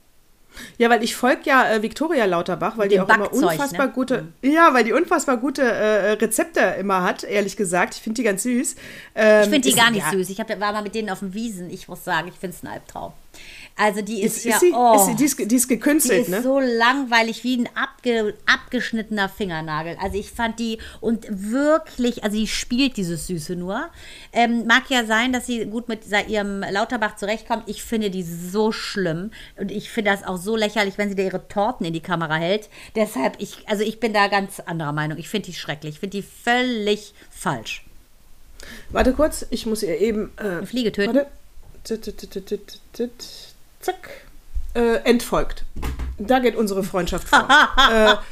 Ja, 0.77 0.89
weil 0.89 1.03
ich 1.03 1.15
folge 1.15 1.41
ja 1.45 1.69
äh, 1.69 1.81
Viktoria 1.81 2.25
Lauterbach, 2.25 2.77
weil 2.77 2.89
die 2.89 2.99
auch 2.99 3.07
immer 3.07 3.29
Backzeug, 3.29 3.51
unfassbar 3.51 3.87
ne? 3.87 3.91
gute, 3.93 4.27
ja, 4.41 4.73
weil 4.73 4.83
die 4.83 4.93
unfassbar 4.93 5.37
gute 5.37 5.61
äh, 5.61 6.11
Rezepte 6.11 6.59
immer 6.79 7.03
hat, 7.03 7.23
ehrlich 7.23 7.57
gesagt. 7.57 7.95
Ich 7.95 8.01
finde 8.01 8.21
die 8.21 8.23
ganz 8.23 8.43
süß. 8.43 8.75
Ähm, 9.15 9.43
Ich 9.43 9.49
finde 9.49 9.69
die 9.69 9.75
gar 9.75 9.91
nicht 9.91 10.05
ja, 10.05 10.11
süß. 10.11 10.29
Ich 10.29 10.39
hab, 10.39 10.49
war 10.59 10.73
mal 10.73 10.83
mit 10.83 10.95
denen 10.95 11.09
auf 11.09 11.19
dem 11.19 11.33
Wiesen. 11.33 11.69
Ich 11.69 11.87
muss 11.87 12.03
sagen, 12.03 12.27
ich 12.27 12.35
finde 12.35 12.55
es 12.55 12.63
ein 12.63 12.67
Albtraum. 12.67 13.13
Also 13.75 14.01
die 14.03 14.21
ist, 14.21 14.37
Ist, 14.37 14.45
ja, 14.45 14.53
ist, 14.53 14.59
sie, 14.59 14.71
oh, 14.71 14.95
ist 14.95 15.05
sie, 15.07 15.15
die, 15.15 15.23
ist, 15.23 15.51
die 15.51 15.55
ist 15.55 15.69
die 15.69 15.75
gekünstelt, 15.75 16.21
ist 16.23 16.29
ne? 16.29 16.43
so 16.43 16.59
langweilig 16.59 17.43
wie 17.43 17.57
ein 17.57 17.69
abge, 17.75 18.35
abgeschnittener 18.45 19.29
Fingernagel. 19.29 19.97
Also 19.99 20.17
ich 20.17 20.29
fand 20.29 20.59
die 20.59 20.77
und 21.01 21.25
wirklich, 21.29 22.23
also 22.23 22.37
die 22.37 22.47
spielt 22.47 22.97
dieses 22.97 23.25
Süße 23.25 23.55
nur. 23.55 23.89
Ähm, 24.31 24.67
mag 24.67 24.83
ja 24.89 25.05
sein, 25.05 25.33
dass 25.33 25.47
sie 25.47 25.65
gut 25.65 25.89
mit 25.89 26.01
ihrem 26.27 26.61
Lauterbach 26.61 27.15
zurechtkommt. 27.15 27.63
Ich 27.65 27.83
finde 27.83 28.11
die 28.11 28.21
so 28.21 28.71
schlimm 28.71 29.31
und 29.57 29.71
ich 29.71 29.89
finde 29.89 30.11
das 30.11 30.23
auch 30.23 30.37
so 30.37 30.55
lächerlich, 30.55 30.99
wenn 30.99 31.09
sie 31.09 31.15
da 31.15 31.23
ihre 31.23 31.47
Torten 31.47 31.83
in 31.85 31.93
die 31.93 31.99
Kamera 31.99 32.35
hält. 32.35 32.69
Deshalb, 32.95 33.37
ich, 33.39 33.67
also 33.67 33.83
ich 33.83 33.99
bin 33.99 34.13
da 34.13 34.27
ganz 34.27 34.59
anderer 34.59 34.91
Meinung. 34.91 35.17
Ich 35.17 35.29
finde 35.29 35.47
die 35.47 35.55
schrecklich. 35.55 35.95
Ich 35.95 35.99
finde 35.99 36.17
die 36.17 36.23
völlig 36.23 37.15
falsch. 37.31 37.83
Warte 38.89 39.13
kurz, 39.13 39.47
ich 39.49 39.65
muss 39.65 39.81
ihr 39.81 39.99
eben. 39.99 40.31
Äh, 40.37 40.43
Eine 40.43 40.67
Fliege 40.67 40.91
töten. 40.91 41.15
Warte. 41.15 41.31
Zack. 43.83 44.09
Äh, 44.75 44.95
entfolgt. 45.03 45.65
Da 46.17 46.39
geht 46.39 46.55
unsere 46.55 46.83
Freundschaft 46.83 47.27
vor. 47.27 47.47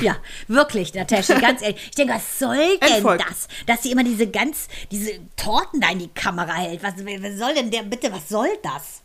Ja, 0.00 0.16
wirklich, 0.48 0.94
Natascha, 0.94 1.38
ganz 1.38 1.62
ehrlich. 1.62 1.88
Ich 1.90 1.94
denke, 1.94 2.14
was 2.14 2.38
soll 2.38 2.78
denn 2.78 2.94
Entfolgt. 2.94 3.24
das? 3.28 3.48
Dass 3.66 3.82
sie 3.82 3.92
immer 3.92 4.04
diese 4.04 4.26
ganz, 4.26 4.68
diese 4.90 5.12
Torten 5.36 5.80
da 5.80 5.90
in 5.90 5.98
die 5.98 6.08
Kamera 6.08 6.54
hält. 6.54 6.82
Was, 6.82 6.94
was 6.96 7.38
soll 7.38 7.54
denn 7.54 7.70
der, 7.70 7.82
bitte, 7.82 8.10
was 8.12 8.28
soll 8.28 8.48
das? 8.62 9.02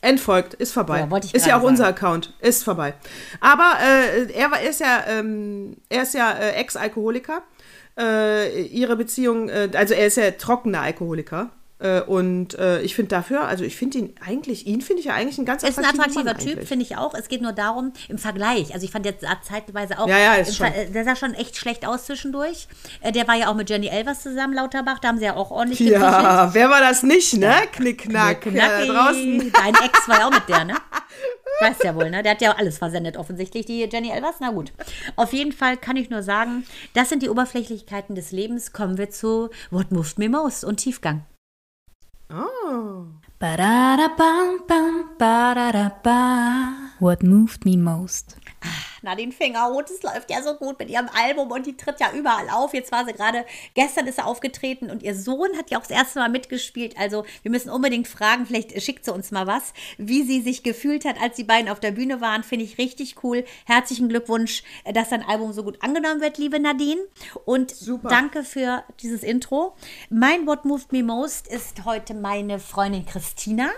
Entfolgt, 0.00 0.54
ist 0.54 0.72
vorbei. 0.72 1.06
Ja, 1.10 1.16
ist 1.32 1.46
ja 1.46 1.54
auch 1.56 1.60
gerade 1.60 1.66
unser 1.66 1.84
sagen. 1.84 1.96
Account, 1.96 2.34
ist 2.40 2.64
vorbei. 2.64 2.94
Aber 3.40 3.74
äh, 3.80 4.32
er 4.32 4.50
war, 4.50 4.60
er 4.60 4.70
ist 4.70 4.80
ja, 4.80 5.04
ähm, 5.08 5.76
er 5.88 6.02
ist 6.02 6.14
ja 6.14 6.32
äh, 6.32 6.52
Ex-Alkoholiker. 6.52 7.42
Äh, 7.96 8.62
ihre 8.62 8.96
Beziehung, 8.96 9.48
äh, 9.48 9.70
also 9.74 9.94
er 9.94 10.06
ist 10.06 10.16
ja 10.16 10.30
trockener 10.32 10.82
Alkoholiker. 10.82 11.50
Äh, 11.82 12.00
und 12.02 12.54
äh, 12.58 12.80
ich 12.82 12.94
finde 12.94 13.08
dafür, 13.08 13.42
also 13.42 13.64
ich 13.64 13.74
finde 13.76 13.98
ihn 13.98 14.14
eigentlich, 14.24 14.66
ihn 14.68 14.80
finde 14.82 15.00
ich 15.00 15.06
ja 15.06 15.14
eigentlich 15.14 15.36
ein 15.38 15.44
ganz 15.44 15.64
Ist 15.64 15.78
ein 15.78 15.84
attraktiver 15.84 16.20
attraktiver 16.20 16.52
Mann 16.52 16.58
Typ, 16.60 16.68
finde 16.68 16.84
ich 16.84 16.96
auch. 16.96 17.12
Es 17.14 17.28
geht 17.28 17.42
nur 17.42 17.52
darum, 17.52 17.92
im 18.08 18.18
Vergleich. 18.18 18.72
Also 18.72 18.84
ich 18.84 18.92
fand 18.92 19.04
jetzt 19.04 19.24
zeitweise 19.42 19.98
auch, 19.98 20.06
Ja, 20.06 20.18
ja, 20.18 20.34
ist 20.34 20.56
schon. 20.56 20.68
Der 20.94 21.04
sah 21.04 21.16
schon 21.16 21.34
echt 21.34 21.56
schlecht 21.56 21.86
aus 21.86 22.04
zwischendurch. 22.06 22.68
Äh, 23.00 23.10
Der 23.10 23.26
war 23.26 23.34
ja 23.34 23.48
auch 23.48 23.54
mit 23.54 23.68
Jenny 23.68 23.88
Elvers 23.88 24.22
zusammen, 24.22 24.54
Lauterbach. 24.54 25.00
Da 25.00 25.08
haben 25.08 25.18
sie 25.18 25.24
ja 25.24 25.34
auch 25.34 25.50
ordentlich. 25.50 25.80
Ja, 25.80 26.54
wer 26.54 26.70
war 26.70 26.80
das 26.80 27.02
nicht, 27.02 27.34
ne? 27.34 27.52
Knickknack. 27.72 28.46
Ja, 28.46 28.52
Knacki. 28.52 28.86
da 28.86 28.92
draußen. 28.92 29.52
Dein 29.52 29.74
Ex 29.84 30.08
war 30.08 30.20
ja 30.20 30.28
auch 30.28 30.32
mit 30.32 30.48
der, 30.48 30.64
ne? 30.64 30.74
Weißt 31.60 31.84
ja 31.84 31.94
wohl, 31.96 32.10
ne? 32.10 32.22
Der 32.22 32.32
hat 32.32 32.40
ja 32.42 32.52
auch 32.52 32.58
alles 32.58 32.78
versendet, 32.78 33.16
offensichtlich, 33.16 33.66
die 33.66 33.88
Jenny 33.90 34.10
Elvers. 34.10 34.36
Na 34.40 34.50
gut. 34.50 34.72
Auf 35.16 35.32
jeden 35.32 35.52
Fall 35.52 35.76
kann 35.76 35.96
ich 35.96 36.10
nur 36.10 36.22
sagen, 36.22 36.64
das 36.94 37.08
sind 37.08 37.22
die 37.22 37.28
Oberflächlichkeiten 37.28 38.14
des 38.14 38.30
Lebens. 38.32 38.72
Kommen 38.72 38.98
wir 38.98 39.10
zu 39.10 39.50
What 39.70 39.90
Moved 39.90 40.18
Me 40.18 40.28
Most 40.28 40.64
und 40.64 40.76
Tiefgang. 40.76 41.24
Oh. 42.34 43.08
What 46.98 47.22
moved 47.22 47.66
me 47.66 47.76
most? 47.76 48.41
Nadine 49.02 49.32
Fingerhut, 49.32 49.90
es 49.90 50.02
läuft 50.02 50.30
ja 50.30 50.42
so 50.42 50.54
gut 50.54 50.78
mit 50.78 50.88
ihrem 50.90 51.08
Album 51.08 51.50
und 51.50 51.66
die 51.66 51.76
tritt 51.76 52.00
ja 52.00 52.12
überall 52.12 52.48
auf. 52.50 52.74
Jetzt 52.74 52.92
war 52.92 53.04
sie 53.04 53.12
gerade, 53.12 53.44
gestern 53.74 54.06
ist 54.06 54.16
sie 54.16 54.24
aufgetreten 54.24 54.90
und 54.90 55.02
ihr 55.02 55.14
Sohn 55.14 55.56
hat 55.56 55.70
ja 55.70 55.78
auch 55.78 55.82
das 55.82 55.90
erste 55.90 56.18
Mal 56.20 56.28
mitgespielt. 56.28 56.96
Also 56.98 57.24
wir 57.42 57.50
müssen 57.50 57.70
unbedingt 57.70 58.06
fragen, 58.06 58.46
vielleicht 58.46 58.80
schickt 58.82 59.04
sie 59.04 59.12
uns 59.12 59.30
mal 59.30 59.46
was, 59.46 59.72
wie 59.98 60.22
sie 60.22 60.40
sich 60.40 60.62
gefühlt 60.62 61.04
hat, 61.04 61.20
als 61.20 61.36
die 61.36 61.44
beiden 61.44 61.68
auf 61.68 61.80
der 61.80 61.90
Bühne 61.90 62.20
waren. 62.20 62.42
Finde 62.42 62.64
ich 62.64 62.78
richtig 62.78 63.24
cool. 63.24 63.44
Herzlichen 63.66 64.08
Glückwunsch, 64.08 64.62
dass 64.92 65.08
dein 65.08 65.22
Album 65.22 65.52
so 65.52 65.64
gut 65.64 65.82
angenommen 65.82 66.20
wird, 66.20 66.38
liebe 66.38 66.60
Nadine. 66.60 67.00
Und 67.44 67.70
Super. 67.70 68.08
danke 68.08 68.44
für 68.44 68.84
dieses 69.00 69.22
Intro. 69.22 69.74
Mein 70.10 70.46
What 70.46 70.64
Moved 70.64 70.92
Me 70.92 71.02
Most 71.02 71.48
ist 71.48 71.84
heute 71.84 72.14
meine 72.14 72.58
Freundin 72.58 73.06
Christina, 73.06 73.70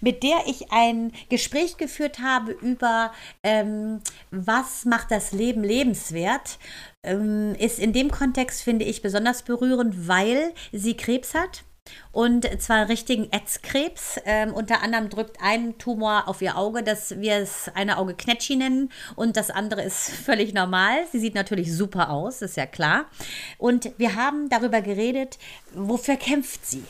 mit 0.00 0.22
der 0.22 0.46
ich 0.46 0.72
ein 0.72 1.12
Gespräch 1.28 1.76
geführt 1.76 2.20
habe 2.20 2.52
über, 2.52 3.12
ähm, 3.42 4.00
was 4.30 4.69
macht 4.84 5.10
das 5.10 5.32
Leben 5.32 5.62
lebenswert. 5.62 6.58
Ähm, 7.02 7.54
ist 7.58 7.78
in 7.78 7.92
dem 7.92 8.10
Kontext, 8.10 8.62
finde 8.62 8.84
ich, 8.84 9.02
besonders 9.02 9.42
berührend, 9.42 10.08
weil 10.08 10.52
sie 10.72 10.96
Krebs 10.96 11.34
hat. 11.34 11.64
und 12.12 12.46
zwar 12.60 12.88
richtigen 12.88 13.32
Ätzkrebs. 13.32 14.20
Ähm, 14.24 14.52
unter 14.52 14.82
anderem 14.82 15.08
drückt 15.08 15.38
ein 15.42 15.78
Tumor 15.78 16.28
auf 16.28 16.42
ihr 16.42 16.56
Auge, 16.56 16.82
das 16.82 17.20
wir 17.20 17.36
es 17.36 17.70
eine 17.74 17.98
Auge 17.98 18.14
Knetschi 18.14 18.56
nennen 18.56 18.90
und 19.16 19.36
das 19.36 19.50
andere 19.50 19.82
ist 19.82 20.10
völlig 20.26 20.52
normal. 20.54 21.06
Sie 21.10 21.18
sieht 21.18 21.34
natürlich 21.34 21.74
super 21.74 22.10
aus, 22.10 22.42
ist 22.42 22.56
ja 22.56 22.66
klar. 22.66 23.06
Und 23.58 23.90
wir 23.98 24.14
haben 24.14 24.48
darüber 24.48 24.82
geredet, 24.82 25.38
wofür 25.74 26.16
kämpft 26.16 26.66
sie? 26.66 26.84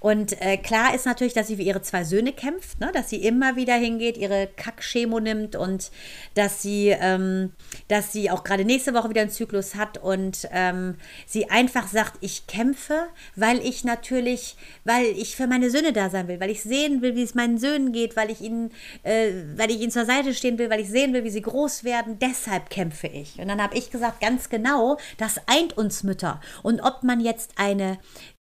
Und 0.00 0.40
äh, 0.40 0.56
klar 0.56 0.94
ist 0.94 1.04
natürlich, 1.04 1.34
dass 1.34 1.48
sie 1.48 1.56
für 1.56 1.62
ihre 1.62 1.82
zwei 1.82 2.04
Söhne 2.04 2.32
kämpft, 2.32 2.80
ne? 2.80 2.90
dass 2.92 3.10
sie 3.10 3.22
immer 3.22 3.54
wieder 3.56 3.74
hingeht, 3.74 4.16
ihre 4.16 4.48
Kackchemo 4.56 5.20
nimmt 5.20 5.56
und 5.56 5.90
dass 6.34 6.62
sie, 6.62 6.88
ähm, 6.88 7.52
dass 7.88 8.12
sie 8.12 8.30
auch 8.30 8.42
gerade 8.42 8.64
nächste 8.64 8.94
Woche 8.94 9.10
wieder 9.10 9.20
einen 9.20 9.30
Zyklus 9.30 9.74
hat 9.74 9.98
und 9.98 10.48
ähm, 10.52 10.96
sie 11.26 11.50
einfach 11.50 11.86
sagt, 11.86 12.14
ich 12.22 12.46
kämpfe, 12.46 13.08
weil 13.36 13.58
ich 13.58 13.84
natürlich, 13.84 14.56
weil 14.84 15.04
ich 15.04 15.36
für 15.36 15.46
meine 15.46 15.70
Söhne 15.70 15.92
da 15.92 16.08
sein 16.08 16.28
will, 16.28 16.40
weil 16.40 16.50
ich 16.50 16.62
sehen 16.62 17.02
will, 17.02 17.14
wie 17.14 17.22
es 17.22 17.34
meinen 17.34 17.58
Söhnen 17.58 17.92
geht, 17.92 18.16
weil 18.16 18.30
ich 18.30 18.40
ihnen, 18.40 18.70
äh, 19.02 19.30
weil 19.56 19.70
ich 19.70 19.80
ihnen 19.80 19.92
zur 19.92 20.06
Seite 20.06 20.32
stehen 20.32 20.58
will, 20.58 20.70
weil 20.70 20.80
ich 20.80 20.88
sehen 20.88 21.12
will, 21.12 21.24
wie 21.24 21.30
sie 21.30 21.42
groß 21.42 21.84
werden. 21.84 22.18
Deshalb 22.18 22.70
kämpfe 22.70 23.06
ich. 23.06 23.38
Und 23.38 23.48
dann 23.48 23.62
habe 23.62 23.76
ich 23.76 23.90
gesagt, 23.90 24.20
ganz 24.20 24.48
genau, 24.48 24.96
das 25.18 25.40
eint 25.46 25.76
uns 25.76 26.02
Mütter. 26.04 26.40
Und 26.62 26.80
ob 26.80 27.02
man 27.02 27.20
jetzt 27.20 27.52
eine 27.56 27.98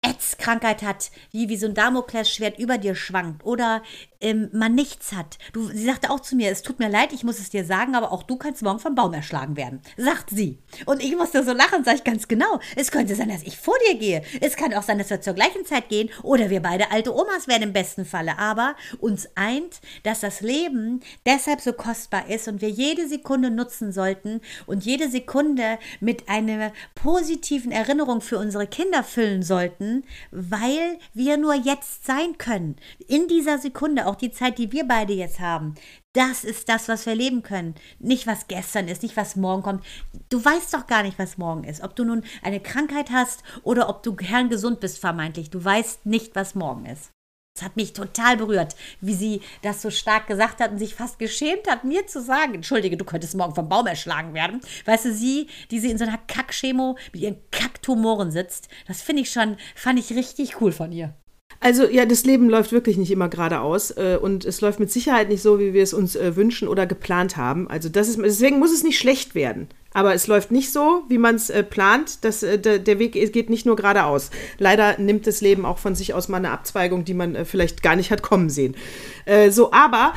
Ätzkrankheit 0.04 0.84
hat, 0.84 1.12
die 1.32 1.50
wie 1.50 1.58
so 1.58 1.66
ein 1.66 1.74
Damoklesschwert 1.74 2.60
über 2.60 2.78
dir 2.78 2.96
schwankt. 2.96 3.46
Oder 3.46 3.82
ähm, 4.24 4.50
man 4.54 4.74
nichts 4.74 5.12
hat. 5.12 5.38
Du, 5.52 5.68
sie 5.68 5.86
sagte 5.86 6.10
auch 6.10 6.22
zu 6.22 6.36
mir, 6.36 6.50
es 6.50 6.64
tut 6.64 6.80
mir 6.80 6.90
leid, 6.90 7.14
ich 7.14 7.24
muss 7.24 7.40
es 7.40 7.50
dir 7.50 7.66
sagen, 7.66 7.96
aber 7.96 8.12
auch 8.12 8.24
du 8.24 8.38
kannst 8.38 8.64
morgen 8.64 8.80
vom 8.80 8.96
Baum 8.96 9.14
erschlagen 9.14 9.56
werden, 9.58 9.82
sagt 9.98 10.30
sie. 10.30 10.58
Und 10.86 11.04
ich 11.04 11.16
musste 11.16 11.44
so 11.44 11.52
lachen, 11.54 11.84
sage 11.84 11.98
ich 11.98 12.04
ganz 12.04 12.28
genau. 12.28 12.60
Es 12.76 12.92
könnte 12.92 13.16
sein, 13.16 13.30
dass 13.30 13.44
ich 13.44 13.58
vor 13.58 13.76
dir 13.88 13.98
gehe. 13.98 14.24
Es 14.42 14.56
kann 14.56 14.74
auch 14.74 14.84
sein, 14.84 14.98
dass 14.98 15.10
wir 15.10 15.22
zur 15.22 15.34
gleichen 15.34 15.66
Zeit 15.66 15.90
gehen 15.90 16.10
oder 16.24 16.50
wir 16.50 16.62
beide 16.62 16.92
alte 16.92 17.14
Omas 17.14 17.48
werden 17.48 17.64
im 17.64 17.74
besten 17.74 18.06
Falle. 18.06 18.40
Aber 18.40 18.76
uns 19.00 19.28
eint, 19.36 19.82
dass 20.04 20.22
das 20.22 20.42
Leben 20.42 21.02
deshalb 21.26 21.62
so 21.62 21.74
kostbar 21.74 22.30
ist 22.30 22.48
und 22.48 22.62
wir 22.62 22.70
jede 22.70 23.08
Sekunde 23.08 23.52
nutzen 23.52 23.92
sollten 23.92 24.42
und 24.66 24.86
jede 24.86 25.10
Sekunde 25.10 25.78
mit 26.00 26.30
einer 26.30 26.72
positiven 26.96 27.72
Erinnerung 27.72 28.22
für 28.22 28.38
unsere 28.38 28.68
Kinder 28.68 29.04
füllen 29.04 29.44
sollten, 29.44 30.04
weil 30.32 30.98
wir 31.14 31.38
nur 31.38 31.54
jetzt 31.54 32.06
sein 32.06 32.38
können. 32.38 32.76
In 33.08 33.28
dieser 33.28 33.58
Sekunde, 33.58 34.08
auch 34.08 34.13
die 34.16 34.32
Zeit, 34.32 34.58
die 34.58 34.72
wir 34.72 34.88
beide 34.88 35.14
jetzt 35.14 35.40
haben, 35.40 35.76
das 36.14 36.44
ist 36.44 36.70
das, 36.70 36.88
was 36.88 37.06
wir 37.06 37.16
leben 37.16 37.44
können. 37.44 37.76
Nicht, 38.00 38.28
was 38.28 38.48
gestern 38.48 38.88
ist, 38.88 39.04
nicht, 39.04 39.18
was 39.18 39.36
morgen 39.36 39.64
kommt. 39.64 39.84
Du 40.30 40.44
weißt 40.44 40.74
doch 40.74 40.88
gar 40.88 41.04
nicht, 41.04 41.18
was 41.18 41.38
morgen 41.38 41.64
ist. 41.64 41.82
Ob 41.82 41.96
du 41.96 42.06
nun 42.06 42.24
eine 42.42 42.60
Krankheit 42.60 43.12
hast 43.12 43.44
oder 43.64 43.90
ob 43.90 44.04
du 44.04 44.16
kerngesund 44.16 44.80
bist, 44.80 45.00
vermeintlich. 45.00 45.50
Du 45.50 45.64
weißt 45.64 46.06
nicht, 46.06 46.36
was 46.36 46.56
morgen 46.56 46.86
ist. 46.86 47.12
Es 47.56 47.62
hat 47.62 47.76
mich 47.76 47.94
total 47.94 48.36
berührt, 48.36 48.76
wie 49.00 49.14
sie 49.14 49.42
das 49.62 49.84
so 49.84 49.92
stark 49.92 50.26
gesagt 50.26 50.60
hat 50.60 50.72
und 50.72 50.80
sich 50.80 50.96
fast 50.96 51.20
geschämt 51.20 51.70
hat, 51.70 51.84
mir 51.84 52.08
zu 52.08 52.20
sagen, 52.20 52.56
entschuldige, 52.56 52.98
du 52.98 53.06
könntest 53.06 53.36
morgen 53.36 53.54
vom 53.54 53.70
Baum 53.70 53.86
erschlagen 53.86 54.34
werden. 54.34 54.60
Weißt 54.86 55.06
du, 55.06 55.14
sie, 55.14 55.48
die 55.70 55.80
sie 55.80 55.92
in 55.92 56.00
so 56.00 56.04
einer 56.04 56.18
Kackchemo 56.18 56.98
mit 57.14 57.22
ihren 57.22 57.38
Kacktumoren 57.52 58.32
sitzt, 58.32 58.70
das 58.88 59.04
finde 59.04 59.22
ich 59.22 59.32
schon, 59.32 59.58
fand 59.76 60.00
ich 60.00 60.16
richtig 60.16 60.62
cool 60.62 60.72
von 60.72 60.92
ihr. 60.92 61.16
Also 61.64 61.86
ja, 61.86 62.06
das 62.06 62.26
Leben 62.26 62.50
läuft 62.50 62.74
wirklich 62.74 62.98
nicht 62.98 63.10
immer 63.10 63.30
geradeaus 63.30 63.92
äh, 63.92 64.20
und 64.22 64.44
es 64.44 64.60
läuft 64.60 64.82
mit 64.82 64.92
Sicherheit 64.92 65.30
nicht 65.30 65.42
so, 65.42 65.60
wie 65.60 65.74
wir 65.74 65.82
es 65.82 65.94
uns 65.94 66.14
äh, 66.18 66.36
wünschen 66.36 66.68
oder 66.68 66.86
geplant 66.86 67.38
haben. 67.38 67.70
Also 67.70 67.88
das 67.88 68.10
ist, 68.10 68.20
deswegen 68.22 68.60
muss 68.60 68.74
es 68.74 68.84
nicht 68.84 69.00
schlecht 69.00 69.34
werden. 69.34 69.70
Aber 69.94 70.14
es 70.14 70.28
läuft 70.28 70.52
nicht 70.52 70.74
so, 70.74 71.04
wie 71.08 71.18
man 71.18 71.36
es 71.36 71.50
äh, 71.50 71.64
plant. 71.64 72.26
Das, 72.26 72.44
äh, 72.44 72.60
der, 72.60 72.80
der 72.80 73.00
Weg 73.00 73.14
geht 73.14 73.50
nicht 73.50 73.66
nur 73.66 73.78
geradeaus. 73.78 74.30
Leider 74.58 75.00
nimmt 75.00 75.26
das 75.26 75.40
Leben 75.40 75.66
auch 75.66 75.78
von 75.78 75.96
sich 75.96 76.14
aus 76.14 76.28
mal 76.28 76.36
eine 76.36 76.52
Abzweigung, 76.52 77.06
die 77.06 77.14
man 77.14 77.34
äh, 77.34 77.46
vielleicht 77.46 77.82
gar 77.82 77.96
nicht 77.96 78.12
hat 78.12 78.24
kommen 78.24 78.50
sehen. 78.50 78.76
Äh, 79.24 79.50
so, 79.50 79.72
aber 79.72 80.14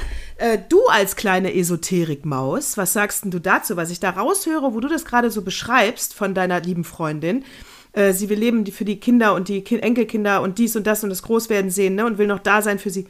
du 0.68 0.84
als 0.88 1.16
kleine 1.16 1.54
Esoterikmaus, 1.54 2.76
was 2.76 2.92
sagst 2.92 3.24
denn 3.24 3.30
du 3.30 3.38
dazu, 3.38 3.78
was 3.78 3.88
ich 3.88 4.00
da 4.00 4.10
raushöre, 4.10 4.74
wo 4.74 4.80
du 4.80 4.88
das 4.88 5.06
gerade 5.06 5.30
so 5.30 5.40
beschreibst 5.40 6.12
von 6.12 6.34
deiner 6.34 6.60
lieben 6.60 6.84
Freundin? 6.84 7.42
Äh, 7.96 8.12
sie 8.12 8.28
will 8.28 8.38
leben 8.38 8.66
für 8.66 8.84
die 8.84 9.00
Kinder 9.00 9.34
und 9.34 9.48
die 9.48 9.62
Ki 9.62 9.78
Enkelkinder 9.78 10.42
und 10.42 10.58
dies 10.58 10.76
und 10.76 10.86
das 10.86 11.02
und 11.02 11.10
das 11.10 11.22
Großwerden 11.22 11.70
sehen, 11.70 11.94
ne? 11.94 12.04
Und 12.04 12.18
will 12.18 12.26
noch 12.26 12.38
da 12.38 12.60
sein 12.60 12.78
für 12.78 12.90
sie. 12.90 13.06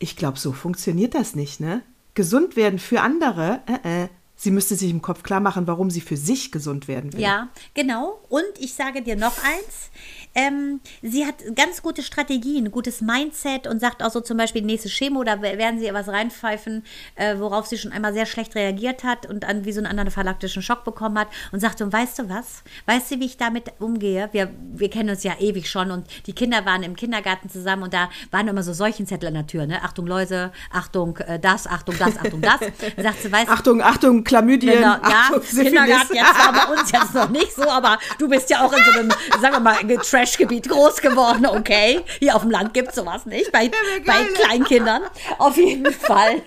Ich 0.00 0.16
glaube, 0.16 0.38
so 0.38 0.52
funktioniert 0.52 1.14
das 1.14 1.36
nicht, 1.36 1.60
ne? 1.60 1.82
Gesund 2.14 2.56
werden 2.56 2.80
für 2.80 3.00
andere, 3.00 3.60
äh, 3.84 4.04
äh. 4.04 4.08
Sie 4.40 4.52
müsste 4.52 4.76
sich 4.76 4.88
im 4.90 5.02
Kopf 5.02 5.24
klar 5.24 5.40
machen, 5.40 5.66
warum 5.66 5.90
sie 5.90 6.00
für 6.00 6.16
sich 6.16 6.52
gesund 6.52 6.86
werden 6.86 7.12
will. 7.12 7.20
Ja, 7.20 7.48
genau. 7.74 8.20
Und 8.28 8.44
ich 8.60 8.72
sage 8.72 9.02
dir 9.02 9.16
noch 9.16 9.36
eins. 9.42 9.90
Ähm, 10.36 10.80
sie 11.02 11.26
hat 11.26 11.34
ganz 11.56 11.82
gute 11.82 12.04
Strategien, 12.04 12.66
ein 12.66 12.70
gutes 12.70 13.00
Mindset 13.00 13.66
und 13.66 13.80
sagt 13.80 14.00
auch 14.00 14.12
so 14.12 14.20
zum 14.20 14.36
Beispiel, 14.36 14.62
nächste 14.62 14.88
Chemo, 14.88 15.24
da 15.24 15.42
werden 15.42 15.80
sie 15.80 15.86
ihr 15.86 15.94
was 15.94 16.06
reinpfeifen, 16.06 16.84
äh, 17.16 17.36
worauf 17.40 17.66
sie 17.66 17.78
schon 17.78 17.90
einmal 17.90 18.12
sehr 18.12 18.26
schlecht 18.26 18.54
reagiert 18.54 19.02
hat 19.02 19.26
und 19.26 19.42
dann 19.42 19.64
wie 19.64 19.72
so 19.72 19.80
einen 19.80 19.98
anaphylaktischen 19.98 20.62
Schock 20.62 20.84
bekommen 20.84 21.18
hat 21.18 21.26
und 21.50 21.58
sagte, 21.58 21.82
und 21.82 21.92
weißt 21.92 22.20
du 22.20 22.28
was? 22.28 22.62
Weißt 22.86 23.10
du, 23.10 23.18
wie 23.18 23.24
ich 23.24 23.38
damit 23.38 23.72
umgehe? 23.80 24.28
Wir, 24.30 24.50
wir 24.72 24.88
kennen 24.88 25.10
uns 25.10 25.24
ja 25.24 25.32
ewig 25.40 25.68
schon 25.68 25.90
und 25.90 26.06
die 26.28 26.32
Kinder 26.32 26.64
waren 26.64 26.84
im 26.84 26.94
Kindergarten 26.94 27.50
zusammen 27.50 27.82
und 27.82 27.92
da 27.92 28.08
waren 28.30 28.46
immer 28.46 28.62
so 28.62 28.72
Seuchenzettel 28.72 29.26
an 29.26 29.34
der 29.34 29.46
Tür, 29.48 29.66
ne? 29.66 29.82
Achtung 29.82 30.06
Läuse, 30.06 30.52
Achtung 30.70 31.16
äh, 31.16 31.40
das, 31.40 31.66
Achtung 31.66 31.96
das, 31.98 32.16
Achtung 32.16 32.40
das. 32.40 32.60
sagt 32.96 33.22
sie, 33.22 33.32
weißt, 33.32 33.50
Achtung, 33.50 33.82
Achtung, 33.82 34.22
Chlamydien, 34.28 34.74
Genau, 34.74 34.96
Achtung, 35.02 35.42
ja, 35.52 35.62
Kindergarten 35.62 36.14
jetzt 36.14 36.38
war 36.38 36.52
bei 36.52 36.72
uns 36.72 36.92
jetzt 36.92 37.14
noch 37.14 37.28
nicht 37.28 37.52
so, 37.54 37.68
aber 37.68 37.98
du 38.18 38.28
bist 38.28 38.50
ja 38.50 38.64
auch 38.64 38.72
in 38.72 38.84
so 38.84 38.98
einem, 38.98 39.10
sagen 39.40 39.54
wir 39.54 39.60
mal, 39.60 39.76
Trash-Gebiet 39.76 40.68
groß 40.68 41.00
geworden, 41.00 41.46
okay? 41.46 42.00
Hier 42.18 42.36
auf 42.36 42.42
dem 42.42 42.50
Land 42.50 42.74
gibt 42.74 42.88
es 42.88 42.94
sowas 42.94 43.26
nicht, 43.26 43.50
bei, 43.52 43.70
bei 44.06 44.24
Kleinkindern. 44.34 45.02
Auf 45.38 45.56
jeden 45.56 45.92
Fall. 45.92 46.42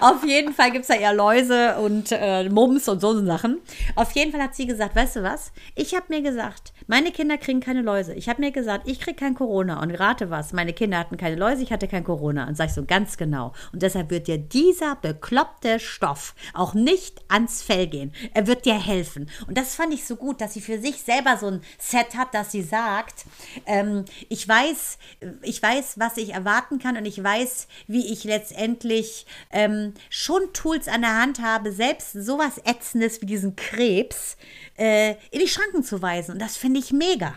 auf 0.00 0.24
jeden 0.24 0.54
Fall 0.54 0.70
gibt 0.70 0.82
es 0.82 0.88
da 0.88 0.94
eher 0.94 1.12
Läuse 1.12 1.76
und 1.76 2.12
äh, 2.12 2.48
Mums 2.48 2.88
und 2.88 3.00
so 3.00 3.24
Sachen. 3.24 3.60
Auf 3.94 4.12
jeden 4.12 4.32
Fall 4.32 4.42
hat 4.42 4.54
sie 4.54 4.66
gesagt, 4.66 4.94
weißt 4.94 5.16
du 5.16 5.22
was? 5.22 5.52
Ich 5.74 5.94
habe 5.94 6.06
mir 6.08 6.22
gesagt, 6.22 6.72
meine 6.86 7.10
Kinder 7.10 7.38
kriegen 7.38 7.60
keine 7.60 7.82
Läuse. 7.82 8.14
Ich 8.14 8.28
habe 8.28 8.40
mir 8.40 8.52
gesagt, 8.52 8.88
ich 8.88 9.00
kriege 9.00 9.16
kein 9.16 9.34
Corona. 9.34 9.82
Und 9.82 9.90
rate 9.92 10.30
was, 10.30 10.52
meine 10.52 10.72
Kinder 10.72 10.98
hatten 10.98 11.16
keine 11.16 11.36
Läuse, 11.36 11.62
ich 11.62 11.72
hatte 11.72 11.88
kein 11.88 12.04
Corona. 12.04 12.46
Und 12.46 12.56
sag 12.56 12.66
ich 12.66 12.74
so 12.74 12.84
ganz 12.84 13.16
genau. 13.16 13.52
Und 13.72 13.82
deshalb 13.82 14.10
wird 14.10 14.28
dir 14.28 14.38
dieser 14.38 14.96
bekloppte 14.96 15.80
Stoff 15.80 16.34
auch 16.54 16.74
nicht 16.76 17.20
ans 17.28 17.62
Fell 17.62 17.86
gehen. 17.86 18.12
Er 18.34 18.46
wird 18.46 18.64
dir 18.64 18.80
helfen. 18.80 19.28
Und 19.46 19.58
das 19.58 19.74
fand 19.74 19.92
ich 19.92 20.04
so 20.04 20.16
gut, 20.16 20.40
dass 20.40 20.54
sie 20.54 20.60
für 20.60 20.78
sich 20.78 21.02
selber 21.02 21.36
so 21.36 21.48
ein 21.48 21.62
Set 21.78 22.14
hat, 22.16 22.34
dass 22.34 22.52
sie 22.52 22.62
sagt, 22.62 23.24
ähm, 23.66 24.04
ich 24.28 24.46
weiß, 24.46 24.98
ich 25.42 25.62
weiß, 25.62 25.98
was 25.98 26.16
ich 26.16 26.34
erwarten 26.34 26.78
kann 26.78 26.96
und 26.96 27.04
ich 27.04 27.22
weiß, 27.22 27.66
wie 27.86 28.12
ich 28.12 28.24
letztendlich 28.24 29.26
ähm, 29.50 29.94
schon 30.10 30.52
Tools 30.52 30.88
an 30.88 31.02
der 31.02 31.20
Hand 31.20 31.40
habe, 31.40 31.72
selbst 31.72 32.12
sowas 32.12 32.58
Ätzendes 32.64 33.20
wie 33.20 33.26
diesen 33.26 33.56
Krebs 33.56 34.36
äh, 34.76 35.12
in 35.30 35.40
die 35.40 35.48
Schranken 35.48 35.82
zu 35.82 36.02
weisen. 36.02 36.32
Und 36.32 36.40
das 36.40 36.56
finde 36.56 36.80
ich 36.80 36.92
mega. 36.92 37.34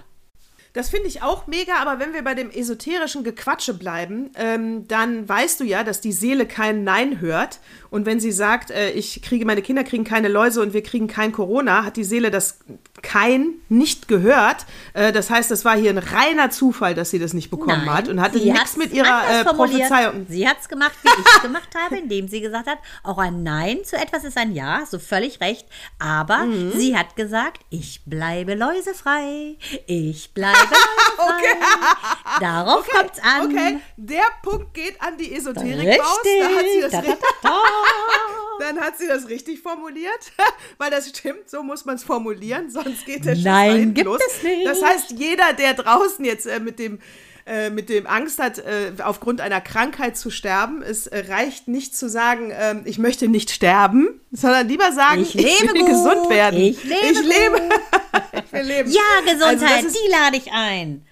Das 0.73 0.89
finde 0.89 1.07
ich 1.07 1.23
auch 1.23 1.47
mega, 1.47 1.77
aber 1.81 1.99
wenn 1.99 2.13
wir 2.13 2.23
bei 2.23 2.35
dem 2.35 2.51
esoterischen 2.51 3.23
Gequatsche 3.23 3.73
bleiben, 3.73 4.29
ähm, 4.35 4.87
dann 4.87 5.27
weißt 5.27 5.59
du 5.59 5.63
ja, 5.63 5.83
dass 5.83 5.99
die 5.99 6.11
Seele 6.11 6.45
kein 6.45 6.83
Nein 6.83 7.19
hört. 7.21 7.59
Und 7.89 8.05
wenn 8.05 8.19
sie 8.19 8.31
sagt, 8.31 8.69
äh, 8.69 8.91
ich 8.91 9.23
kriege, 9.23 9.45
meine 9.45 9.63
Kinder 9.63 9.83
kriegen 9.83 10.03
keine 10.03 10.27
Läuse 10.27 10.61
und 10.61 10.73
wir 10.73 10.83
kriegen 10.83 11.07
kein 11.07 11.31
Corona, 11.31 11.83
hat 11.85 11.97
die 11.97 12.03
Seele 12.03 12.29
das 12.29 12.59
kein 13.01 13.53
nicht 13.67 14.07
gehört. 14.07 14.65
Äh, 14.93 15.11
das 15.11 15.31
heißt, 15.31 15.49
das 15.49 15.65
war 15.65 15.75
hier 15.75 15.89
ein 15.89 15.97
reiner 15.97 16.51
Zufall, 16.51 16.93
dass 16.93 17.09
sie 17.09 17.17
das 17.17 17.33
nicht 17.33 17.49
bekommen 17.49 17.85
Nein, 17.85 17.93
hat 17.93 18.07
und 18.07 18.21
hatte 18.21 18.37
nichts 18.37 18.77
mit 18.77 18.93
ihrer 18.93 19.41
äh. 19.41 19.43
Prophezeiung. 19.45 20.27
Sie 20.29 20.47
hat 20.47 20.57
es 20.61 20.69
gemacht, 20.69 20.93
wie 21.01 21.09
ich 21.09 21.25
es 21.35 21.41
gemacht 21.41 21.69
habe, 21.83 21.97
indem 21.97 22.27
sie 22.27 22.41
gesagt 22.41 22.67
hat, 22.67 22.77
auch 23.03 23.17
ein 23.17 23.41
Nein 23.41 23.79
zu 23.83 23.95
etwas 23.95 24.23
ist 24.23 24.37
ein 24.37 24.53
Ja, 24.53 24.83
so 24.89 24.99
völlig 24.99 25.41
recht. 25.41 25.65
Aber 25.97 26.45
Mhm. 26.45 26.73
sie 26.75 26.95
hat 26.95 27.15
gesagt, 27.15 27.61
ich 27.71 28.01
bleibe 28.05 28.53
läusefrei. 28.53 29.55
Ich 29.87 30.31
bleibe 30.33 30.58
läusefrei. 30.59 32.39
Darauf 32.39 32.87
kommt's 32.87 33.19
an. 33.19 33.45
Okay, 33.45 33.79
der 33.97 34.23
Punkt 34.41 34.73
geht 34.73 35.01
an 35.01 35.17
die 35.17 35.33
Esoterik-Maus. 35.35 36.19
Da 36.23 36.49
hat 36.49 36.65
sie 36.73 36.81
das 36.81 36.91
Da, 36.91 37.01
da, 37.01 37.07
da, 37.13 37.27
da. 37.43 37.61
Dann 38.59 38.79
hat 38.81 38.97
sie 38.97 39.07
das 39.07 39.29
richtig 39.29 39.61
formuliert, 39.61 40.33
weil 40.77 40.91
das 40.91 41.07
stimmt, 41.09 41.49
so 41.49 41.63
muss 41.63 41.85
man 41.85 41.95
es 41.95 42.03
formulieren, 42.03 42.69
sonst 42.69 43.05
geht 43.05 43.23
der 43.23 43.37
Nein, 43.37 43.93
gibt 43.93 44.05
los. 44.05 44.19
es 44.27 44.43
nicht. 44.43 44.65
Das 44.65 44.83
heißt, 44.83 45.11
jeder, 45.11 45.53
der 45.53 45.75
draußen 45.75 46.25
jetzt 46.25 46.45
äh, 46.45 46.59
mit 46.59 46.77
dem 46.77 46.99
äh, 47.49 47.69
mit 47.69 47.89
dem 47.89 48.05
Angst 48.07 48.39
hat, 48.39 48.59
äh, 48.59 48.91
aufgrund 49.03 49.41
einer 49.41 49.59
Krankheit 49.59 50.15
zu 50.17 50.29
sterben. 50.29 50.81
Es 50.81 51.07
äh, 51.07 51.25
reicht 51.29 51.67
nicht 51.67 51.97
zu 51.97 52.07
sagen, 52.07 52.51
ähm, 52.53 52.81
ich 52.85 52.99
möchte 52.99 53.27
nicht 53.27 53.49
sterben, 53.51 54.21
sondern 54.31 54.67
lieber 54.67 54.91
sagen, 54.91 55.21
Ich 55.21 55.33
lebe 55.33 55.73
will 55.73 55.79
gut. 55.81 55.87
gesund 55.89 56.29
werden. 56.29 56.59
Ich 56.59 56.83
lebe 56.83 56.95
ich 57.11 57.19
lebe. 57.23 57.61
ich 58.45 58.53
will 58.53 58.61
leben. 58.61 58.91
Ja, 58.91 59.01
Also 59.27 59.33
Gesundheit, 59.45 59.83
das 59.83 59.91
ist- 59.91 59.97
die 59.97 60.11
lade 60.11 60.37
ich 60.37 60.51
ein. 60.53 61.05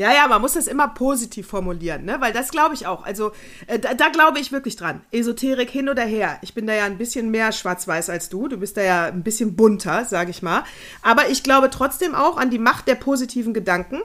Ja, 0.00 0.14
ja, 0.14 0.26
man 0.28 0.40
muss 0.40 0.54
das 0.54 0.66
immer 0.66 0.88
positiv 0.88 1.46
formulieren, 1.46 2.06
ne? 2.06 2.16
Weil 2.20 2.32
das 2.32 2.50
glaube 2.50 2.74
ich 2.74 2.86
auch. 2.86 3.04
Also 3.04 3.32
äh, 3.66 3.78
da, 3.78 3.92
da 3.92 4.08
glaube 4.08 4.40
ich 4.40 4.50
wirklich 4.50 4.76
dran. 4.76 5.02
Esoterik 5.12 5.68
hin 5.68 5.90
oder 5.90 6.04
her. 6.04 6.38
Ich 6.40 6.54
bin 6.54 6.66
da 6.66 6.72
ja 6.72 6.84
ein 6.84 6.96
bisschen 6.96 7.30
mehr 7.30 7.52
schwarz-weiß 7.52 8.08
als 8.08 8.30
du. 8.30 8.48
Du 8.48 8.56
bist 8.56 8.78
da 8.78 8.82
ja 8.82 9.04
ein 9.08 9.22
bisschen 9.22 9.56
bunter, 9.56 10.06
sage 10.06 10.30
ich 10.30 10.40
mal. 10.40 10.64
Aber 11.02 11.28
ich 11.28 11.42
glaube 11.42 11.68
trotzdem 11.68 12.14
auch 12.14 12.38
an 12.38 12.48
die 12.48 12.58
Macht 12.58 12.88
der 12.88 12.94
positiven 12.94 13.52
Gedanken. 13.52 13.98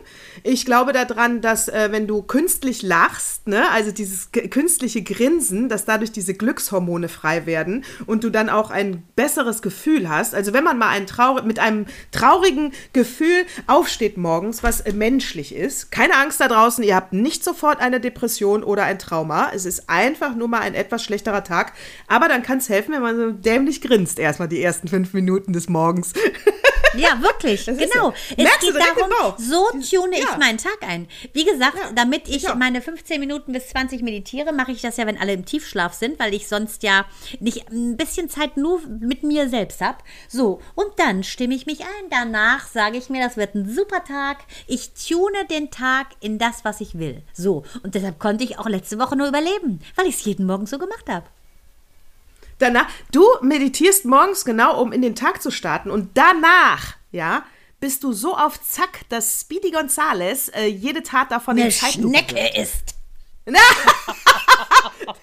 Ich 0.44 0.66
glaube 0.66 0.92
daran, 0.92 1.40
dass 1.40 1.70
äh, 1.70 1.88
wenn 1.94 2.08
du 2.08 2.24
künstlich 2.24 2.82
lachst, 2.82 3.48
ne, 3.48 3.72
also 3.72 3.94
dieses 3.94 4.32
künstliche 4.34 5.02
Grinsen, 5.02 5.70
dass 5.70 5.86
dadurch 5.86 6.12
diese 6.12 6.34
Glückshormone 6.34 7.08
frei 7.08 7.46
werden 7.46 7.86
und 8.06 8.26
du 8.26 8.30
dann 8.32 8.50
auch 8.50 8.70
ein 8.70 9.04
besseres 9.16 9.62
Gefühl 9.62 10.10
hast. 10.10 10.36
Also 10.36 10.52
wenn 10.52 10.66
man 10.66 10.78
mal 10.78 10.90
ein 10.90 11.06
mit 11.46 11.60
einem 11.60 11.86
traurigen 12.12 12.74
Gefühl 12.92 13.46
aufsteht 13.66 14.18
morgens, 14.18 14.62
was 14.62 14.82
äh, 14.82 14.92
menschlich 14.92 15.56
ist, 15.56 15.85
keine 15.92 16.16
Angst 16.18 16.40
da 16.40 16.48
draußen, 16.48 16.84
ihr 16.84 16.96
habt 16.96 17.14
nicht 17.14 17.44
sofort 17.44 17.80
eine 17.80 18.00
Depression 18.00 18.64
oder 18.64 18.84
ein 18.84 19.00
Trauma. 19.00 19.52
Es 19.54 19.66
ist 19.66 19.90
einfach 19.90 20.36
nur 20.36 20.48
mal 20.48 20.62
ein 20.62 20.76
etwas 20.76 21.04
schlechterer 21.04 21.44
Tag. 21.44 21.74
Aber 22.08 22.28
dann 22.28 22.44
kann 22.44 22.58
es 22.60 22.70
helfen, 22.70 22.94
wenn 22.94 23.02
man 23.02 23.16
so 23.18 23.32
dämlich 23.32 23.82
grinst, 23.82 24.20
erstmal 24.20 24.48
die 24.48 24.62
ersten 24.62 24.88
fünf 24.88 25.14
Minuten 25.14 25.54
des 25.54 25.70
Morgens. 25.70 26.14
Ja, 26.98 27.22
wirklich, 27.22 27.66
Das 27.66 27.78
genau. 27.78 28.12
so. 28.12 28.14
Es 28.30 28.38
Merkst 28.38 28.62
geht 28.62 28.76
darum, 28.76 29.10
Bauch. 29.20 29.38
so 29.38 29.66
tune 29.72 30.18
ich 30.18 30.24
Ja. 30.24 30.38
meinen 30.38 30.58
Tag 30.58 30.78
ein. 30.80 31.10
Wie 31.34 31.44
gesagt, 31.44 31.76
Ja, 31.78 31.92
damit 31.94 32.30
ich 32.30 32.38
ich 32.38 32.50
auch. 32.50 32.56
meine 32.56 32.82
15 32.82 33.20
Minuten 33.20 33.52
bis 33.52 33.68
20 33.68 34.02
meditiere, 34.02 34.54
mache 34.54 34.72
ich 34.72 34.82
das 34.82 34.96
ja, 34.96 35.06
wenn 35.06 35.20
alle 35.20 35.34
im 35.34 35.44
Tiefschlaf 35.44 35.94
sind, 35.94 36.18
weil 36.20 36.34
ich 36.34 36.48
sonst 36.48 36.84
ja 36.84 37.04
nicht 37.42 37.70
ein 37.70 37.98
bisschen 37.98 38.30
Zeit 38.30 38.56
nur 38.56 38.80
mit 38.88 39.24
mir 39.24 39.50
selbst 39.50 39.82
habe. 39.82 39.98
So, 40.30 40.62
und 40.76 40.88
dann 40.96 41.24
stimme 41.26 41.54
ich 41.56 41.66
mich 41.66 41.82
ein. 41.82 42.10
Danach 42.10 42.66
sage 42.68 42.98
ich 42.98 43.10
mir, 43.10 43.22
das 43.22 43.36
wird 43.36 43.56
ein 43.56 43.70
super 43.70 44.06
Tag. 44.06 44.38
Ich 44.66 44.92
tune 44.94 45.44
den 45.50 45.72
Tag 45.76 46.08
in 46.20 46.40
das, 46.40 46.64
was 46.64 46.82
ich 46.82 46.98
will. 46.98 47.22
So, 47.34 47.64
und 47.84 47.96
deshalb 47.96 48.20
konnte 48.20 48.44
ich 48.44 48.58
auch 48.58 48.68
letzte 48.68 48.98
Woche 49.00 49.16
nur 49.16 49.28
überleben, 49.28 49.82
weil 49.96 50.08
ich 50.08 50.16
es 50.16 50.26
jeden 50.26 50.46
Morgen 50.46 50.66
so 50.66 50.78
gemacht 50.78 51.10
habe. 51.10 51.26
Danach, 52.60 52.88
du 53.12 53.26
meditierst 53.42 54.06
morgens 54.06 54.46
genau, 54.46 54.82
um 54.82 54.94
in 54.94 55.02
den 55.02 55.16
Tag 55.16 55.42
zu 55.42 55.52
starten. 55.52 55.92
Und 55.92 56.12
danach, 56.14 56.96
ja, 57.12 57.44
bist 57.82 58.04
du 58.04 58.14
so 58.14 58.36
auf 58.36 58.62
Zack, 58.62 59.02
dass 59.10 59.42
Speedy 59.42 59.72
Gonzales 59.72 60.50
äh, 60.50 60.66
jede 60.66 61.04
Tat 61.04 61.32
davon 61.32 61.60
Eine 61.60 61.72
Schnecke 61.72 62.60
ist. 62.60 62.96
Na, 63.46 63.60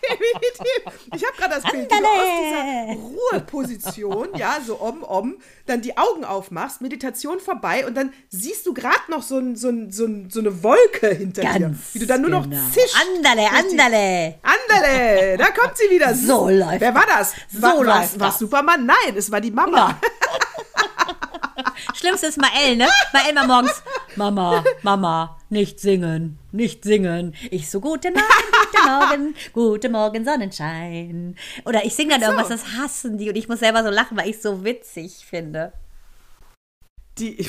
definitiv. 0.03 1.09
Ich 1.15 1.25
habe 1.25 1.37
gerade 1.37 1.55
das 1.61 1.71
Bild, 1.71 1.91
wie 1.91 1.99
du 1.99 2.07
aus 2.07 2.29
dieser 2.43 3.01
Ruheposition, 3.01 4.29
ja, 4.37 4.59
so 4.65 4.81
om, 4.81 5.03
om, 5.03 5.37
dann 5.67 5.81
die 5.81 5.97
Augen 5.97 6.25
aufmachst, 6.25 6.81
Meditation 6.81 7.41
vorbei 7.41 7.87
und 7.87 7.95
dann 7.97 8.13
siehst 8.29 8.67
du 8.67 8.75
gerade 8.75 9.03
noch 9.09 9.23
so, 9.23 9.39
ein, 9.39 9.57
so, 9.57 9.69
ein, 9.69 9.91
so, 9.91 10.05
ein, 10.07 10.31
so 10.31 10.41
eine 10.41 10.63
Wolke 10.63 11.09
hinter 11.15 11.43
dir, 11.43 11.61
Ganz 11.61 11.79
wie 11.93 11.99
du 12.01 12.07
dann 12.07 12.21
nur 12.21 12.31
noch 12.31 12.45
genau. 12.49 12.63
zischst. 12.73 12.97
Andale, 13.01 13.49
andale. 13.51 14.35
Andale, 14.43 15.37
da 15.39 15.51
kommt 15.51 15.77
sie 15.77 15.91
wieder. 15.91 16.15
So 16.15 16.49
läuft 16.49 16.81
Wer 16.81 16.95
war 16.95 17.07
das? 17.07 17.33
So 17.53 17.63
war, 17.63 17.77
läuft 17.77 17.87
war's 17.89 18.19
das. 18.19 18.39
Superman? 18.39 18.87
Nein, 18.87 19.17
es 19.17 19.31
war 19.31 19.41
die 19.41 19.51
Mama. 19.51 19.99
Schlimmste 21.95 22.27
ist 22.29 22.39
Mael, 22.41 22.77
ne? 22.77 22.89
Mael 23.13 23.35
mal 23.35 23.47
morgens, 23.47 23.83
Mama, 24.17 24.65
Mama, 24.83 25.39
nicht 25.51 25.79
singen, 25.81 26.39
nicht 26.53 26.85
singen. 26.85 27.35
Ich 27.51 27.71
so, 27.71 27.81
guten 27.81 28.13
Morgen, 28.15 28.25
guten 28.73 28.87
Morgen, 28.87 29.35
guten 29.53 29.93
Morgen, 29.93 30.25
Sonnenschein. 30.25 31.37
Oder 31.65 31.85
ich 31.85 31.95
singe 31.95 32.11
dann 32.11 32.23
irgendwas, 32.23 32.49
das 32.49 32.77
hassen 32.77 33.19
die 33.19 33.29
und 33.29 33.37
ich 33.37 33.49
muss 33.49 33.61
selber 33.61 33.83
so 33.83 33.91
lachen, 33.91 34.17
weil 34.17 34.29
ich 34.29 34.37
es 34.37 34.43
so 34.43 34.65
witzig 34.65 35.25
finde. 35.25 35.73
Die, 37.19 37.37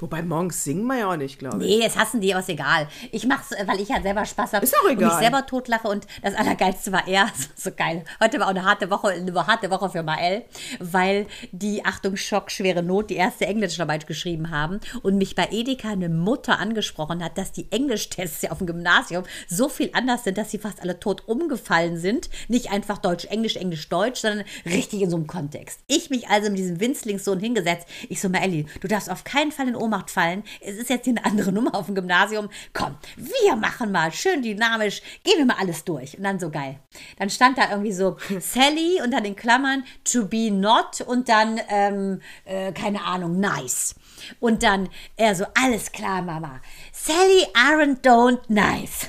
wobei 0.00 0.22
morgens 0.22 0.64
singen 0.64 0.86
wir 0.86 0.98
ja 0.98 1.10
auch 1.12 1.16
nicht, 1.16 1.38
glaube 1.38 1.64
ich. 1.64 1.78
Nee, 1.78 1.84
das 1.84 1.96
hassen 1.96 2.20
die, 2.20 2.32
aber 2.32 2.40
ist 2.40 2.48
egal. 2.48 2.88
Ich 3.12 3.26
mach's, 3.26 3.50
weil 3.66 3.80
ich 3.80 3.88
ja 3.88 4.00
selber 4.02 4.24
Spaß 4.24 4.52
habe. 4.52 4.64
Ist 4.64 4.74
auch 4.76 4.82
Und 4.84 4.96
mich 4.96 5.06
egal. 5.06 5.20
selber 5.20 5.46
totlache 5.46 5.88
und 5.88 6.06
das 6.22 6.34
Allergeilste 6.34 6.92
war 6.92 7.06
er, 7.06 7.28
so 7.56 7.70
geil. 7.72 8.04
Heute 8.22 8.38
war 8.38 8.46
auch 8.46 8.50
eine 8.50 8.64
harte 8.64 8.90
Woche, 8.90 9.08
eine 9.08 9.46
harte 9.46 9.70
Woche 9.70 9.90
für 9.90 10.02
Mael, 10.02 10.44
weil 10.80 11.26
die, 11.52 11.84
Achtung, 11.84 12.16
Schock, 12.16 12.50
schwere 12.50 12.82
Not, 12.82 13.10
die 13.10 13.16
erste 13.16 13.46
Englischarbeit 13.46 14.06
geschrieben 14.06 14.50
haben 14.50 14.80
und 15.02 15.16
mich 15.18 15.34
bei 15.34 15.48
Edeka 15.50 15.90
eine 15.90 16.08
Mutter 16.08 16.58
angesprochen 16.58 17.22
hat, 17.24 17.38
dass 17.38 17.52
die 17.52 17.66
Englischtests 17.70 18.42
ja 18.42 18.50
auf 18.50 18.58
dem 18.58 18.66
Gymnasium 18.66 19.24
so 19.48 19.68
viel 19.68 19.90
anders 19.92 20.24
sind, 20.24 20.38
dass 20.38 20.50
sie 20.50 20.58
fast 20.58 20.80
alle 20.82 21.00
tot 21.00 21.26
umgefallen 21.26 21.96
sind. 21.98 22.28
Nicht 22.48 22.70
einfach 22.70 22.98
Deutsch, 22.98 23.24
Englisch, 23.26 23.56
Englisch, 23.56 23.88
Deutsch, 23.88 24.20
sondern 24.20 24.44
richtig 24.64 25.02
in 25.02 25.10
so 25.10 25.16
einem 25.16 25.26
Kontext. 25.26 25.80
Ich 25.86 26.10
mich 26.10 26.28
also 26.28 26.50
mit 26.50 26.58
diesem 26.58 26.80
Winzlingssohn 26.80 27.40
hingesetzt. 27.40 27.86
Ich 28.08 28.20
so, 28.20 28.28
Maeli, 28.28 28.66
du 28.80 28.88
darfst 28.88 29.10
auf 29.10 29.24
keinen 29.24 29.52
Fall 29.52 29.68
in 29.68 29.76
Ohnmacht 29.88 30.10
fallen. 30.10 30.44
Es 30.60 30.76
ist 30.76 30.90
jetzt 30.90 31.04
hier 31.04 31.16
eine 31.16 31.24
andere 31.24 31.50
Nummer 31.50 31.74
auf 31.74 31.86
dem 31.86 31.94
Gymnasium. 31.94 32.50
Komm, 32.74 32.96
wir 33.16 33.56
machen 33.56 33.90
mal 33.90 34.12
schön 34.12 34.42
dynamisch. 34.42 35.00
Gehen 35.24 35.38
wir 35.38 35.46
mal 35.46 35.56
alles 35.58 35.84
durch. 35.84 36.16
Und 36.16 36.24
dann 36.24 36.38
so 36.38 36.50
geil. 36.50 36.78
Dann 37.18 37.30
stand 37.30 37.56
da 37.58 37.70
irgendwie 37.70 37.92
so 37.92 38.18
Sally 38.40 39.00
und 39.02 39.12
dann 39.12 39.24
in 39.24 39.34
Klammern 39.34 39.84
to 40.04 40.26
be 40.26 40.50
not 40.50 41.00
und 41.00 41.28
dann, 41.28 41.60
ähm, 41.68 42.20
äh, 42.44 42.72
keine 42.72 43.02
Ahnung, 43.02 43.40
nice. 43.40 43.94
Und 44.40 44.62
dann 44.62 44.90
er 45.16 45.34
so, 45.34 45.46
alles 45.58 45.90
klar, 45.92 46.22
Mama. 46.22 46.60
Sally 46.92 47.46
aren't 47.54 48.02
don't 48.02 48.40
nice. 48.48 49.08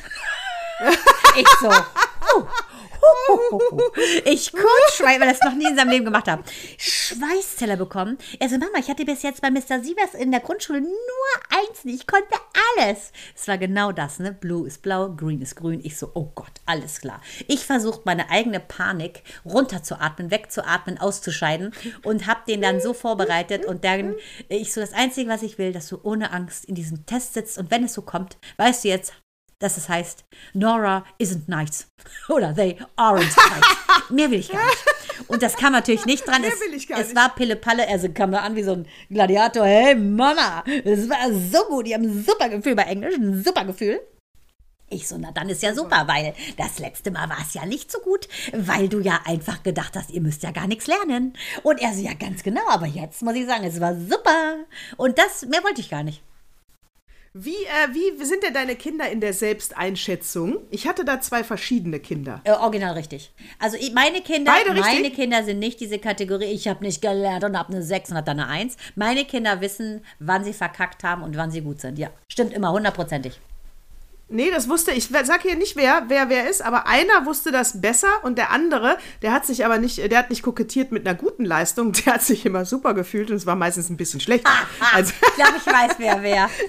Ich 1.37 1.47
so, 1.61 1.69
huh. 1.69 2.45
Ich 4.25 4.51
kurz 4.51 4.95
schweiß, 4.95 5.19
weil 5.19 5.29
das 5.29 5.41
noch 5.41 5.55
nie 5.55 5.67
in 5.67 5.75
seinem 5.75 5.89
Leben 5.89 6.05
gemacht 6.05 6.27
hat. 6.27 6.41
Schweißteller 6.77 7.77
bekommen. 7.77 8.17
Er 8.39 8.49
so, 8.49 8.57
Mama, 8.57 8.79
ich 8.79 8.89
hatte 8.89 9.05
bis 9.05 9.23
jetzt 9.23 9.41
bei 9.41 9.51
Mr. 9.51 9.81
Sievers 9.81 10.13
in 10.17 10.31
der 10.31 10.39
Grundschule 10.41 10.81
nur 10.81 10.89
eins. 11.49 11.83
Ich 11.83 12.07
konnte 12.07 12.35
alles. 12.77 13.11
Es 13.35 13.47
war 13.47 13.57
genau 13.57 13.91
das, 13.91 14.19
ne? 14.19 14.31
Blue 14.33 14.67
ist 14.67 14.81
blau, 14.81 15.09
green 15.15 15.41
ist 15.41 15.55
grün. 15.55 15.81
Ich 15.83 15.97
so, 15.97 16.11
oh 16.13 16.31
Gott, 16.35 16.51
alles 16.65 17.01
klar. 17.01 17.21
Ich 17.47 17.65
versucht 17.65 18.05
meine 18.05 18.29
eigene 18.29 18.59
Panik 18.59 19.23
runterzuatmen, 19.45 20.31
wegzuatmen, 20.31 20.97
auszuscheiden 20.97 21.73
und 22.03 22.27
hab 22.27 22.45
den 22.45 22.61
dann 22.61 22.81
so 22.81 22.93
vorbereitet 22.93 23.65
und 23.65 23.83
dann 23.83 24.15
ich 24.47 24.73
so, 24.73 24.81
das 24.81 24.93
Einzige, 24.93 25.29
was 25.29 25.43
ich 25.43 25.57
will, 25.57 25.73
dass 25.73 25.87
du 25.87 25.99
ohne 26.03 26.31
Angst 26.31 26.65
in 26.65 26.75
diesem 26.75 27.05
Test 27.05 27.33
sitzt 27.33 27.57
und 27.57 27.71
wenn 27.71 27.83
es 27.83 27.93
so 27.93 28.01
kommt, 28.01 28.37
weißt 28.57 28.83
du 28.83 28.89
jetzt, 28.89 29.13
dass 29.59 29.77
es 29.77 29.89
heißt, 29.89 30.23
Nora 30.53 31.05
isn't 31.21 31.43
nice. 31.47 31.87
Oder 32.29 32.55
they 32.55 32.77
aren't 32.95 33.19
nice. 33.19 34.09
Mehr 34.09 34.31
will 34.31 34.39
ich 34.39 34.49
gar 34.49 34.65
nicht. 34.65 34.85
Und 35.27 35.43
das 35.43 35.55
kam 35.57 35.73
natürlich 35.73 36.05
nicht 36.05 36.25
dran. 36.25 36.41
Mehr 36.41 36.51
es, 36.53 36.59
will 36.59 36.73
ich 36.73 36.87
gar 36.87 36.99
es 36.99 37.07
nicht. 37.07 37.15
war 37.15 37.35
Pille-Palle, 37.35 37.87
also 37.87 38.09
kam 38.09 38.31
da 38.31 38.39
an 38.39 38.55
wie 38.55 38.63
so 38.63 38.71
ein 38.71 38.87
Gladiator. 39.09 39.65
Hey 39.65 39.95
Mama, 39.95 40.63
das 40.83 41.09
war 41.09 41.31
so 41.31 41.65
gut. 41.65 41.87
Die 41.87 41.93
haben 41.93 42.03
ein 42.03 42.25
super 42.25 42.49
Gefühl 42.49 42.75
bei 42.75 42.83
Englisch, 42.83 43.15
ein 43.15 43.43
super 43.43 43.65
Gefühl. 43.65 43.99
Ich 44.91 45.07
so, 45.07 45.17
na 45.19 45.31
dann 45.31 45.49
ist 45.49 45.61
ja 45.61 45.75
super, 45.75 46.07
weil 46.07 46.33
das 46.57 46.79
letzte 46.79 47.11
Mal 47.11 47.29
war 47.29 47.37
es 47.45 47.53
ja 47.53 47.63
nicht 47.65 47.91
so 47.91 47.99
gut, 47.99 48.27
weil 48.53 48.89
du 48.89 48.99
ja 48.99 49.19
einfach 49.25 49.61
gedacht 49.61 49.95
hast, 49.95 50.09
ihr 50.09 50.21
müsst 50.21 50.41
ja 50.41 50.49
gar 50.49 50.65
nichts 50.65 50.87
lernen. 50.87 51.33
Und 51.61 51.79
er 51.79 51.93
so, 51.93 52.01
ja 52.01 52.13
ganz 52.13 52.41
genau, 52.41 52.67
aber 52.67 52.87
jetzt 52.87 53.21
muss 53.21 53.35
ich 53.35 53.45
sagen, 53.45 53.65
es 53.65 53.79
war 53.79 53.93
super. 53.95 54.55
Und 54.97 55.19
das, 55.19 55.45
mehr 55.45 55.63
wollte 55.63 55.81
ich 55.81 55.91
gar 55.91 56.01
nicht. 56.01 56.23
Wie, 57.33 57.51
äh, 57.51 57.93
wie 57.93 58.25
sind 58.25 58.43
denn 58.43 58.53
deine 58.53 58.75
Kinder 58.75 59.09
in 59.09 59.21
der 59.21 59.33
Selbsteinschätzung? 59.33 60.57
Ich 60.71 60.87
hatte 60.87 61.05
da 61.05 61.21
zwei 61.21 61.43
verschiedene 61.43 61.99
Kinder. 61.99 62.41
Äh, 62.43 62.53
original 62.53 62.93
richtig. 62.93 63.31
Also 63.59 63.77
meine 63.93 64.21
Kinder, 64.21 64.51
meine 64.75 65.11
Kinder 65.11 65.43
sind 65.43 65.59
nicht 65.59 65.79
diese 65.79 65.99
Kategorie, 65.99 66.45
ich 66.45 66.67
habe 66.67 66.83
nicht 66.83 67.01
gelernt 67.01 67.43
und 67.43 67.57
habe 67.57 67.73
eine 67.73 67.83
6 67.83 68.09
und 68.11 68.17
habe 68.17 68.25
dann 68.25 68.39
eine 68.39 68.49
1. 68.49 68.77
Meine 68.95 69.25
Kinder 69.25 69.61
wissen, 69.61 70.03
wann 70.17 70.43
sie 70.43 70.53
verkackt 70.53 71.03
haben 71.03 71.21
und 71.21 71.37
wann 71.37 71.51
sie 71.51 71.61
gut 71.61 71.79
sind. 71.81 71.99
Ja, 71.99 72.09
stimmt 72.27 72.53
immer, 72.53 72.71
hundertprozentig. 72.71 73.39
Nee, 74.31 74.51
das 74.51 74.69
wusste 74.69 74.91
ich. 74.91 75.09
Sag 75.23 75.41
hier 75.41 75.55
nicht 75.55 75.75
wer, 75.75 76.03
wer 76.07 76.29
wer 76.29 76.47
ist, 76.49 76.61
aber 76.61 76.85
einer 76.85 77.25
wusste 77.25 77.51
das 77.51 77.81
besser 77.81 78.23
und 78.23 78.37
der 78.37 78.51
andere, 78.51 78.97
der 79.23 79.33
hat 79.33 79.45
sich 79.45 79.65
aber 79.65 79.79
nicht, 79.79 79.97
der 79.97 80.19
hat 80.19 80.29
nicht 80.29 80.43
kokettiert 80.43 80.91
mit 80.91 81.07
einer 81.07 81.17
guten 81.17 81.45
Leistung, 81.45 81.91
der 82.05 82.13
hat 82.13 82.21
sich 82.21 82.45
immer 82.45 82.63
super 82.65 82.93
gefühlt 82.93 83.31
und 83.31 83.37
es 83.37 83.45
war 83.47 83.55
meistens 83.55 83.89
ein 83.89 83.97
bisschen 83.97 84.19
schlechter. 84.19 84.51
Also, 84.93 85.13
Ich 85.27 85.33
glaube, 85.35 85.53
ich 85.57 85.65
weiß, 85.65 85.91
wer 85.97 86.21
wer. 86.23 86.49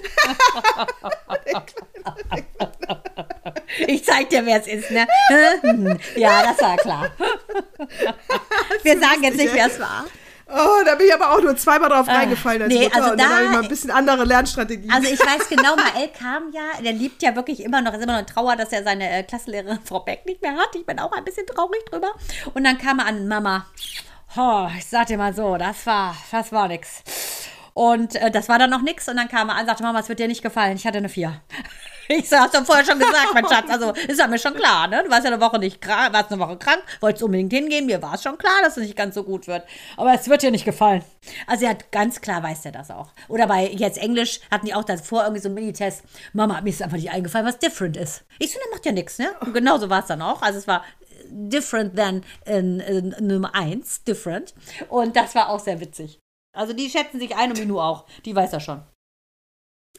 Ich 3.87 4.03
zeig 4.03 4.29
dir, 4.29 4.45
wer 4.45 4.59
es 4.59 4.67
ist, 4.67 4.91
ne? 4.91 5.07
Ja, 6.15 6.43
das 6.43 6.61
war 6.61 6.77
klar. 6.77 7.09
Wir 8.83 8.99
sagen 8.99 9.23
jetzt 9.23 9.37
nicht, 9.37 9.53
wer 9.53 9.67
es 9.67 9.79
war. 9.79 10.05
Oh, 10.53 10.83
da 10.85 10.95
bin 10.95 11.07
ich 11.07 11.13
aber 11.13 11.31
auch 11.31 11.41
nur 11.41 11.55
zweimal 11.55 11.89
drauf 11.89 12.07
reingefallen 12.07 12.61
als 12.63 12.73
nee, 12.73 12.83
Mutter 12.83 12.95
also 12.95 13.11
und 13.11 13.19
dann 13.19 13.29
da- 13.29 13.35
habe 13.35 13.45
ich 13.45 13.51
mal 13.51 13.63
ein 13.63 13.69
bisschen 13.69 13.91
andere 13.91 14.23
Lernstrategien. 14.25 14.91
Also 14.91 15.09
ich 15.09 15.19
weiß 15.19 15.49
genau, 15.49 15.75
Mael 15.75 16.09
kam 16.09 16.51
ja, 16.51 16.81
der 16.83 16.93
liebt 16.93 17.21
ja 17.21 17.35
wirklich 17.35 17.63
immer 17.63 17.81
noch, 17.81 17.93
ist 17.93 18.03
immer 18.03 18.13
noch 18.13 18.19
in 18.19 18.27
Trauer, 18.27 18.55
dass 18.55 18.71
er 18.71 18.83
seine 18.83 19.09
äh, 19.09 19.23
Klassenlehrerin 19.23 19.79
Frau 19.83 19.99
Beck 19.99 20.25
nicht 20.25 20.41
mehr 20.41 20.53
hat. 20.53 20.75
Ich 20.75 20.85
bin 20.85 20.99
auch 20.99 21.11
ein 21.11 21.23
bisschen 21.23 21.45
traurig 21.47 21.83
drüber. 21.89 22.11
Und 22.53 22.63
dann 22.63 22.77
kam 22.77 22.99
er 22.99 23.05
an, 23.07 23.27
Mama, 23.27 23.65
oh, 24.37 24.67
ich 24.77 24.85
sag 24.85 25.07
dir 25.07 25.17
mal 25.17 25.33
so, 25.33 25.57
das 25.57 25.85
war, 25.85 26.15
das 26.31 26.51
war 26.51 26.67
nix. 26.67 27.03
Und 27.73 28.15
äh, 28.15 28.31
das 28.31 28.49
war 28.49 28.59
dann 28.59 28.69
noch 28.69 28.81
nichts. 28.81 29.07
Und 29.07 29.17
dann 29.17 29.27
kam 29.29 29.49
er 29.49 29.55
an 29.55 29.65
sagte, 29.65 29.83
Mama, 29.83 29.99
es 29.99 30.09
wird 30.09 30.19
dir 30.19 30.27
nicht 30.27 30.43
gefallen. 30.43 30.75
Ich 30.75 30.85
hatte 30.85 30.97
eine 30.97 31.09
4. 31.09 31.41
Ich 32.13 32.31
hast 32.31 32.53
du 32.53 32.65
vorher 32.65 32.83
schon 32.83 32.99
gesagt, 32.99 33.33
mein 33.33 33.47
Schatz. 33.47 33.69
Also, 33.69 33.91
ist 33.91 34.19
ja 34.19 34.27
mir 34.27 34.37
schon 34.37 34.53
klar, 34.53 34.87
ne? 34.87 35.03
Du 35.03 35.09
warst 35.09 35.23
ja 35.23 35.31
eine 35.31 35.41
Woche 35.41 35.59
nicht 35.59 35.79
krank, 35.79 36.13
warst 36.13 36.31
eine 36.31 36.41
Woche 36.41 36.57
krank, 36.57 36.83
wolltest 36.99 37.23
unbedingt 37.23 37.53
hingehen. 37.53 37.85
Mir 37.85 38.01
war 38.01 38.15
es 38.15 38.23
schon 38.23 38.37
klar, 38.37 38.61
dass 38.63 38.75
es 38.75 38.83
nicht 38.83 38.97
ganz 38.97 39.15
so 39.15 39.23
gut 39.23 39.47
wird. 39.47 39.63
Aber 39.95 40.13
es 40.13 40.27
wird 40.27 40.41
dir 40.41 40.51
nicht 40.51 40.65
gefallen. 40.65 41.03
Also, 41.47 41.65
er 41.65 41.71
hat 41.71 41.91
ganz 41.91 42.19
klar, 42.19 42.43
weiß 42.43 42.65
er 42.65 42.73
das 42.73 42.91
auch. 42.91 43.11
Oder 43.29 43.47
bei 43.47 43.69
jetzt 43.69 43.97
Englisch 43.97 44.41
hatten 44.51 44.65
die 44.65 44.73
auch 44.73 44.83
davor 44.83 45.23
irgendwie 45.23 45.41
so 45.41 45.47
einen 45.47 45.55
Minitest. 45.55 46.03
Mama, 46.33 46.59
mir 46.61 46.69
ist 46.69 46.81
einfach 46.81 46.97
nicht 46.97 47.11
eingefallen, 47.11 47.47
was 47.47 47.59
different 47.59 47.95
ist. 47.95 48.25
Ich 48.39 48.51
so, 48.51 48.59
das 48.59 48.71
macht 48.71 48.85
ja 48.85 48.91
nichts, 48.91 49.17
ne? 49.17 49.29
Und 49.39 49.53
genau 49.53 49.77
so 49.77 49.89
war 49.89 50.01
es 50.01 50.07
dann 50.07 50.21
auch. 50.21 50.41
Also, 50.41 50.59
es 50.59 50.67
war 50.67 50.83
different 51.29 51.95
than 51.95 52.23
in, 52.45 53.15
Nummer 53.21 53.55
1, 53.55 54.03
different. 54.03 54.53
Und 54.89 55.15
das 55.15 55.33
war 55.33 55.49
auch 55.49 55.59
sehr 55.59 55.79
witzig. 55.79 56.19
Also 56.53 56.73
die 56.73 56.89
schätzen 56.89 57.19
sich 57.19 57.35
ein 57.35 57.51
und 57.51 57.59
Minu 57.59 57.79
auch. 57.79 58.05
Die 58.25 58.35
weiß 58.35 58.51
er 58.53 58.59
schon. 58.59 58.83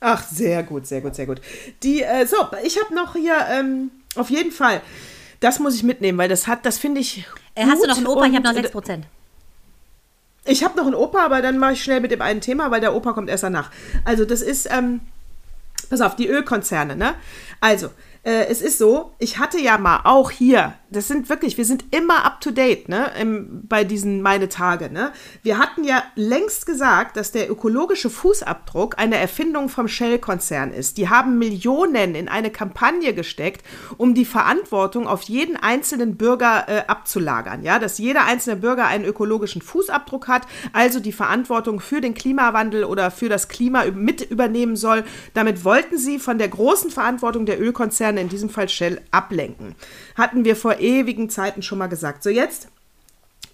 Ach, 0.04 0.26
sehr 0.26 0.64
gut, 0.64 0.84
sehr 0.84 1.00
gut, 1.00 1.14
sehr 1.14 1.26
gut. 1.26 1.40
Die, 1.84 2.02
äh, 2.02 2.26
so, 2.26 2.36
ich 2.64 2.76
habe 2.82 2.92
noch 2.92 3.14
hier 3.14 3.36
ähm, 3.48 3.92
auf 4.16 4.30
jeden 4.30 4.50
Fall, 4.50 4.82
das 5.38 5.60
muss 5.60 5.76
ich 5.76 5.84
mitnehmen, 5.84 6.18
weil 6.18 6.28
das 6.28 6.48
hat, 6.48 6.66
das 6.66 6.76
finde 6.76 7.00
ich. 7.00 7.24
Äh, 7.54 7.66
hast 7.66 7.84
du 7.84 7.86
noch 7.86 7.96
einen 7.96 8.08
Opa? 8.08 8.26
Ich 8.26 8.34
habe 8.34 8.42
noch 8.42 8.82
6%. 8.82 9.02
Ich 10.44 10.64
habe 10.64 10.76
noch 10.76 10.86
einen 10.86 10.96
Opa, 10.96 11.24
aber 11.24 11.40
dann 11.40 11.56
mache 11.56 11.74
ich 11.74 11.84
schnell 11.84 12.00
mit 12.00 12.10
dem 12.10 12.20
einen 12.20 12.40
Thema, 12.40 12.72
weil 12.72 12.80
der 12.80 12.96
Opa 12.96 13.12
kommt 13.12 13.30
erst 13.30 13.44
danach. 13.44 13.70
Also, 14.04 14.24
das 14.24 14.42
ist, 14.42 14.68
ähm, 14.72 15.02
pass 15.88 16.00
auf, 16.00 16.16
die 16.16 16.26
Ölkonzerne, 16.26 16.96
ne? 16.96 17.14
Also, 17.60 17.90
äh, 18.24 18.46
es 18.46 18.60
ist 18.60 18.78
so, 18.78 19.12
ich 19.20 19.38
hatte 19.38 19.60
ja 19.60 19.78
mal 19.78 20.00
auch 20.02 20.32
hier, 20.32 20.74
das 20.92 21.08
sind 21.08 21.28
wirklich, 21.28 21.58
wir 21.58 21.64
sind 21.64 21.84
immer 21.90 22.24
up 22.24 22.40
to 22.40 22.50
date, 22.50 22.88
ne, 22.88 23.10
im, 23.20 23.66
bei 23.66 23.84
diesen 23.84 24.22
meine 24.22 24.48
Tage, 24.48 24.90
ne. 24.90 25.12
Wir 25.42 25.58
hatten 25.58 25.84
ja 25.84 26.02
längst 26.14 26.66
gesagt, 26.66 27.16
dass 27.16 27.32
der 27.32 27.50
ökologische 27.50 28.10
Fußabdruck 28.10 28.98
eine 28.98 29.16
Erfindung 29.16 29.68
vom 29.68 29.88
Shell-Konzern 29.88 30.72
ist. 30.72 30.96
Die 30.96 31.08
haben 31.08 31.38
Millionen 31.38 32.14
in 32.14 32.28
eine 32.28 32.50
Kampagne 32.50 33.14
gesteckt, 33.14 33.64
um 33.96 34.14
die 34.14 34.24
Verantwortung 34.24 35.06
auf 35.06 35.22
jeden 35.22 35.56
einzelnen 35.56 36.16
Bürger 36.16 36.64
äh, 36.68 36.82
abzulagern, 36.86 37.62
ja, 37.62 37.78
dass 37.78 37.98
jeder 37.98 38.24
einzelne 38.24 38.56
Bürger 38.56 38.86
einen 38.86 39.04
ökologischen 39.04 39.62
Fußabdruck 39.62 40.28
hat, 40.28 40.46
also 40.72 41.00
die 41.00 41.12
Verantwortung 41.12 41.80
für 41.80 42.00
den 42.00 42.14
Klimawandel 42.14 42.84
oder 42.84 43.10
für 43.10 43.28
das 43.28 43.48
Klima 43.48 43.84
mit 43.92 44.22
übernehmen 44.22 44.76
soll. 44.76 45.04
Damit 45.34 45.64
wollten 45.64 45.98
sie 45.98 46.18
von 46.18 46.38
der 46.38 46.48
großen 46.48 46.90
Verantwortung 46.90 47.46
der 47.46 47.60
Ölkonzerne 47.60 47.82
Konzerne, 47.92 48.20
in 48.20 48.28
diesem 48.28 48.48
Fall 48.48 48.68
Shell, 48.68 49.00
ablenken. 49.10 49.74
Hatten 50.14 50.44
wir 50.44 50.56
vor 50.56 50.78
ewigen 50.82 51.30
Zeiten 51.30 51.62
schon 51.62 51.78
mal 51.78 51.86
gesagt. 51.86 52.22
So 52.22 52.30
jetzt 52.30 52.68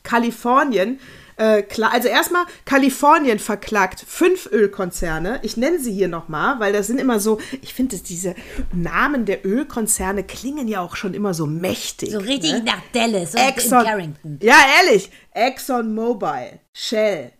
Kalifornien. 0.03 0.99
Äh, 1.37 1.62
klar, 1.62 1.93
also 1.93 2.09
erstmal, 2.09 2.47
Kalifornien 2.64 3.39
verklagt 3.39 4.05
fünf 4.05 4.51
Ölkonzerne. 4.51 5.39
Ich 5.43 5.57
nenne 5.57 5.79
sie 5.79 5.93
hier 5.93 6.09
nochmal, 6.09 6.59
weil 6.59 6.72
das 6.72 6.89
sind 6.89 6.99
immer 6.99 7.20
so, 7.20 7.39
ich 7.62 7.74
finde, 7.74 7.97
diese 7.99 8.35
Namen 8.72 9.24
der 9.24 9.47
Ölkonzerne 9.47 10.24
klingen 10.24 10.66
ja 10.66 10.81
auch 10.81 10.97
schon 10.97 11.14
immer 11.14 11.35
so 11.35 11.47
mächtig. 11.47 12.11
So 12.11 12.18
richtig 12.18 12.53
ne? 12.53 12.62
nach 12.64 12.83
Dallas 12.93 13.35
und 13.35 13.41
Exxon, 13.41 13.85
Carrington. 13.85 14.39
Ja, 14.43 14.57
ehrlich. 14.83 15.11
Exxon 15.31 15.95
Mobil, 15.95 16.59
Shell, 16.72 17.31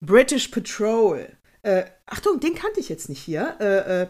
British 0.00 0.48
Petrol. 0.48 1.26
Äh, 1.62 1.84
Achtung, 2.06 2.38
den 2.38 2.54
kannte 2.54 2.78
ich 2.78 2.88
jetzt 2.88 3.08
nicht 3.08 3.20
hier. 3.20 3.56
Äh, 3.58 4.02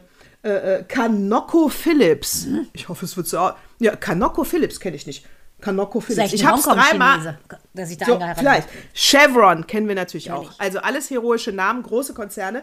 äh 0.43 0.79
äh, 0.79 0.83
Kanoko 0.85 1.69
Phillips. 1.69 2.47
Mhm. 2.47 2.67
Ich 2.73 2.89
hoffe, 2.89 3.05
es 3.05 3.17
wird 3.17 3.27
so. 3.27 3.51
Ja, 3.79 3.97
Kanoko 3.97 4.45
Phillips 4.45 4.81
kenne 4.81 4.97
ich 4.97 5.07
nicht. 5.07 5.27
Kanoko 5.61 6.01
Phillips. 6.01 6.33
Ich 6.33 6.45
habe 6.45 6.59
es 6.59 6.65
dreimal. 6.65 7.39
Dass 7.75 7.91
ich 7.91 7.99
da 7.99 8.07
so, 8.07 8.19
vielleicht. 8.37 8.69
Chevron 8.95 9.67
kennen 9.67 9.89
wir 9.89 9.95
natürlich 9.95 10.27
ja, 10.27 10.37
auch. 10.37 10.53
Also 10.59 10.79
alles 10.81 11.11
heroische 11.11 11.53
Namen, 11.53 11.83
große 11.83 12.15
Konzerne. 12.15 12.63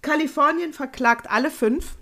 Kalifornien 0.00 0.72
verklagt 0.72 1.30
alle 1.30 1.50
fünf 1.50 1.97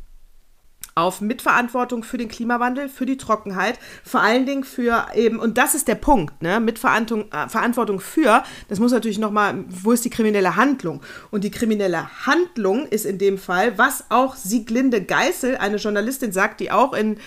auf 0.97 1.21
Mitverantwortung 1.21 2.03
für 2.03 2.17
den 2.17 2.29
Klimawandel, 2.29 2.89
für 2.89 3.05
die 3.05 3.19
Trockenheit, 3.19 3.79
vor 4.03 4.23
allen 4.23 4.47
Dingen 4.47 4.65
für 4.65 5.09
eben, 5.15 5.39
und 5.39 5.59
das 5.59 5.75
ist 5.75 5.89
der 5.89 5.95
Punkt, 5.95 6.43
ne, 6.43 6.59
Mitverantwortung 6.59 7.31
äh, 7.31 7.49
Verantwortung 7.49 8.01
für, 8.01 8.43
das 8.69 8.81
muss 8.81 8.93
natürlich 8.93 9.19
nochmal, 9.19 9.65
wo 9.69 9.93
ist 9.93 10.07
die 10.07 10.11
kriminelle 10.11 10.57
Handlung? 10.57 11.03
Und 11.31 11.45
die 11.45 11.51
kriminelle 11.51 12.09
Handlung 12.27 12.87
ist 12.87 13.05
in 13.05 13.19
dem 13.19 13.37
Fall, 13.37 13.77
was 13.77 14.07
auch 14.09 14.37
Sieglinde 14.37 15.03
Geißel, 15.03 15.59
eine 15.59 15.77
Journalistin 15.77 16.33
sagt, 16.33 16.61
die 16.61 16.71
auch 16.71 16.95
in 16.95 17.19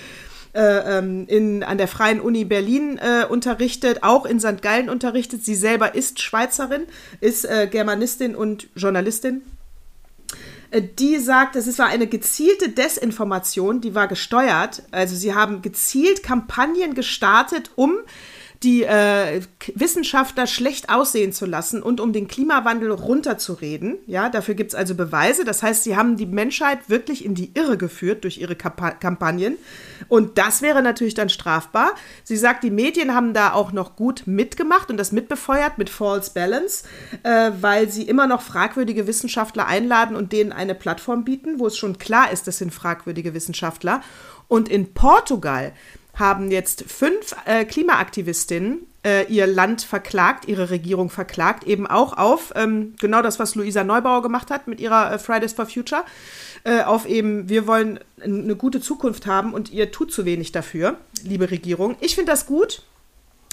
äh, 0.56 0.98
ähm, 0.98 1.28
in, 1.28 1.62
an 1.62 1.78
der 1.78 1.88
Freien 1.88 2.20
Uni 2.20 2.44
Berlin 2.44 2.98
äh, 2.98 3.26
unterrichtet, 3.26 4.02
auch 4.02 4.26
in 4.26 4.40
St. 4.40 4.64
Gallen 4.64 4.90
unterrichtet. 4.90 5.46
Sie 5.46 5.54
selber 5.54 5.94
ist 5.94 6.20
Schweizerin, 6.20 6.88
ist 7.22 7.46
äh, 7.46 7.68
Germanistin 7.70 8.36
und 8.36 8.68
Journalistin 8.76 9.44
die 10.72 11.18
sagt, 11.18 11.56
es 11.56 11.80
war 11.80 11.88
eine 11.88 12.08
gezielte 12.08 12.70
Desinformation, 12.70 13.82
die 13.82 13.96
war 13.96 14.08
gesteuert. 14.08 14.84
Also 14.92 15.16
sie 15.16 15.34
haben 15.34 15.62
gezielt 15.62 16.22
Kampagnen 16.24 16.94
gestartet, 16.94 17.72
um 17.76 18.00
die 18.64 18.84
äh, 18.84 19.41
Wissenschaftler 19.74 20.45
schlecht 20.45 20.89
aussehen 20.89 21.32
zu 21.32 21.45
lassen 21.45 21.82
und 21.82 22.01
um 22.01 22.12
den 22.12 22.28
Klimawandel 22.28 22.91
runterzureden. 22.91 23.99
Ja, 24.05 24.28
dafür 24.28 24.53
gibt 24.53 24.72
es 24.72 24.76
also 24.76 24.95
Beweise. 24.95 25.45
Das 25.45 25.64
heißt, 25.64 25.86
sie 25.86 25.95
haben 25.95 26.18
die 26.18 26.26
Menschheit 26.26 26.89
wirklich 26.89 27.24
in 27.24 27.36
die 27.36 27.51
Irre 27.53 27.78
geführt 27.78 28.26
durch 28.26 28.38
ihre 28.38 28.55
Kamp 28.55 28.99
Kampagnen. 28.99 29.57
Und 30.10 30.38
das 30.38 30.62
wäre 30.62 30.82
natürlich 30.82 31.14
dann 31.14 31.30
strafbar. 31.30 31.91
Sie 32.24 32.36
sagt, 32.36 32.64
die 32.64 32.70
Medien 32.70 33.16
haben 33.16 33.34
da 33.34 33.53
auch 33.53 33.72
noch 33.72 33.95
gut 33.95 34.24
mitgemacht 34.26 34.89
und 34.89 34.97
das 34.97 35.14
mitbefeuert 35.14 35.78
mit 35.78 35.89
False 35.89 36.32
Balance, 36.34 36.84
äh, 37.24 37.51
weil 37.62 37.89
sie 37.89 38.03
immer 38.03 38.28
noch 38.28 38.41
fragwürdige 38.41 39.07
Wissenschaftler 39.07 39.68
einladen 39.68 40.18
und 40.18 40.34
denen 40.34 40.51
eine 40.51 40.76
Plattform 40.76 41.24
bieten, 41.24 41.60
wo 41.60 41.68
es 41.68 41.78
schon 41.78 41.97
klar 41.97 42.32
ist, 42.32 42.47
das 42.47 42.57
sind 42.57 42.74
fragwürdige 42.74 43.34
Wissenschaftler. 43.34 44.01
Und 44.49 44.68
in 44.68 44.93
Portugal 44.93 45.74
haben 46.20 46.52
jetzt 46.52 46.84
fünf 46.88 47.36
äh, 47.46 47.66
Klimaaktivistinnen 47.66 48.86
äh, 49.06 49.26
ihr 49.32 49.48
Land 49.48 49.82
verklagt, 49.82 50.48
ihre 50.48 50.70
Regierung 50.70 51.10
verklagt, 51.10 51.64
eben 51.64 51.88
auch 51.88 52.18
auf 52.18 52.52
ähm, 52.56 52.96
genau 53.00 53.22
das, 53.22 53.40
was 53.40 53.56
Luisa 53.56 53.84
Neubauer 53.84 54.22
gemacht 54.22 54.52
hat 54.52 54.68
mit 54.68 54.80
ihrer 54.80 55.14
äh, 55.14 55.20
Fridays 55.20 55.54
for 55.54 55.66
Future, 55.66 56.04
äh, 56.66 56.82
auf 56.84 57.08
eben, 57.08 57.48
wir 57.48 57.66
wollen 57.66 58.00
eine 58.22 58.56
gute 58.56 58.82
Zukunft 58.82 59.26
haben 59.26 59.54
und 59.54 59.72
ihr 59.72 59.92
tut 59.92 60.12
zu 60.12 60.26
wenig 60.26 60.52
dafür, 60.52 60.98
liebe 61.24 61.50
Regierung. 61.50 61.96
Ich 62.02 62.16
finde 62.16 62.32
das 62.32 62.46
gut. 62.46 62.84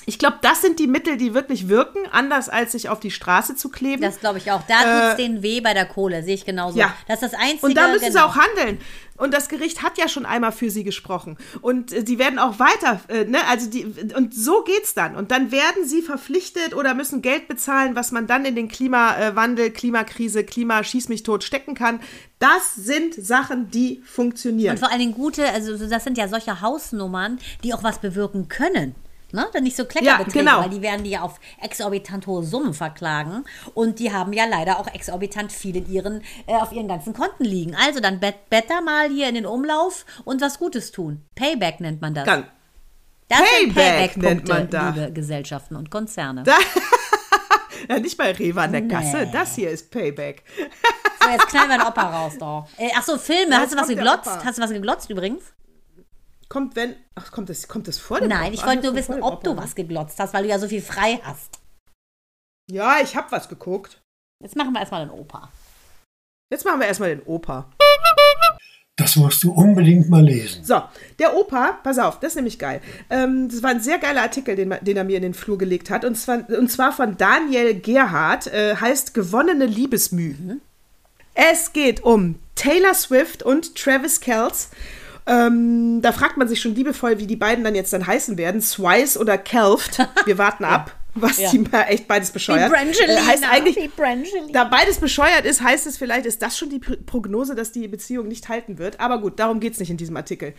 Ich 0.09 0.20
glaube, 0.20 0.38
das 0.40 0.62
sind 0.62 0.78
die 0.78 0.86
Mittel, 0.86 1.16
die 1.16 1.34
wirklich 1.34 1.68
wirken, 1.68 1.98
anders 2.12 2.48
als 2.48 2.72
sich 2.72 2.88
auf 2.88 3.00
die 3.00 3.11
Straße 3.11 3.57
zu 3.57 3.70
kleben. 3.70 4.02
Das 4.02 4.20
glaube 4.20 4.38
ich 4.38 4.52
auch. 4.52 4.62
Da 4.68 4.82
tut 4.82 5.09
es 5.09 5.14
äh, 5.14 5.16
denen 5.16 5.42
weh 5.42 5.61
bei 5.61 5.74
der 5.74 5.84
Kohle, 5.84 6.22
sehe 6.22 6.34
ich 6.34 6.44
genauso. 6.44 6.78
Ja. 6.78 6.94
Das 7.09 7.22
ist 7.22 7.32
das 7.32 7.40
Einzige. 7.40 7.66
Und 7.66 7.76
da 7.76 7.88
müssen 7.88 8.07
genau. 8.07 8.12
sie 8.12 8.24
auch 8.24 8.36
handeln. 8.36 8.78
Und 9.16 9.34
das 9.34 9.48
Gericht 9.48 9.82
hat 9.82 9.98
ja 9.98 10.09
schon 10.09 10.24
einmal 10.24 10.52
für 10.52 10.70
sie 10.70 10.84
gesprochen. 10.84 11.36
Und 11.61 11.92
äh, 11.92 12.04
sie 12.07 12.20
werden 12.20 12.38
auch 12.38 12.61
weiter, 12.61 13.00
äh, 13.09 13.24
ne, 13.24 13.38
also 13.48 13.68
die, 13.68 13.84
und 14.14 14.32
so 14.32 14.62
geht's 14.62 14.94
dann. 14.94 15.16
Und 15.16 15.32
dann 15.32 15.50
werden 15.50 15.84
sie 15.84 16.02
verpflichtet 16.02 16.74
oder 16.76 16.94
müssen 16.94 17.20
Geld 17.20 17.48
bezahlen, 17.48 17.96
was 17.96 18.12
man 18.12 18.28
dann 18.28 18.44
in 18.44 18.54
den 18.54 18.68
Klimawandel, 18.68 19.70
Klimakrise, 19.70 20.44
Klima, 20.44 20.84
schieß 20.84 21.09
mich 21.09 21.24
tot 21.24 21.42
stecken 21.42 21.74
kann. 21.74 21.98
Das 22.38 22.76
sind 22.76 23.14
Sachen, 23.14 23.72
die 23.72 24.02
funktionieren. 24.04 24.72
Und 24.74 24.78
vor 24.78 24.90
allen 24.90 25.00
Dingen 25.00 25.14
gute, 25.14 25.50
also 25.50 25.76
das 25.88 26.04
sind 26.04 26.16
ja 26.16 26.28
solche 26.28 26.61
Hausnummern, 26.61 27.40
die 27.64 27.74
auch 27.74 27.82
was 27.82 27.98
bewirken 27.98 28.46
können. 28.48 28.94
Ne? 29.37 29.47
Dann 29.53 29.64
nicht 29.64 29.76
so 29.76 29.84
Kleckerbeträge, 29.84 30.47
ja, 30.47 30.53
genau. 30.53 30.62
weil 30.62 30.70
die 30.70 30.80
werden 30.80 31.05
die 31.05 31.11
ja 31.11 31.20
auf 31.20 31.39
exorbitant 31.61 32.26
hohe 32.26 32.43
Summen 32.43 32.72
verklagen 32.72 33.45
und 33.74 33.99
die 33.99 34.11
haben 34.11 34.32
ja 34.32 34.47
leider 34.47 34.80
auch 34.80 34.87
exorbitant 34.87 35.53
viel 35.53 35.76
in 35.76 35.93
ihren, 35.93 36.22
äh, 36.47 36.55
auf 36.55 36.72
ihren 36.72 36.89
ganzen 36.89 37.12
Konten 37.12 37.45
liegen. 37.45 37.76
Also 37.76 38.01
dann 38.01 38.18
bet 38.18 38.49
better 38.49 38.80
mal 38.80 39.11
hier 39.11 39.28
in 39.28 39.34
den 39.34 39.45
Umlauf 39.45 40.07
und 40.24 40.41
was 40.41 40.59
Gutes 40.59 40.91
tun. 40.91 41.20
Payback 41.34 41.80
nennt 41.80 42.01
man 42.01 42.14
das. 42.14 42.24
Gang. 42.24 42.47
Das 43.28 43.41
Payback, 43.41 43.74
Payback 43.74 44.16
nennt 44.16 44.49
man 44.49 44.70
das. 44.70 44.97
liebe 44.97 45.12
Gesellschaften 45.12 45.76
und 45.76 45.91
Konzerne. 45.91 46.43
Da 46.43 46.57
ja, 47.91 47.99
nicht 47.99 48.16
bei 48.16 48.32
Rewe 48.32 48.62
an 48.62 48.72
der 48.72 48.80
nee. 48.80 48.89
Kasse. 48.89 49.28
Das 49.30 49.55
hier 49.55 49.68
ist 49.68 49.91
Payback. 49.91 50.45
so, 51.22 51.28
jetzt 51.28 51.49
knallen 51.49 51.68
wir 51.68 51.76
den 51.76 51.87
Opa 51.87 52.03
raus, 52.03 52.32
doch. 52.39 52.68
Äh, 52.78 52.89
ach 52.97 53.03
so, 53.03 53.18
Filme. 53.18 53.59
Hast 53.59 53.74
du 53.74 53.76
was 53.76 53.89
geglotzt? 53.89 54.39
Hast 54.43 54.57
du 54.57 54.62
was 54.62 54.70
geglotzt 54.70 55.11
übrigens? 55.11 55.53
Kommt, 56.49 56.76
wenn. 56.76 56.94
Ach, 57.14 57.32
kommt 57.32 57.49
das, 57.49 57.66
kommt 57.68 57.88
das 57.88 57.99
vor 57.99 58.20
dem 58.20 58.28
Nein, 58.28 58.53
ich 58.53 58.64
wollte 58.64 58.84
nur 58.84 58.94
wissen, 58.94 59.22
ob 59.22 59.42
du 59.42 59.57
was 59.57 59.74
geglotzt 59.74 60.18
hast, 60.20 60.32
weil 60.32 60.44
du 60.44 60.49
ja 60.49 60.59
so 60.59 60.68
viel 60.68 60.82
frei 60.82 61.20
hast. 61.22 61.59
Ja, 62.70 63.01
ich 63.03 63.16
hab 63.16 63.32
was 63.32 63.49
geguckt. 63.49 64.01
Jetzt 64.42 64.57
machen 64.57 64.72
wir 64.72 64.80
erstmal 64.80 65.07
den 65.07 65.11
Opa. 65.11 65.51
Jetzt 66.53 66.64
machen 66.64 66.80
wir 66.80 66.86
erstmal 66.86 67.11
den 67.11 67.22
Opa. 67.22 67.70
Das 68.99 69.16
musst 69.16 69.42
du 69.42 69.53
unbedingt 69.53 70.09
mal 70.09 70.24
lesen. 70.24 70.64
So, 70.64 70.82
der 71.18 71.36
Opa, 71.36 71.78
pass 71.82 71.99
auf, 71.99 72.18
das 72.18 72.32
ist 72.32 72.36
nämlich 72.36 72.59
geil. 72.59 72.80
Ähm, 73.11 73.49
das 73.49 73.62
war 73.62 73.70
ein 73.70 73.80
sehr 73.80 73.99
geiler 73.99 74.22
Artikel, 74.22 74.57
den, 74.57 74.74
den, 74.80 74.97
er 74.97 75.05
mir 75.05 75.16
in 75.16 75.22
den 75.22 75.34
Flur 75.34 75.59
gelegt 75.59 75.90
hat. 75.90 76.05
Und 76.05 76.14
zwar, 76.14 76.49
und 76.49 76.70
zwar 76.70 76.92
von 76.92 77.16
Daniel 77.16 77.78
Gerhardt, 77.78 78.47
äh, 78.47 78.76
heißt 78.76 79.12
Gewonnene 79.12 79.66
Liebesmüh. 79.66 80.34
Mhm. 80.38 80.61
Es 81.34 81.74
geht 81.74 82.03
um 82.05 82.36
Taylor 82.55 82.94
Swift 82.94 83.42
und 83.42 83.74
Travis 83.74 84.20
Kells. 84.20 84.70
Ähm, 85.27 86.01
da 86.03 86.12
fragt 86.12 86.37
man 86.37 86.47
sich 86.49 86.61
schon 86.61 86.74
liebevoll, 86.74 87.18
wie 87.18 87.27
die 87.27 87.37
beiden 87.37 87.64
dann 87.64 87.74
jetzt 87.74 87.93
dann 87.93 88.07
heißen 88.07 88.39
werden. 88.39 88.61
Swice 88.61 89.16
oder 89.18 89.37
Kelft. 89.39 89.99
Wir 90.24 90.39
warten 90.39 90.64
ab. 90.64 90.95
was 91.18 91.39
Ja. 91.39 91.51
die 91.51 91.61
mal 91.61 91.85
echt 91.89 92.07
beides 92.09 92.31
bescheuert. 92.31 92.70
Äh, 93.09 93.20
heißt 93.27 93.43
eigentlich, 93.51 93.91
da 94.53 94.64
beides 94.64 94.99
bescheuert 94.99 95.47
ist, 95.47 95.62
heißt 95.62 95.87
es 95.87 95.97
vielleicht, 95.97 96.27
ist 96.27 96.43
das 96.43 96.59
schon 96.59 96.68
die 96.68 96.79
Pr- 96.79 97.03
Prognose, 97.07 97.55
dass 97.55 97.72
die 97.72 97.89
Beziehung 97.89 98.29
nicht 98.29 98.49
halten 98.51 98.77
wird. 98.79 99.01
Aber 99.01 99.18
gut, 99.20 99.39
darum 99.41 99.59
geht 99.59 99.72
es 99.72 99.81
nicht 99.81 99.91
in 99.91 99.97
diesem 99.97 100.16
Artikel. 100.16 100.53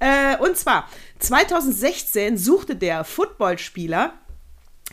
Äh, 0.00 0.36
und 0.36 0.56
zwar, 0.58 0.86
2016 1.18 2.36
suchte 2.36 2.76
der 2.76 3.04
Footballspieler 3.04 4.12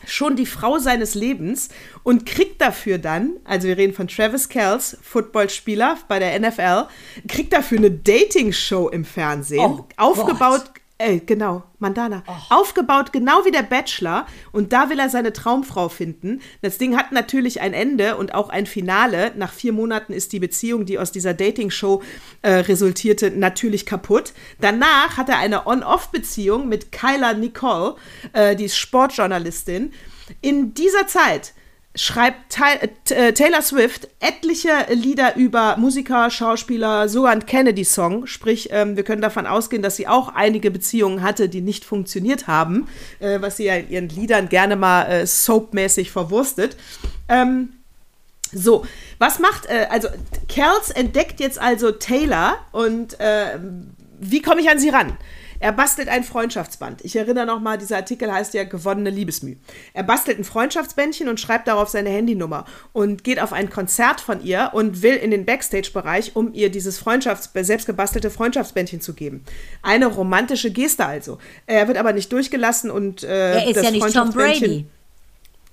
schon 0.06 0.36
die 0.36 0.46
Frau 0.46 0.78
seines 0.78 1.14
Lebens 1.14 1.68
und 2.02 2.26
kriegt 2.26 2.60
dafür 2.60 2.98
dann, 2.98 3.36
also 3.44 3.68
wir 3.68 3.76
reden 3.76 3.94
von 3.94 4.08
Travis 4.08 4.48
Kells, 4.48 4.98
Footballspieler 5.02 5.98
bei 6.08 6.18
der 6.18 6.38
NFL, 6.38 6.88
kriegt 7.28 7.52
dafür 7.52 7.78
eine 7.78 7.90
Dating-Show 7.90 8.88
im 8.88 9.04
Fernsehen, 9.04 9.60
Oh 9.60 9.86
aufgebaut, 9.96 10.64
äh, 11.00 11.18
genau, 11.18 11.62
Mandana, 11.78 12.22
aufgebaut 12.50 13.10
genau 13.10 13.44
wie 13.46 13.50
der 13.50 13.62
Bachelor 13.62 14.26
und 14.52 14.72
da 14.74 14.90
will 14.90 14.98
er 14.98 15.08
seine 15.08 15.32
Traumfrau 15.32 15.88
finden. 15.88 16.42
Das 16.60 16.76
Ding 16.76 16.94
hat 16.94 17.10
natürlich 17.10 17.62
ein 17.62 17.72
Ende 17.72 18.16
und 18.16 18.34
auch 18.34 18.50
ein 18.50 18.66
Finale. 18.66 19.32
Nach 19.34 19.50
vier 19.50 19.72
Monaten 19.72 20.12
ist 20.12 20.32
die 20.32 20.40
Beziehung, 20.40 20.84
die 20.84 20.98
aus 20.98 21.10
dieser 21.10 21.32
Dating-Show 21.32 22.02
äh, 22.42 22.50
resultierte, 22.50 23.30
natürlich 23.30 23.86
kaputt. 23.86 24.34
Danach 24.60 25.16
hat 25.16 25.30
er 25.30 25.38
eine 25.38 25.66
On-Off-Beziehung 25.66 26.68
mit 26.68 26.92
Kyla 26.92 27.32
Nicole, 27.32 27.94
äh, 28.34 28.54
die 28.54 28.66
ist 28.66 28.76
Sportjournalistin. 28.76 29.92
In 30.42 30.74
dieser 30.74 31.06
Zeit 31.06 31.54
schreibt 31.96 32.56
äh, 32.60 32.88
äh, 33.14 33.32
Taylor 33.32 33.62
Swift 33.62 34.08
etliche 34.20 34.70
Lieder 34.90 35.36
über 35.36 35.76
Musiker, 35.76 36.30
Schauspieler, 36.30 37.08
sogar 37.08 37.32
ein 37.32 37.46
Kennedy-Song. 37.46 38.26
Sprich, 38.26 38.68
ähm, 38.70 38.96
wir 38.96 39.02
können 39.02 39.22
davon 39.22 39.46
ausgehen, 39.46 39.82
dass 39.82 39.96
sie 39.96 40.06
auch 40.06 40.28
einige 40.34 40.70
Beziehungen 40.70 41.22
hatte, 41.22 41.48
die 41.48 41.60
nicht 41.60 41.84
funktioniert 41.84 42.46
haben, 42.46 42.88
äh, 43.18 43.40
was 43.40 43.56
sie 43.56 43.64
ja 43.64 43.74
in 43.74 43.90
ihren 43.90 44.08
Liedern 44.08 44.48
gerne 44.48 44.76
mal 44.76 45.26
soapmäßig 45.26 46.10
verwurstet. 46.10 46.76
Ähm, 47.28 47.70
so, 48.52 48.84
was 49.18 49.38
macht, 49.38 49.68
also 49.68 50.08
Kells 50.48 50.90
entdeckt 50.90 51.38
jetzt 51.38 51.60
also 51.60 51.92
Taylor 51.92 52.56
und 52.72 53.18
äh, 53.20 53.58
wie 54.18 54.42
komme 54.42 54.60
ich 54.60 54.68
an 54.68 54.80
sie 54.80 54.88
ran? 54.88 55.16
Er 55.60 55.72
bastelt 55.72 56.08
ein 56.08 56.24
Freundschaftsband. 56.24 57.04
Ich 57.04 57.14
erinnere 57.16 57.44
nochmal, 57.44 57.76
dieser 57.76 57.96
Artikel 57.96 58.32
heißt 58.32 58.54
ja 58.54 58.64
gewonnene 58.64 59.10
Liebesmüh. 59.10 59.56
Er 59.92 60.02
bastelt 60.02 60.38
ein 60.38 60.44
Freundschaftsbändchen 60.44 61.28
und 61.28 61.38
schreibt 61.38 61.68
darauf 61.68 61.90
seine 61.90 62.08
Handynummer 62.08 62.64
und 62.94 63.22
geht 63.24 63.40
auf 63.40 63.52
ein 63.52 63.68
Konzert 63.68 64.22
von 64.22 64.42
ihr 64.42 64.70
und 64.72 65.02
will 65.02 65.14
in 65.14 65.30
den 65.30 65.44
Backstage-Bereich, 65.44 66.34
um 66.34 66.54
ihr 66.54 66.70
dieses 66.70 66.98
Freundschafts 66.98 67.50
selbstgebastelte 67.54 68.30
Freundschaftsbändchen 68.30 69.02
zu 69.02 69.12
geben. 69.12 69.44
Eine 69.82 70.06
romantische 70.06 70.70
Geste 70.70 71.04
also. 71.04 71.38
Er 71.66 71.86
wird 71.88 71.98
aber 71.98 72.14
nicht 72.14 72.32
durchgelassen 72.32 72.90
und 72.90 73.22
äh, 73.22 73.60
Er 73.60 73.68
ist 73.68 73.76
das 73.76 73.84
ja 73.84 73.90
nicht 73.90 74.12
Tom 74.14 74.30
Brady. 74.30 74.86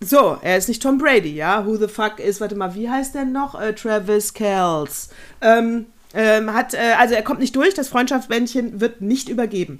so, 0.01 0.37
er 0.41 0.57
ist 0.57 0.67
nicht 0.67 0.83
Tom 0.83 0.97
Brady, 0.97 1.33
ja. 1.33 1.65
Who 1.65 1.77
the 1.77 1.87
fuck 1.87 2.19
ist, 2.19 2.41
warte 2.41 2.55
mal, 2.55 2.75
wie 2.75 2.89
heißt 2.89 3.15
der 3.15 3.23
noch? 3.23 3.59
Äh, 3.59 3.73
Travis 3.73 4.33
Kells. 4.33 5.09
Ähm, 5.41 5.85
ähm, 6.17 6.51
hat, 6.53 6.73
äh, 6.73 6.95
also 6.97 7.13
er 7.13 7.21
kommt 7.21 7.39
nicht 7.39 7.55
durch, 7.55 7.75
das 7.75 7.89
Freundschaftsbändchen 7.89 8.81
wird 8.81 9.01
nicht 9.01 9.29
übergeben. 9.29 9.79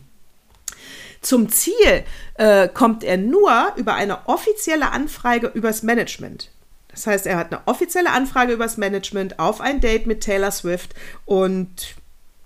Zum 1.22 1.50
Ziel 1.50 2.04
äh, 2.36 2.68
kommt 2.68 3.04
er 3.04 3.18
nur 3.18 3.74
über 3.76 3.96
eine 3.96 4.28
offizielle 4.28 4.92
Anfrage 4.92 5.48
übers 5.48 5.82
Management. 5.82 6.52
Das 6.90 7.08
heißt, 7.08 7.26
er 7.26 7.38
hat 7.38 7.52
eine 7.52 7.62
offizielle 7.66 8.12
Anfrage 8.12 8.54
übers 8.54 8.78
Management 8.78 9.40
auf 9.40 9.62
ein 9.62 9.82
Date 9.82 10.06
mit 10.06 10.22
Taylor 10.22 10.52
Swift 10.52 10.94
und 11.26 11.96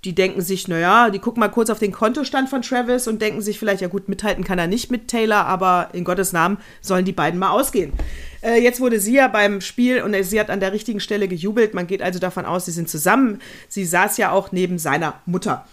die 0.04 0.16
denken 0.16 0.42
sich, 0.42 0.68
naja, 0.68 1.10
die 1.12 1.20
gucken 1.20 1.40
mal 1.40 1.50
kurz 1.50 1.70
auf 1.70 1.78
den 1.78 1.92
Kontostand 1.92 2.50
von 2.50 2.64
Travis 2.64 3.08
und 3.08 3.22
denken 3.22 3.42
sich 3.42 3.60
vielleicht, 3.60 3.82
ja 3.82 3.88
gut, 3.88 4.10
mithalten 4.10 4.44
kann 4.44 4.58
er 4.58 4.68
nicht 4.68 4.90
mit 4.90 5.08
Taylor, 5.08 5.46
aber 5.46 5.90
in 5.94 6.04
Gottes 6.04 6.34
Namen 6.34 6.58
sollen 6.82 7.06
die 7.06 7.12
beiden 7.12 7.40
mal 7.40 7.52
ausgehen. 7.52 7.94
Äh, 8.42 8.62
jetzt 8.64 8.80
wurde 8.80 9.00
sie 9.00 9.14
ja 9.14 9.28
beim 9.28 9.62
Spiel 9.62 10.02
und 10.02 10.16
sie 10.24 10.40
hat 10.40 10.50
an 10.50 10.60
der 10.60 10.74
richtigen 10.74 11.00
Stelle 11.00 11.28
gejubelt. 11.28 11.76
Man 11.76 11.86
geht 11.86 12.02
also 12.02 12.18
davon 12.18 12.46
aus, 12.46 12.66
sie 12.66 12.72
sind 12.72 12.90
zusammen. 12.90 13.40
Sie 13.70 13.86
saß 13.86 14.18
ja 14.18 14.32
auch 14.32 14.52
neben 14.52 14.80
seiner 14.80 15.22
Mutter. 15.28 15.66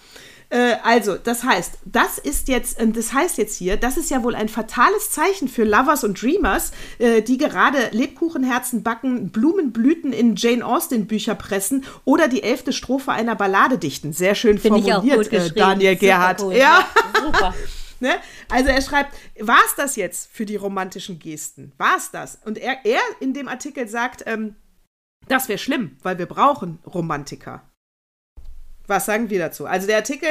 Äh, 0.51 0.77
also, 0.83 1.17
das 1.17 1.45
heißt, 1.45 1.79
das 1.85 2.19
ist 2.19 2.49
jetzt, 2.49 2.79
äh, 2.79 2.89
das 2.89 3.13
heißt 3.13 3.37
jetzt 3.37 3.57
hier, 3.57 3.77
das 3.77 3.97
ist 3.97 4.11
ja 4.11 4.23
wohl 4.23 4.35
ein 4.35 4.49
fatales 4.49 5.11
Zeichen 5.11 5.49
für 5.49 5.65
Lovers 5.65 6.05
und 6.05 6.21
Dreamers, 6.21 6.73
äh, 6.99 7.21
die 7.21 7.37
gerade 7.37 7.91
Lebkuchenherzen 7.93 8.83
backen, 8.83 9.31
Blumenblüten 9.31 10.13
in 10.13 10.37
Jane 10.37 10.65
Austen 10.65 11.07
Bücher 11.07 11.35
pressen 11.35 11.85
oder 12.05 12.29
die 12.29 12.43
elfte 12.43 12.73
Strophe 12.73 13.13
einer 13.13 13.35
Ballade 13.35 13.77
dichten. 13.77 14.13
Sehr 14.13 14.35
schön 14.35 14.57
auch 14.57 14.63
formuliert, 14.63 15.33
äh. 15.33 15.51
Daniel 15.51 15.97
Gerhardt. 15.97 16.43
cool. 16.43 16.55
Ja. 16.55 16.87
super. 17.21 17.55
Ne? 18.01 18.15
Also 18.49 18.71
er 18.71 18.81
schreibt, 18.81 19.13
war 19.41 19.59
es 19.67 19.75
das 19.75 19.97
jetzt 19.97 20.31
für 20.33 20.47
die 20.47 20.55
romantischen 20.55 21.19
Gesten? 21.19 21.73
War 21.79 21.97
es 21.97 22.13
das? 22.13 22.39
Und 22.45 22.57
er, 22.57 22.85
er 22.85 23.01
in 23.19 23.35
dem 23.35 23.49
Artikel 23.49 23.89
sagt, 23.89 24.23
ähm, 24.27 24.55
das 25.27 25.49
wäre 25.49 25.59
schlimm, 25.59 25.97
weil 26.03 26.17
wir 26.17 26.27
brauchen 26.27 26.79
Romantiker. 26.87 27.68
Was 28.89 29.05
sagen 29.05 29.29
wir 29.29 29.39
dazu? 29.39 29.67
Also 29.67 29.87
der 29.87 29.99
Artikel, 29.99 30.29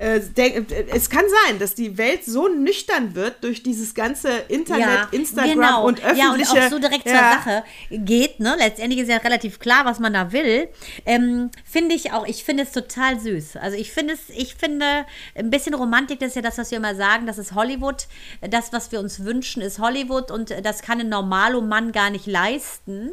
äh, 0.00 0.18
der, 0.20 0.56
äh, 0.56 0.64
es 0.92 1.08
kann 1.08 1.22
sein, 1.46 1.60
dass 1.60 1.76
die 1.76 1.96
Welt 1.96 2.24
so 2.24 2.48
nüchtern 2.48 3.14
wird 3.14 3.44
durch 3.44 3.62
dieses 3.62 3.94
ganze 3.94 4.30
Internet, 4.48 5.12
Instagram 5.12 5.54
genau. 5.54 5.86
und 5.86 6.00
öffentliche... 6.04 6.26
Ja, 6.26 6.32
und 6.32 6.64
auch 6.64 6.70
so 6.70 6.78
direkt 6.80 7.06
Ja. 7.06 7.12
zur 7.12 7.20
Sache 7.20 7.64
geht. 7.92 8.40
Ne? 8.40 8.56
Letztendlich 8.58 9.00
ist 9.00 9.08
ja 9.08 9.18
relativ 9.18 9.60
klar, 9.60 9.84
was 9.84 10.00
man 10.00 10.12
da 10.12 10.32
will. 10.32 10.66
Ähm, 11.06 11.50
finde 11.64 11.94
ich 11.94 12.12
auch, 12.12 12.26
ich 12.26 12.42
finde 12.42 12.64
es 12.64 12.72
total 12.72 13.20
süß. 13.20 13.56
Also 13.58 13.76
ich 13.76 13.92
finde 13.92 14.14
es, 14.14 14.20
ich 14.36 14.56
finde, 14.56 15.06
ein 15.36 15.50
bisschen 15.50 15.74
Romantik, 15.74 16.18
das 16.18 16.30
ist 16.30 16.34
ja 16.34 16.42
das, 16.42 16.58
was 16.58 16.72
wir 16.72 16.78
immer 16.78 16.96
sagen, 16.96 17.26
das 17.26 17.38
ist 17.38 17.54
Hollywood. 17.54 18.08
Das, 18.40 18.72
was 18.72 18.90
wir 18.90 18.98
uns 18.98 19.24
wünschen, 19.24 19.62
ist 19.62 19.78
Hollywood 19.78 20.32
und 20.32 20.52
das 20.64 20.82
kann 20.82 20.98
ein 20.98 21.08
Normalo 21.08 21.60
Mann 21.60 21.92
gar 21.92 22.10
nicht 22.10 22.26
leisten. 22.26 23.10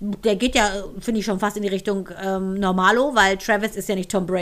Der 0.00 0.36
geht 0.36 0.54
ja, 0.54 0.70
finde 1.00 1.20
ich, 1.20 1.26
schon 1.26 1.38
fast 1.38 1.58
in 1.58 1.64
die 1.64 1.68
Richtung 1.68 2.08
ähm, 2.24 2.54
Normalo, 2.54 3.14
weil 3.14 3.36
Travis 3.36 3.76
ist 3.76 3.90
ja 3.90 3.94
nicht 3.94 4.10
Tom 4.10 4.24
Brady. 4.24 4.37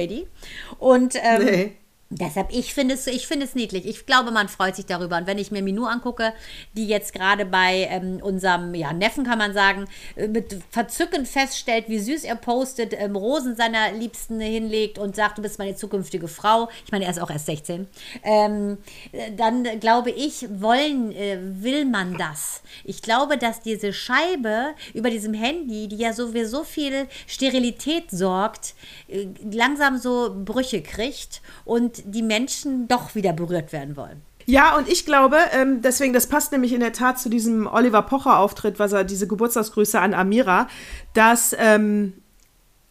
Und 0.78 1.14
ähm, 1.22 1.44
Nee. 1.44 1.72
Deshalb, 2.08 2.52
ich 2.52 2.72
finde 2.72 2.94
es, 2.94 3.08
ich 3.08 3.26
finde 3.26 3.46
es 3.46 3.56
niedlich. 3.56 3.84
Ich 3.84 4.06
glaube, 4.06 4.30
man 4.30 4.48
freut 4.48 4.76
sich 4.76 4.86
darüber. 4.86 5.16
Und 5.16 5.26
wenn 5.26 5.38
ich 5.38 5.50
mir 5.50 5.60
Minou 5.60 5.86
angucke, 5.86 6.32
die 6.74 6.86
jetzt 6.86 7.12
gerade 7.12 7.44
bei 7.44 7.88
ähm, 7.90 8.20
unserem 8.22 8.74
ja, 8.76 8.92
Neffen, 8.92 9.24
kann 9.24 9.38
man 9.38 9.52
sagen, 9.52 9.86
äh, 10.14 10.28
mit 10.28 10.56
Verzücken 10.70 11.26
feststellt, 11.26 11.88
wie 11.88 11.98
süß 11.98 12.22
er 12.22 12.36
postet, 12.36 12.94
ähm, 12.96 13.16
Rosen 13.16 13.56
seiner 13.56 13.90
Liebsten 13.90 14.38
hinlegt 14.38 15.00
und 15.00 15.16
sagt, 15.16 15.38
du 15.38 15.42
bist 15.42 15.58
meine 15.58 15.74
zukünftige 15.74 16.28
Frau. 16.28 16.68
Ich 16.84 16.92
meine, 16.92 17.06
er 17.06 17.10
ist 17.10 17.20
auch 17.20 17.30
erst 17.30 17.46
16. 17.46 17.88
Ähm, 18.22 18.78
äh, 19.10 19.32
dann 19.32 19.80
glaube 19.80 20.12
ich, 20.12 20.46
wollen, 20.48 21.10
äh, 21.10 21.38
will 21.40 21.86
man 21.86 22.16
das. 22.16 22.62
Ich 22.84 23.02
glaube, 23.02 23.36
dass 23.36 23.62
diese 23.62 23.92
Scheibe 23.92 24.74
über 24.94 25.10
diesem 25.10 25.34
Handy, 25.34 25.88
die 25.88 25.96
ja 25.96 26.12
so 26.12 26.28
für 26.30 26.46
so 26.46 26.62
viel 26.62 27.08
Sterilität 27.26 28.12
sorgt, 28.12 28.76
äh, 29.08 29.26
langsam 29.50 29.98
so 29.98 30.32
Brüche 30.44 30.82
kriegt 30.82 31.42
und 31.64 31.95
die 32.04 32.22
Menschen 32.22 32.88
doch 32.88 33.14
wieder 33.14 33.32
berührt 33.32 33.72
werden 33.72 33.96
wollen. 33.96 34.22
Ja, 34.46 34.76
und 34.76 34.88
ich 34.88 35.04
glaube, 35.04 35.36
ähm, 35.52 35.82
deswegen, 35.82 36.12
das 36.12 36.28
passt 36.28 36.52
nämlich 36.52 36.72
in 36.72 36.80
der 36.80 36.92
Tat 36.92 37.18
zu 37.18 37.28
diesem 37.28 37.66
Oliver 37.66 38.02
Pocher-Auftritt, 38.02 38.78
was 38.78 38.92
er, 38.92 39.02
diese 39.02 39.26
Geburtstagsgrüße 39.26 40.00
an 40.00 40.14
Amira, 40.14 40.68
dass, 41.14 41.54
ähm, 41.58 42.12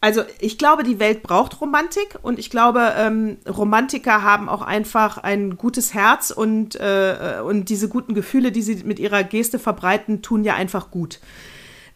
also 0.02 0.22
ich 0.38 0.58
glaube, 0.58 0.82
die 0.82 0.98
Welt 0.98 1.22
braucht 1.22 1.58
Romantik 1.62 2.18
und 2.20 2.38
ich 2.38 2.50
glaube, 2.50 2.92
ähm, 2.98 3.38
Romantiker 3.48 4.22
haben 4.22 4.50
auch 4.50 4.60
einfach 4.60 5.16
ein 5.16 5.56
gutes 5.56 5.94
Herz 5.94 6.30
und, 6.30 6.76
äh, 6.76 7.40
und 7.42 7.70
diese 7.70 7.88
guten 7.88 8.12
Gefühle, 8.12 8.52
die 8.52 8.62
sie 8.62 8.84
mit 8.84 8.98
ihrer 8.98 9.24
Geste 9.24 9.58
verbreiten, 9.58 10.20
tun 10.20 10.44
ja 10.44 10.54
einfach 10.54 10.90
gut. 10.90 11.20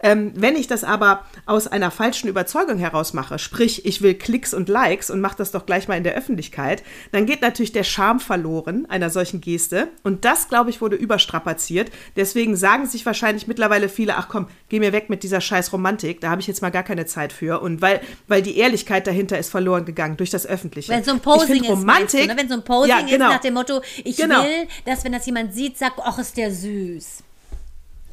Ähm, 0.02 0.32
wenn 0.34 0.56
ich 0.56 0.66
das 0.66 0.82
aber 0.82 1.24
aus 1.44 1.66
einer 1.66 1.90
falschen 1.90 2.28
Überzeugung 2.28 2.78
heraus 2.78 3.12
mache, 3.12 3.38
sprich, 3.38 3.84
ich 3.84 4.00
will 4.00 4.14
Klicks 4.14 4.54
und 4.54 4.68
Likes 4.70 5.10
und 5.10 5.20
mache 5.20 5.36
das 5.36 5.50
doch 5.50 5.66
gleich 5.66 5.88
mal 5.88 5.96
in 5.96 6.04
der 6.04 6.14
Öffentlichkeit, 6.14 6.82
dann 7.12 7.26
geht 7.26 7.42
natürlich 7.42 7.72
der 7.72 7.84
Charme 7.84 8.18
verloren 8.20 8.86
einer 8.88 9.10
solchen 9.10 9.40
Geste. 9.42 9.88
Und 10.02 10.24
das, 10.24 10.48
glaube 10.48 10.70
ich, 10.70 10.80
wurde 10.80 10.96
überstrapaziert. 10.96 11.90
Deswegen 12.16 12.56
sagen 12.56 12.86
sich 12.86 13.04
wahrscheinlich 13.04 13.46
mittlerweile 13.46 13.88
viele, 13.90 14.16
ach 14.16 14.28
komm, 14.28 14.48
geh 14.70 14.80
mir 14.80 14.92
weg 14.92 15.10
mit 15.10 15.22
dieser 15.22 15.40
scheiß 15.42 15.72
Romantik, 15.72 16.20
da 16.22 16.30
habe 16.30 16.40
ich 16.40 16.46
jetzt 16.46 16.62
mal 16.62 16.70
gar 16.70 16.82
keine 16.82 17.04
Zeit 17.04 17.32
für. 17.32 17.60
Und 17.60 17.82
weil, 17.82 18.00
weil 18.26 18.40
die 18.40 18.56
Ehrlichkeit 18.56 19.06
dahinter 19.06 19.38
ist 19.38 19.50
verloren 19.50 19.84
gegangen 19.84 20.16
durch 20.16 20.30
das 20.30 20.46
Öffentliche. 20.46 20.92
Wenn 20.92 21.04
so 21.04 21.10
ein 21.10 21.16
Ich 21.18 21.22
Posing 21.22 21.46
find 21.64 22.04
ist, 22.04 22.14
du, 22.14 22.26
ne? 22.26 22.36
wenn 22.36 22.48
so 22.48 22.54
ein 22.54 22.64
Posing 22.64 22.90
Ja, 22.90 23.00
genau. 23.00 23.12
ist 23.26 23.34
nach 23.34 23.40
dem 23.40 23.54
Motto, 23.54 23.82
ich 24.02 24.16
Genau. 24.16 24.42
will, 24.42 24.66
dass 24.86 25.04
wenn 25.04 25.12
das 25.12 25.26
jemand 25.26 25.52
sieht, 25.52 25.76
sagt, 25.76 26.00
ach, 26.02 26.18
ist 26.18 26.36
der 26.36 26.50
süß. 26.50 27.22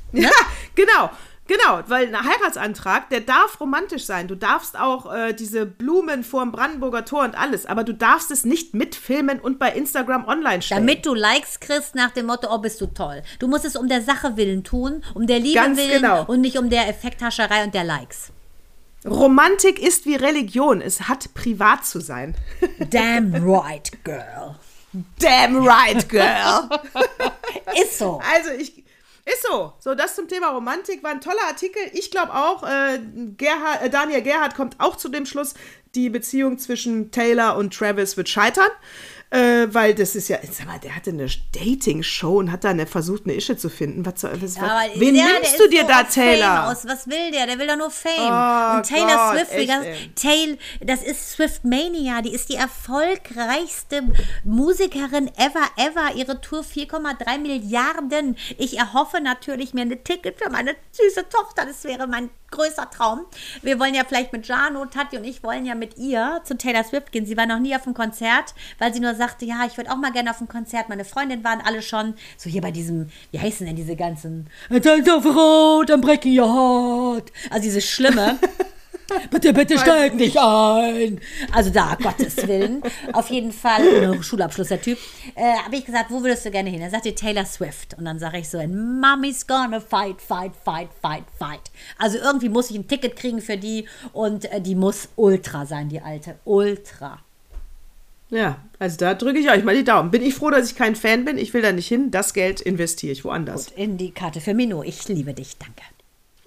Ja, 0.13 0.29
genau. 0.73 1.09
Genau, 1.47 1.81
weil 1.87 2.13
ein 2.13 2.23
Heiratsantrag, 2.23 3.09
der 3.09 3.21
darf 3.21 3.59
romantisch 3.59 4.05
sein. 4.05 4.27
Du 4.27 4.35
darfst 4.35 4.77
auch 4.77 5.13
äh, 5.13 5.33
diese 5.33 5.65
Blumen 5.65 6.23
vor 6.23 6.43
dem 6.43 6.51
Brandenburger 6.51 7.05
Tor 7.05 7.23
und 7.23 7.37
alles, 7.37 7.65
aber 7.65 7.83
du 7.83 7.93
darfst 7.93 8.31
es 8.31 8.43
nicht 8.43 8.73
mitfilmen 8.73 9.39
und 9.39 9.57
bei 9.57 9.71
Instagram 9.71 10.27
online 10.27 10.61
stellen. 10.61 10.85
Damit 10.85 11.05
du 11.05 11.13
Likes 11.13 11.59
kriegst 11.59 11.95
nach 11.95 12.11
dem 12.11 12.25
Motto, 12.25 12.53
oh, 12.53 12.57
bist 12.57 12.81
du 12.81 12.87
toll. 12.87 13.23
Du 13.39 13.47
musst 13.47 13.65
es 13.65 13.75
um 13.75 13.87
der 13.87 14.01
Sache 14.01 14.35
willen 14.35 14.63
tun, 14.63 15.03
um 15.13 15.25
der 15.25 15.39
Liebe 15.39 15.59
Ganz 15.59 15.77
willen 15.77 16.01
genau. 16.01 16.25
und 16.25 16.41
nicht 16.41 16.57
um 16.57 16.69
der 16.69 16.89
Effekthascherei 16.89 17.63
und 17.63 17.73
der 17.73 17.85
Likes. 17.85 18.31
Romantik 19.05 19.79
ist 19.79 20.05
wie 20.05 20.15
Religion. 20.15 20.81
Es 20.81 21.07
hat 21.07 21.33
privat 21.33 21.85
zu 21.85 22.01
sein. 22.01 22.35
Damn 22.89 23.33
right, 23.35 23.89
girl. 24.03 24.55
Damn 25.19 25.65
right, 25.65 26.07
girl. 26.09 26.69
Ist 27.81 27.99
so. 27.99 28.21
Also 28.33 28.51
ich, 28.51 28.83
Ist 29.27 29.45
so. 29.45 29.73
So, 29.79 29.93
das 29.93 30.15
zum 30.15 30.29
Thema 30.29 30.51
Romantik 30.51 31.03
war 31.03 31.11
ein 31.11 31.19
toller 31.19 31.43
Artikel. 31.47 31.81
Ich 31.91 32.11
glaube 32.11 32.33
auch, 32.33 32.63
äh, 32.63 32.99
Gerhard, 33.35 33.81
äh, 33.83 33.89
Daniel 33.89 34.21
Gerhardt 34.21 34.55
kommt 34.55 34.79
auch 34.79 34.95
zu 34.95 35.09
dem 35.09 35.25
Schluss, 35.25 35.53
die 35.95 36.09
Beziehung 36.09 36.57
zwischen 36.59 37.11
Taylor 37.11 37.57
und 37.57 37.73
Travis 37.73 38.15
wird 38.15 38.29
scheitern. 38.29 38.69
Äh, 39.29 39.67
weil 39.73 39.93
das 39.93 40.15
ist 40.15 40.29
ja, 40.29 40.37
sag 40.49 40.67
mal, 40.67 40.79
der 40.79 40.95
hatte 40.95 41.09
eine 41.09 41.27
Dating-Show 41.53 42.37
und 42.37 42.51
hat 42.51 42.63
da 42.63 42.69
eine, 42.69 42.87
versucht, 42.87 43.25
eine 43.25 43.33
Ische 43.33 43.57
zu 43.57 43.69
finden. 43.69 44.05
Was, 44.05 44.23
was, 44.23 44.55
Ja, 44.55 44.63
aber 44.63 44.99
wen 44.99 45.15
der, 45.15 45.25
nimmst 45.25 45.59
du 45.59 45.67
dir 45.67 45.81
so 45.81 45.87
da, 45.87 46.03
Taylor? 46.03 46.71
Aus. 46.71 46.87
Was 46.87 47.07
will 47.07 47.31
der? 47.31 47.45
Der 47.45 47.59
will 47.59 47.67
doch 47.67 47.75
nur 47.75 47.91
Fame. 47.91 48.13
Oh 48.13 48.77
und 48.77 48.87
Taylor 48.87 49.33
Gott, 49.33 49.37
Swift, 49.37 49.51
echt, 49.51 49.69
ey. 49.69 50.11
Tail, 50.15 50.57
das 50.79 51.03
ist 51.03 51.31
Swift 51.31 51.65
Mania. 51.65 52.21
Die 52.21 52.33
ist 52.33 52.47
die 52.47 52.55
erfolgreichste 52.55 54.03
Musikerin 54.45 55.27
ever, 55.35 55.67
ever. 55.75 56.15
Ihre 56.15 56.39
Tour 56.39 56.61
4,3 56.61 57.37
Milliarden. 57.39 58.37
Ich 58.57 58.77
erhoffe 58.77 59.19
natürlich 59.19 59.73
mir 59.73 59.81
ein 59.81 60.03
Ticket 60.05 60.41
für 60.41 60.49
meine 60.49 60.73
süße 60.91 61.27
Tochter. 61.27 61.65
Das 61.65 61.83
wäre 61.83 62.07
mein 62.07 62.29
größter 62.51 62.89
Traum. 62.89 63.21
Wir 63.61 63.79
wollen 63.79 63.93
ja 63.93 64.03
vielleicht 64.07 64.33
mit 64.33 64.47
Jano, 64.47 64.85
Tati 64.85 65.17
und 65.17 65.23
ich 65.23 65.43
wollen 65.43 65.65
ja 65.65 65.75
mit 65.75 65.97
ihr 65.97 66.41
zu 66.43 66.57
Taylor 66.57 66.83
Swift 66.83 67.11
gehen. 67.11 67.25
Sie 67.25 67.37
war 67.37 67.45
noch 67.45 67.59
nie 67.59 67.75
auf 67.75 67.85
einem 67.85 67.93
Konzert, 67.93 68.53
weil 68.79 68.93
sie 68.93 68.99
nur 68.99 69.15
sagte, 69.15 69.45
ja, 69.45 69.65
ich 69.65 69.77
würde 69.77 69.91
auch 69.91 69.97
mal 69.97 70.11
gerne 70.11 70.31
auf 70.31 70.41
ein 70.41 70.47
Konzert. 70.47 70.89
Meine 70.89 71.05
Freundin 71.05 71.43
waren 71.43 71.61
alle 71.61 71.81
schon 71.81 72.13
so 72.37 72.49
hier 72.49 72.61
bei 72.61 72.71
diesem, 72.71 73.09
wie 73.31 73.39
heißen 73.39 73.65
denn 73.65 73.75
diese 73.75 73.95
ganzen 73.95 74.47
auf 74.69 75.25
Rot, 75.25 75.91
I'm 75.91 76.01
breaking 76.01 76.39
your 76.39 76.47
heart. 76.47 77.31
Also 77.49 77.63
diese 77.63 77.81
schlimme. 77.81 78.39
Bitte, 79.31 79.53
bitte 79.53 79.77
steig 79.77 80.15
nicht 80.15 80.37
ein. 80.37 81.19
Also 81.51 81.69
da, 81.69 81.95
Gottes 81.95 82.47
Willen. 82.47 82.81
Auf 83.13 83.29
jeden 83.29 83.51
Fall, 83.51 84.21
Schulabschluss 84.21 84.67
der 84.67 84.81
Typ. 84.81 84.97
Äh, 85.35 85.57
habe 85.63 85.75
ich 85.75 85.85
gesagt, 85.85 86.11
wo 86.11 86.21
würdest 86.21 86.45
du 86.45 86.51
gerne 86.51 86.69
hin? 86.69 86.81
Er 86.81 86.89
sagte 86.89 87.15
Taylor 87.15 87.45
Swift. 87.45 87.95
Und 87.97 88.05
dann 88.05 88.19
sage 88.19 88.39
ich 88.39 88.49
so, 88.49 88.57
Mommy's 88.57 89.47
gonna 89.47 89.79
fight, 89.79 90.21
fight, 90.21 90.53
fight, 90.63 90.89
fight, 91.01 91.23
fight. 91.37 91.71
Also 91.97 92.17
irgendwie 92.17 92.49
muss 92.49 92.69
ich 92.69 92.77
ein 92.77 92.87
Ticket 92.87 93.15
kriegen 93.15 93.41
für 93.41 93.57
die 93.57 93.87
und 94.13 94.51
äh, 94.51 94.61
die 94.61 94.75
muss 94.75 95.09
ultra 95.15 95.65
sein, 95.65 95.89
die 95.89 96.01
alte. 96.01 96.35
Ultra. 96.43 97.19
Ja, 98.29 98.57
also 98.77 98.97
da 98.97 99.13
drücke 99.13 99.39
ich 99.39 99.49
euch 99.49 99.63
mal 99.63 99.75
die 99.75 99.85
Daumen. 99.85 100.11
Bin 100.11 100.21
ich 100.21 100.35
froh, 100.35 100.49
dass 100.49 100.69
ich 100.69 100.75
kein 100.75 100.95
Fan 100.97 101.23
bin. 101.23 101.37
Ich 101.37 101.53
will 101.53 101.61
da 101.61 101.71
nicht 101.71 101.87
hin. 101.87 102.11
Das 102.11 102.33
Geld 102.33 102.59
investiere 102.59 103.13
ich 103.13 103.23
woanders. 103.23 103.69
In 103.75 103.97
die 103.97 104.11
Karte 104.11 104.41
für 104.41 104.53
Mino. 104.53 104.83
Ich 104.83 105.07
liebe 105.07 105.33
dich, 105.33 105.55
danke. 105.57 105.83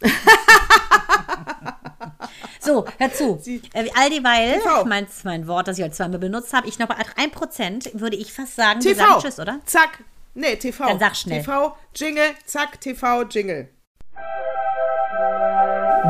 so, 2.60 2.84
hör 2.98 3.12
zu. 3.12 3.40
Äh, 3.72 3.88
all 3.94 4.10
dieweil, 4.10 4.60
TV. 4.60 4.84
mein, 4.84 5.06
mein 5.24 5.46
Wort, 5.46 5.68
das 5.68 5.78
ich 5.78 5.84
heute 5.84 5.94
zweimal 5.94 6.18
benutzt 6.18 6.52
habe, 6.52 6.68
ich 6.68 6.78
noch 6.78 6.88
bei 6.88 6.96
1%, 6.96 8.00
würde 8.00 8.16
ich 8.16 8.32
fast 8.32 8.56
sagen, 8.56 8.80
TV. 8.80 8.98
sagen 8.98 9.20
Tschüss, 9.20 9.38
oder? 9.38 9.60
Zack. 9.66 10.02
Nee, 10.34 10.56
TV. 10.56 10.86
Dann 10.86 10.98
sag 10.98 11.16
schnell. 11.16 11.40
TV, 11.40 11.76
Jingle, 11.94 12.30
zack, 12.46 12.80
TV, 12.80 13.22
Jingle. 13.24 13.68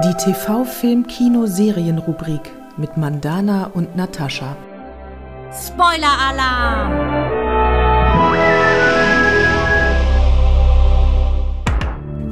Die 0.05 0.15
TV-Film-Kino-Serien-Rubrik 0.15 2.43
mit 2.77 2.97
Mandana 2.97 3.71
und 3.75 3.97
Natascha. 3.97 4.57
Spoiler-Alarm! 5.53 7.30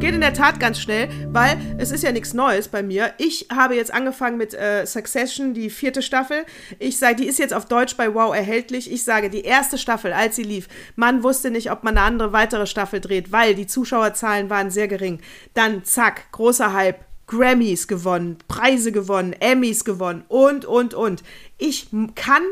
Geht 0.08 0.14
in 0.14 0.22
der 0.22 0.32
Tat 0.32 0.58
ganz 0.58 0.80
schnell, 0.80 1.10
weil 1.34 1.58
es 1.76 1.90
ist 1.90 2.02
ja 2.02 2.12
nichts 2.12 2.32
Neues 2.32 2.68
bei 2.68 2.82
mir. 2.82 3.12
Ich 3.18 3.48
habe 3.54 3.74
jetzt 3.74 3.92
angefangen 3.92 4.38
mit 4.38 4.54
äh, 4.54 4.86
Succession, 4.86 5.52
die 5.52 5.68
vierte 5.68 6.00
Staffel. 6.00 6.46
Ich 6.78 6.98
sage, 6.98 7.16
die 7.16 7.26
ist 7.26 7.38
jetzt 7.38 7.52
auf 7.52 7.66
Deutsch 7.66 7.94
bei 7.94 8.14
Wow 8.14 8.34
erhältlich. 8.34 8.90
Ich 8.90 9.04
sage, 9.04 9.28
die 9.28 9.42
erste 9.42 9.76
Staffel, 9.76 10.14
als 10.14 10.36
sie 10.36 10.44
lief, 10.44 10.66
man 10.96 11.22
wusste 11.22 11.50
nicht, 11.50 11.70
ob 11.70 11.84
man 11.84 11.98
eine 11.98 12.06
andere 12.06 12.32
weitere 12.32 12.66
Staffel 12.66 13.02
dreht, 13.02 13.32
weil 13.32 13.54
die 13.54 13.66
Zuschauerzahlen 13.66 14.48
waren 14.48 14.70
sehr 14.70 14.88
gering. 14.88 15.20
Dann 15.52 15.84
zack, 15.84 16.32
großer 16.32 16.72
Hype. 16.72 17.04
Grammys 17.26 17.86
gewonnen, 17.86 18.38
Preise 18.48 18.90
gewonnen, 18.90 19.34
Emmys 19.34 19.84
gewonnen 19.84 20.24
und, 20.28 20.64
und, 20.64 20.94
und. 20.94 21.22
Ich 21.58 21.88
kann 22.14 22.42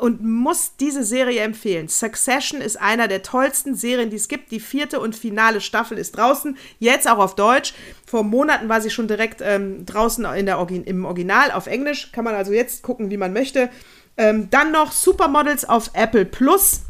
und 0.00 0.22
muss 0.22 0.72
diese 0.78 1.04
Serie 1.04 1.40
empfehlen. 1.40 1.88
Succession 1.88 2.60
ist 2.60 2.80
einer 2.80 3.08
der 3.08 3.22
tollsten 3.22 3.74
Serien, 3.74 4.10
die 4.10 4.16
es 4.16 4.28
gibt. 4.28 4.50
Die 4.50 4.60
vierte 4.60 5.00
und 5.00 5.16
finale 5.16 5.60
Staffel 5.60 5.98
ist 5.98 6.16
draußen, 6.16 6.56
jetzt 6.78 7.08
auch 7.08 7.18
auf 7.18 7.34
Deutsch. 7.34 7.74
Vor 8.06 8.24
Monaten 8.24 8.68
war 8.68 8.80
sie 8.80 8.90
schon 8.90 9.08
direkt 9.08 9.40
ähm, 9.42 9.84
draußen 9.84 10.24
in 10.24 10.46
der 10.46 10.58
Orgi 10.58 10.76
im 10.76 11.04
Original 11.04 11.50
auf 11.50 11.66
Englisch. 11.66 12.10
Kann 12.12 12.24
man 12.24 12.34
also 12.34 12.52
jetzt 12.52 12.82
gucken, 12.82 13.10
wie 13.10 13.16
man 13.16 13.32
möchte. 13.32 13.70
Ähm, 14.16 14.48
dann 14.50 14.72
noch 14.72 14.92
Supermodels 14.92 15.64
auf 15.64 15.90
Apple 15.94 16.24
Plus. 16.24 16.82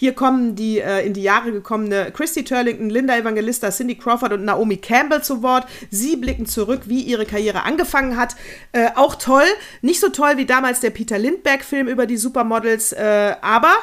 Hier 0.00 0.14
kommen 0.14 0.56
die 0.56 0.78
äh, 0.78 1.04
in 1.04 1.12
die 1.12 1.22
Jahre 1.22 1.52
gekommene 1.52 2.10
Christy 2.10 2.42
Turlington, 2.42 2.88
Linda 2.88 3.18
Evangelista, 3.18 3.68
Cindy 3.68 3.96
Crawford 3.96 4.32
und 4.32 4.46
Naomi 4.46 4.78
Campbell 4.78 5.22
zu 5.22 5.42
Wort. 5.42 5.66
Sie 5.90 6.16
blicken 6.16 6.46
zurück, 6.46 6.84
wie 6.86 7.02
ihre 7.02 7.26
Karriere 7.26 7.64
angefangen 7.64 8.16
hat. 8.16 8.34
Äh, 8.72 8.92
auch 8.94 9.16
toll. 9.16 9.44
Nicht 9.82 10.00
so 10.00 10.08
toll 10.08 10.38
wie 10.38 10.46
damals 10.46 10.80
der 10.80 10.88
Peter 10.88 11.18
Lindbergh-Film 11.18 11.86
über 11.86 12.06
die 12.06 12.16
Supermodels, 12.16 12.92
äh, 12.92 13.34
aber 13.42 13.74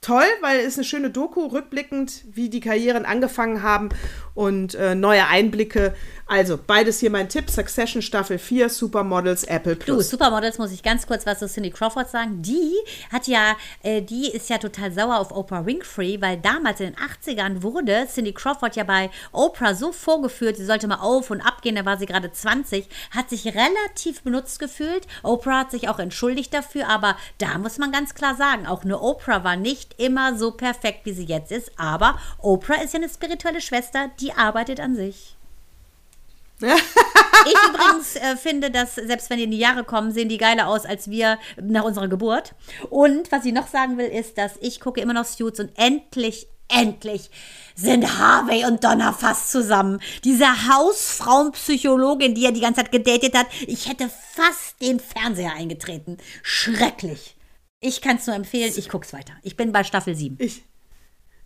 toll, 0.00 0.24
weil 0.40 0.60
es 0.60 0.78
eine 0.78 0.84
schöne 0.84 1.10
Doku, 1.10 1.44
rückblickend, 1.44 2.24
wie 2.32 2.48
die 2.48 2.60
Karrieren 2.60 3.04
angefangen 3.04 3.62
haben 3.62 3.90
und 4.34 4.74
äh, 4.76 4.94
neue 4.94 5.26
Einblicke. 5.26 5.94
Also, 6.28 6.58
beides 6.58 6.98
hier 6.98 7.10
mein 7.10 7.28
Tipp: 7.28 7.48
Succession 7.48 8.02
Staffel 8.02 8.38
4, 8.38 8.68
Supermodels, 8.68 9.44
Apple 9.44 9.76
Du, 9.76 9.84
Plus. 9.84 10.10
Supermodels 10.10 10.58
muss 10.58 10.72
ich 10.72 10.82
ganz 10.82 11.06
kurz 11.06 11.24
was 11.24 11.38
zu 11.38 11.46
Cindy 11.46 11.70
Crawford 11.70 12.10
sagen. 12.10 12.42
Die 12.42 12.74
hat 13.12 13.28
ja, 13.28 13.56
äh, 13.84 14.02
die 14.02 14.32
ist 14.32 14.50
ja 14.50 14.58
total 14.58 14.90
sauer 14.90 15.20
auf 15.20 15.30
Oprah 15.30 15.64
Winfrey, 15.64 16.20
weil 16.20 16.36
damals 16.38 16.80
in 16.80 16.86
den 16.86 16.96
80ern 16.96 17.62
wurde 17.62 18.08
Cindy 18.12 18.32
Crawford 18.32 18.74
ja 18.74 18.82
bei 18.82 19.10
Oprah 19.30 19.76
so 19.76 19.92
vorgeführt, 19.92 20.56
sie 20.56 20.64
sollte 20.64 20.88
mal 20.88 20.98
auf 20.98 21.30
und 21.30 21.40
abgehen, 21.40 21.76
da 21.76 21.84
war 21.84 21.96
sie 21.96 22.06
gerade 22.06 22.32
20, 22.32 22.88
hat 23.12 23.30
sich 23.30 23.46
relativ 23.46 24.22
benutzt 24.22 24.58
gefühlt. 24.58 25.06
Oprah 25.22 25.60
hat 25.60 25.70
sich 25.70 25.88
auch 25.88 26.00
entschuldigt 26.00 26.52
dafür, 26.52 26.88
aber 26.88 27.16
da 27.38 27.56
muss 27.58 27.78
man 27.78 27.92
ganz 27.92 28.14
klar 28.14 28.34
sagen, 28.34 28.66
auch 28.66 28.82
eine 28.82 29.00
Oprah 29.00 29.44
war 29.44 29.54
nicht 29.54 30.00
immer 30.00 30.36
so 30.36 30.50
perfekt, 30.50 31.00
wie 31.04 31.12
sie 31.12 31.26
jetzt 31.26 31.52
ist, 31.52 31.70
aber 31.76 32.18
Oprah 32.38 32.82
ist 32.82 32.94
ja 32.94 32.98
eine 32.98 33.08
spirituelle 33.08 33.60
Schwester, 33.60 34.10
die 34.20 34.32
arbeitet 34.32 34.80
an 34.80 34.96
sich. 34.96 35.36
Ich 36.60 37.54
übrigens 37.68 38.16
äh, 38.16 38.36
finde, 38.36 38.70
dass 38.70 38.94
selbst 38.94 39.30
wenn 39.30 39.38
die 39.38 39.44
in 39.44 39.50
die 39.50 39.58
Jahre 39.58 39.84
kommen, 39.84 40.10
sehen 40.10 40.28
die 40.28 40.38
geiler 40.38 40.68
aus 40.68 40.84
als 40.84 41.10
wir 41.10 41.38
nach 41.60 41.84
unserer 41.84 42.08
Geburt. 42.08 42.54
Und 42.90 43.30
was 43.30 43.44
ich 43.44 43.52
noch 43.52 43.68
sagen 43.68 43.98
will, 43.98 44.06
ist, 44.06 44.38
dass 44.38 44.52
ich 44.60 44.80
gucke 44.80 45.00
immer 45.00 45.12
noch 45.12 45.24
Suits 45.26 45.60
und 45.60 45.70
endlich, 45.76 46.48
endlich 46.68 47.30
sind 47.74 48.18
Harvey 48.18 48.64
und 48.64 48.82
Donna 48.82 49.12
fast 49.12 49.50
zusammen. 49.52 50.00
Diese 50.24 50.46
Hausfrauenpsychologin, 50.46 52.34
die 52.34 52.46
er 52.46 52.52
die 52.52 52.60
ganze 52.60 52.80
Zeit 52.80 52.92
gedatet 52.92 53.36
hat, 53.36 53.46
ich 53.66 53.88
hätte 53.88 54.10
fast 54.32 54.80
den 54.80 54.98
Fernseher 54.98 55.52
eingetreten. 55.52 56.16
Schrecklich. 56.42 57.36
Ich 57.80 58.00
kann 58.00 58.16
es 58.16 58.26
nur 58.26 58.34
empfehlen, 58.34 58.72
ich 58.74 58.88
guck's 58.88 59.12
weiter. 59.12 59.34
Ich 59.42 59.56
bin 59.56 59.70
bei 59.70 59.84
Staffel 59.84 60.16
7. 60.16 60.38
Ich, 60.40 60.64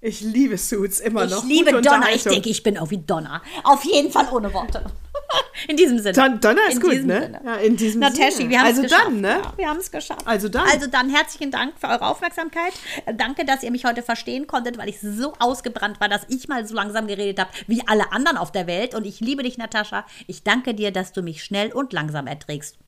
ich 0.01 0.20
liebe 0.22 0.57
Suits 0.57 1.01
immer 1.01 1.24
Ich 1.24 1.30
noch. 1.30 1.44
liebe 1.44 1.70
Gute 1.72 1.82
Donna. 1.82 2.07
Ich 2.14 2.24
denke, 2.24 2.48
ich 2.48 2.62
bin 2.62 2.78
auch 2.78 2.90
wie 2.90 2.98
Donna. 2.98 3.42
Auf 3.64 3.84
jeden 3.84 4.11
Fall 4.11 4.28
ohne 4.32 4.53
Worte. 4.55 4.84
In 5.68 5.76
diesem 5.76 5.98
Sinne. 5.98 6.12
Don 6.14 6.40
Donner 6.40 6.62
ist 6.68 6.76
In 6.76 6.80
gut, 6.80 7.05
ne? 7.05 7.20
Sinne. 7.22 7.40
Ja, 7.44 7.55
in 7.57 7.76
diesem 7.76 8.01
Na, 8.01 8.11
Sinne. 8.11 8.48
Wir 8.51 8.59
haben 8.61 8.66
es 8.66 8.70
Also 8.78 8.82
geschafft. 8.82 9.05
dann, 9.07 9.20
ne? 9.20 9.28
Ja, 9.44 9.53
wir 9.57 9.68
haben 9.68 9.76
es 9.78 9.90
geschafft. 9.90 10.26
Also 10.26 10.48
dann. 10.48 10.66
Also 10.68 10.86
dann 10.88 11.09
herzlichen 11.11 11.51
Dank 11.53 11.74
für 11.78 11.86
eure 11.86 12.07
Aufmerksamkeit. 12.07 12.72
Danke, 13.16 13.44
dass 13.44 13.62
ihr 13.62 13.70
mich 13.70 13.84
heute 13.84 14.03
verstehen 14.03 14.46
konntet, 14.48 14.76
weil 14.78 14.88
ich 14.88 14.98
so 15.01 15.34
ausgebrannt 15.38 16.01
war, 16.01 16.09
dass 16.09 16.22
ich 16.28 16.48
mal 16.48 16.66
so 16.66 16.74
langsam 16.74 17.07
geredet 17.07 17.38
habe 17.38 17.51
wie 17.68 17.82
alle 17.86 18.11
anderen 18.12 18.38
auf 18.38 18.51
der 18.51 18.66
Welt. 18.66 18.94
Und 18.94 19.07
ich 19.07 19.20
liebe 19.20 19.42
dich, 19.44 19.57
Natascha. 19.59 20.05
Ich 20.26 20.42
danke 20.42 20.74
dir, 20.74 20.90
dass 20.90 21.12
du 21.12 21.22
mich 21.22 21.44
schnell 21.44 21.72
und 21.72 21.92
langsam 21.92 22.26
erträgst. 22.26 22.78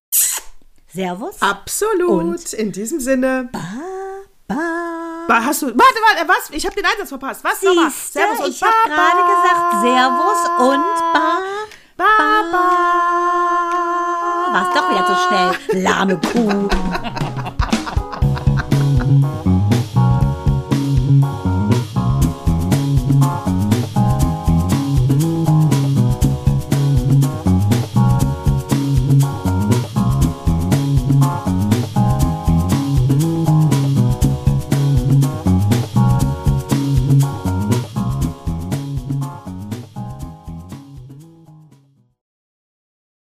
Servus. 0.92 1.40
Absolut. 1.40 2.10
Und- 2.10 2.52
in 2.54 2.72
diesem 2.72 2.98
Sinne. 2.98 3.50
Ba. 3.52 3.60
Ba- 5.28 5.44
Hast 5.44 5.62
du. 5.62 5.66
Warte, 5.66 5.78
warte, 5.78 6.28
was? 6.28 6.50
Ich 6.50 6.64
habe 6.66 6.74
den 6.74 6.84
Einsatz 6.84 7.08
verpasst. 7.08 7.42
Was? 7.44 7.62
Nochmal. 7.62 7.90
Servus 7.90 8.40
und 8.40 8.48
ich 8.48 8.62
habe 8.62 8.72
gerade 8.86 9.22
gesagt 9.24 9.72
Servus 9.82 10.48
und 10.58 10.84
Ba. 11.12 11.38
Baba. 11.96 12.64
War 14.52 14.68
es 14.68 14.74
doch 14.74 14.90
wieder 14.90 15.06
zu 15.06 15.14
schnell. 15.28 15.82
Lahme 15.82 16.16
Kuh. 16.18 16.68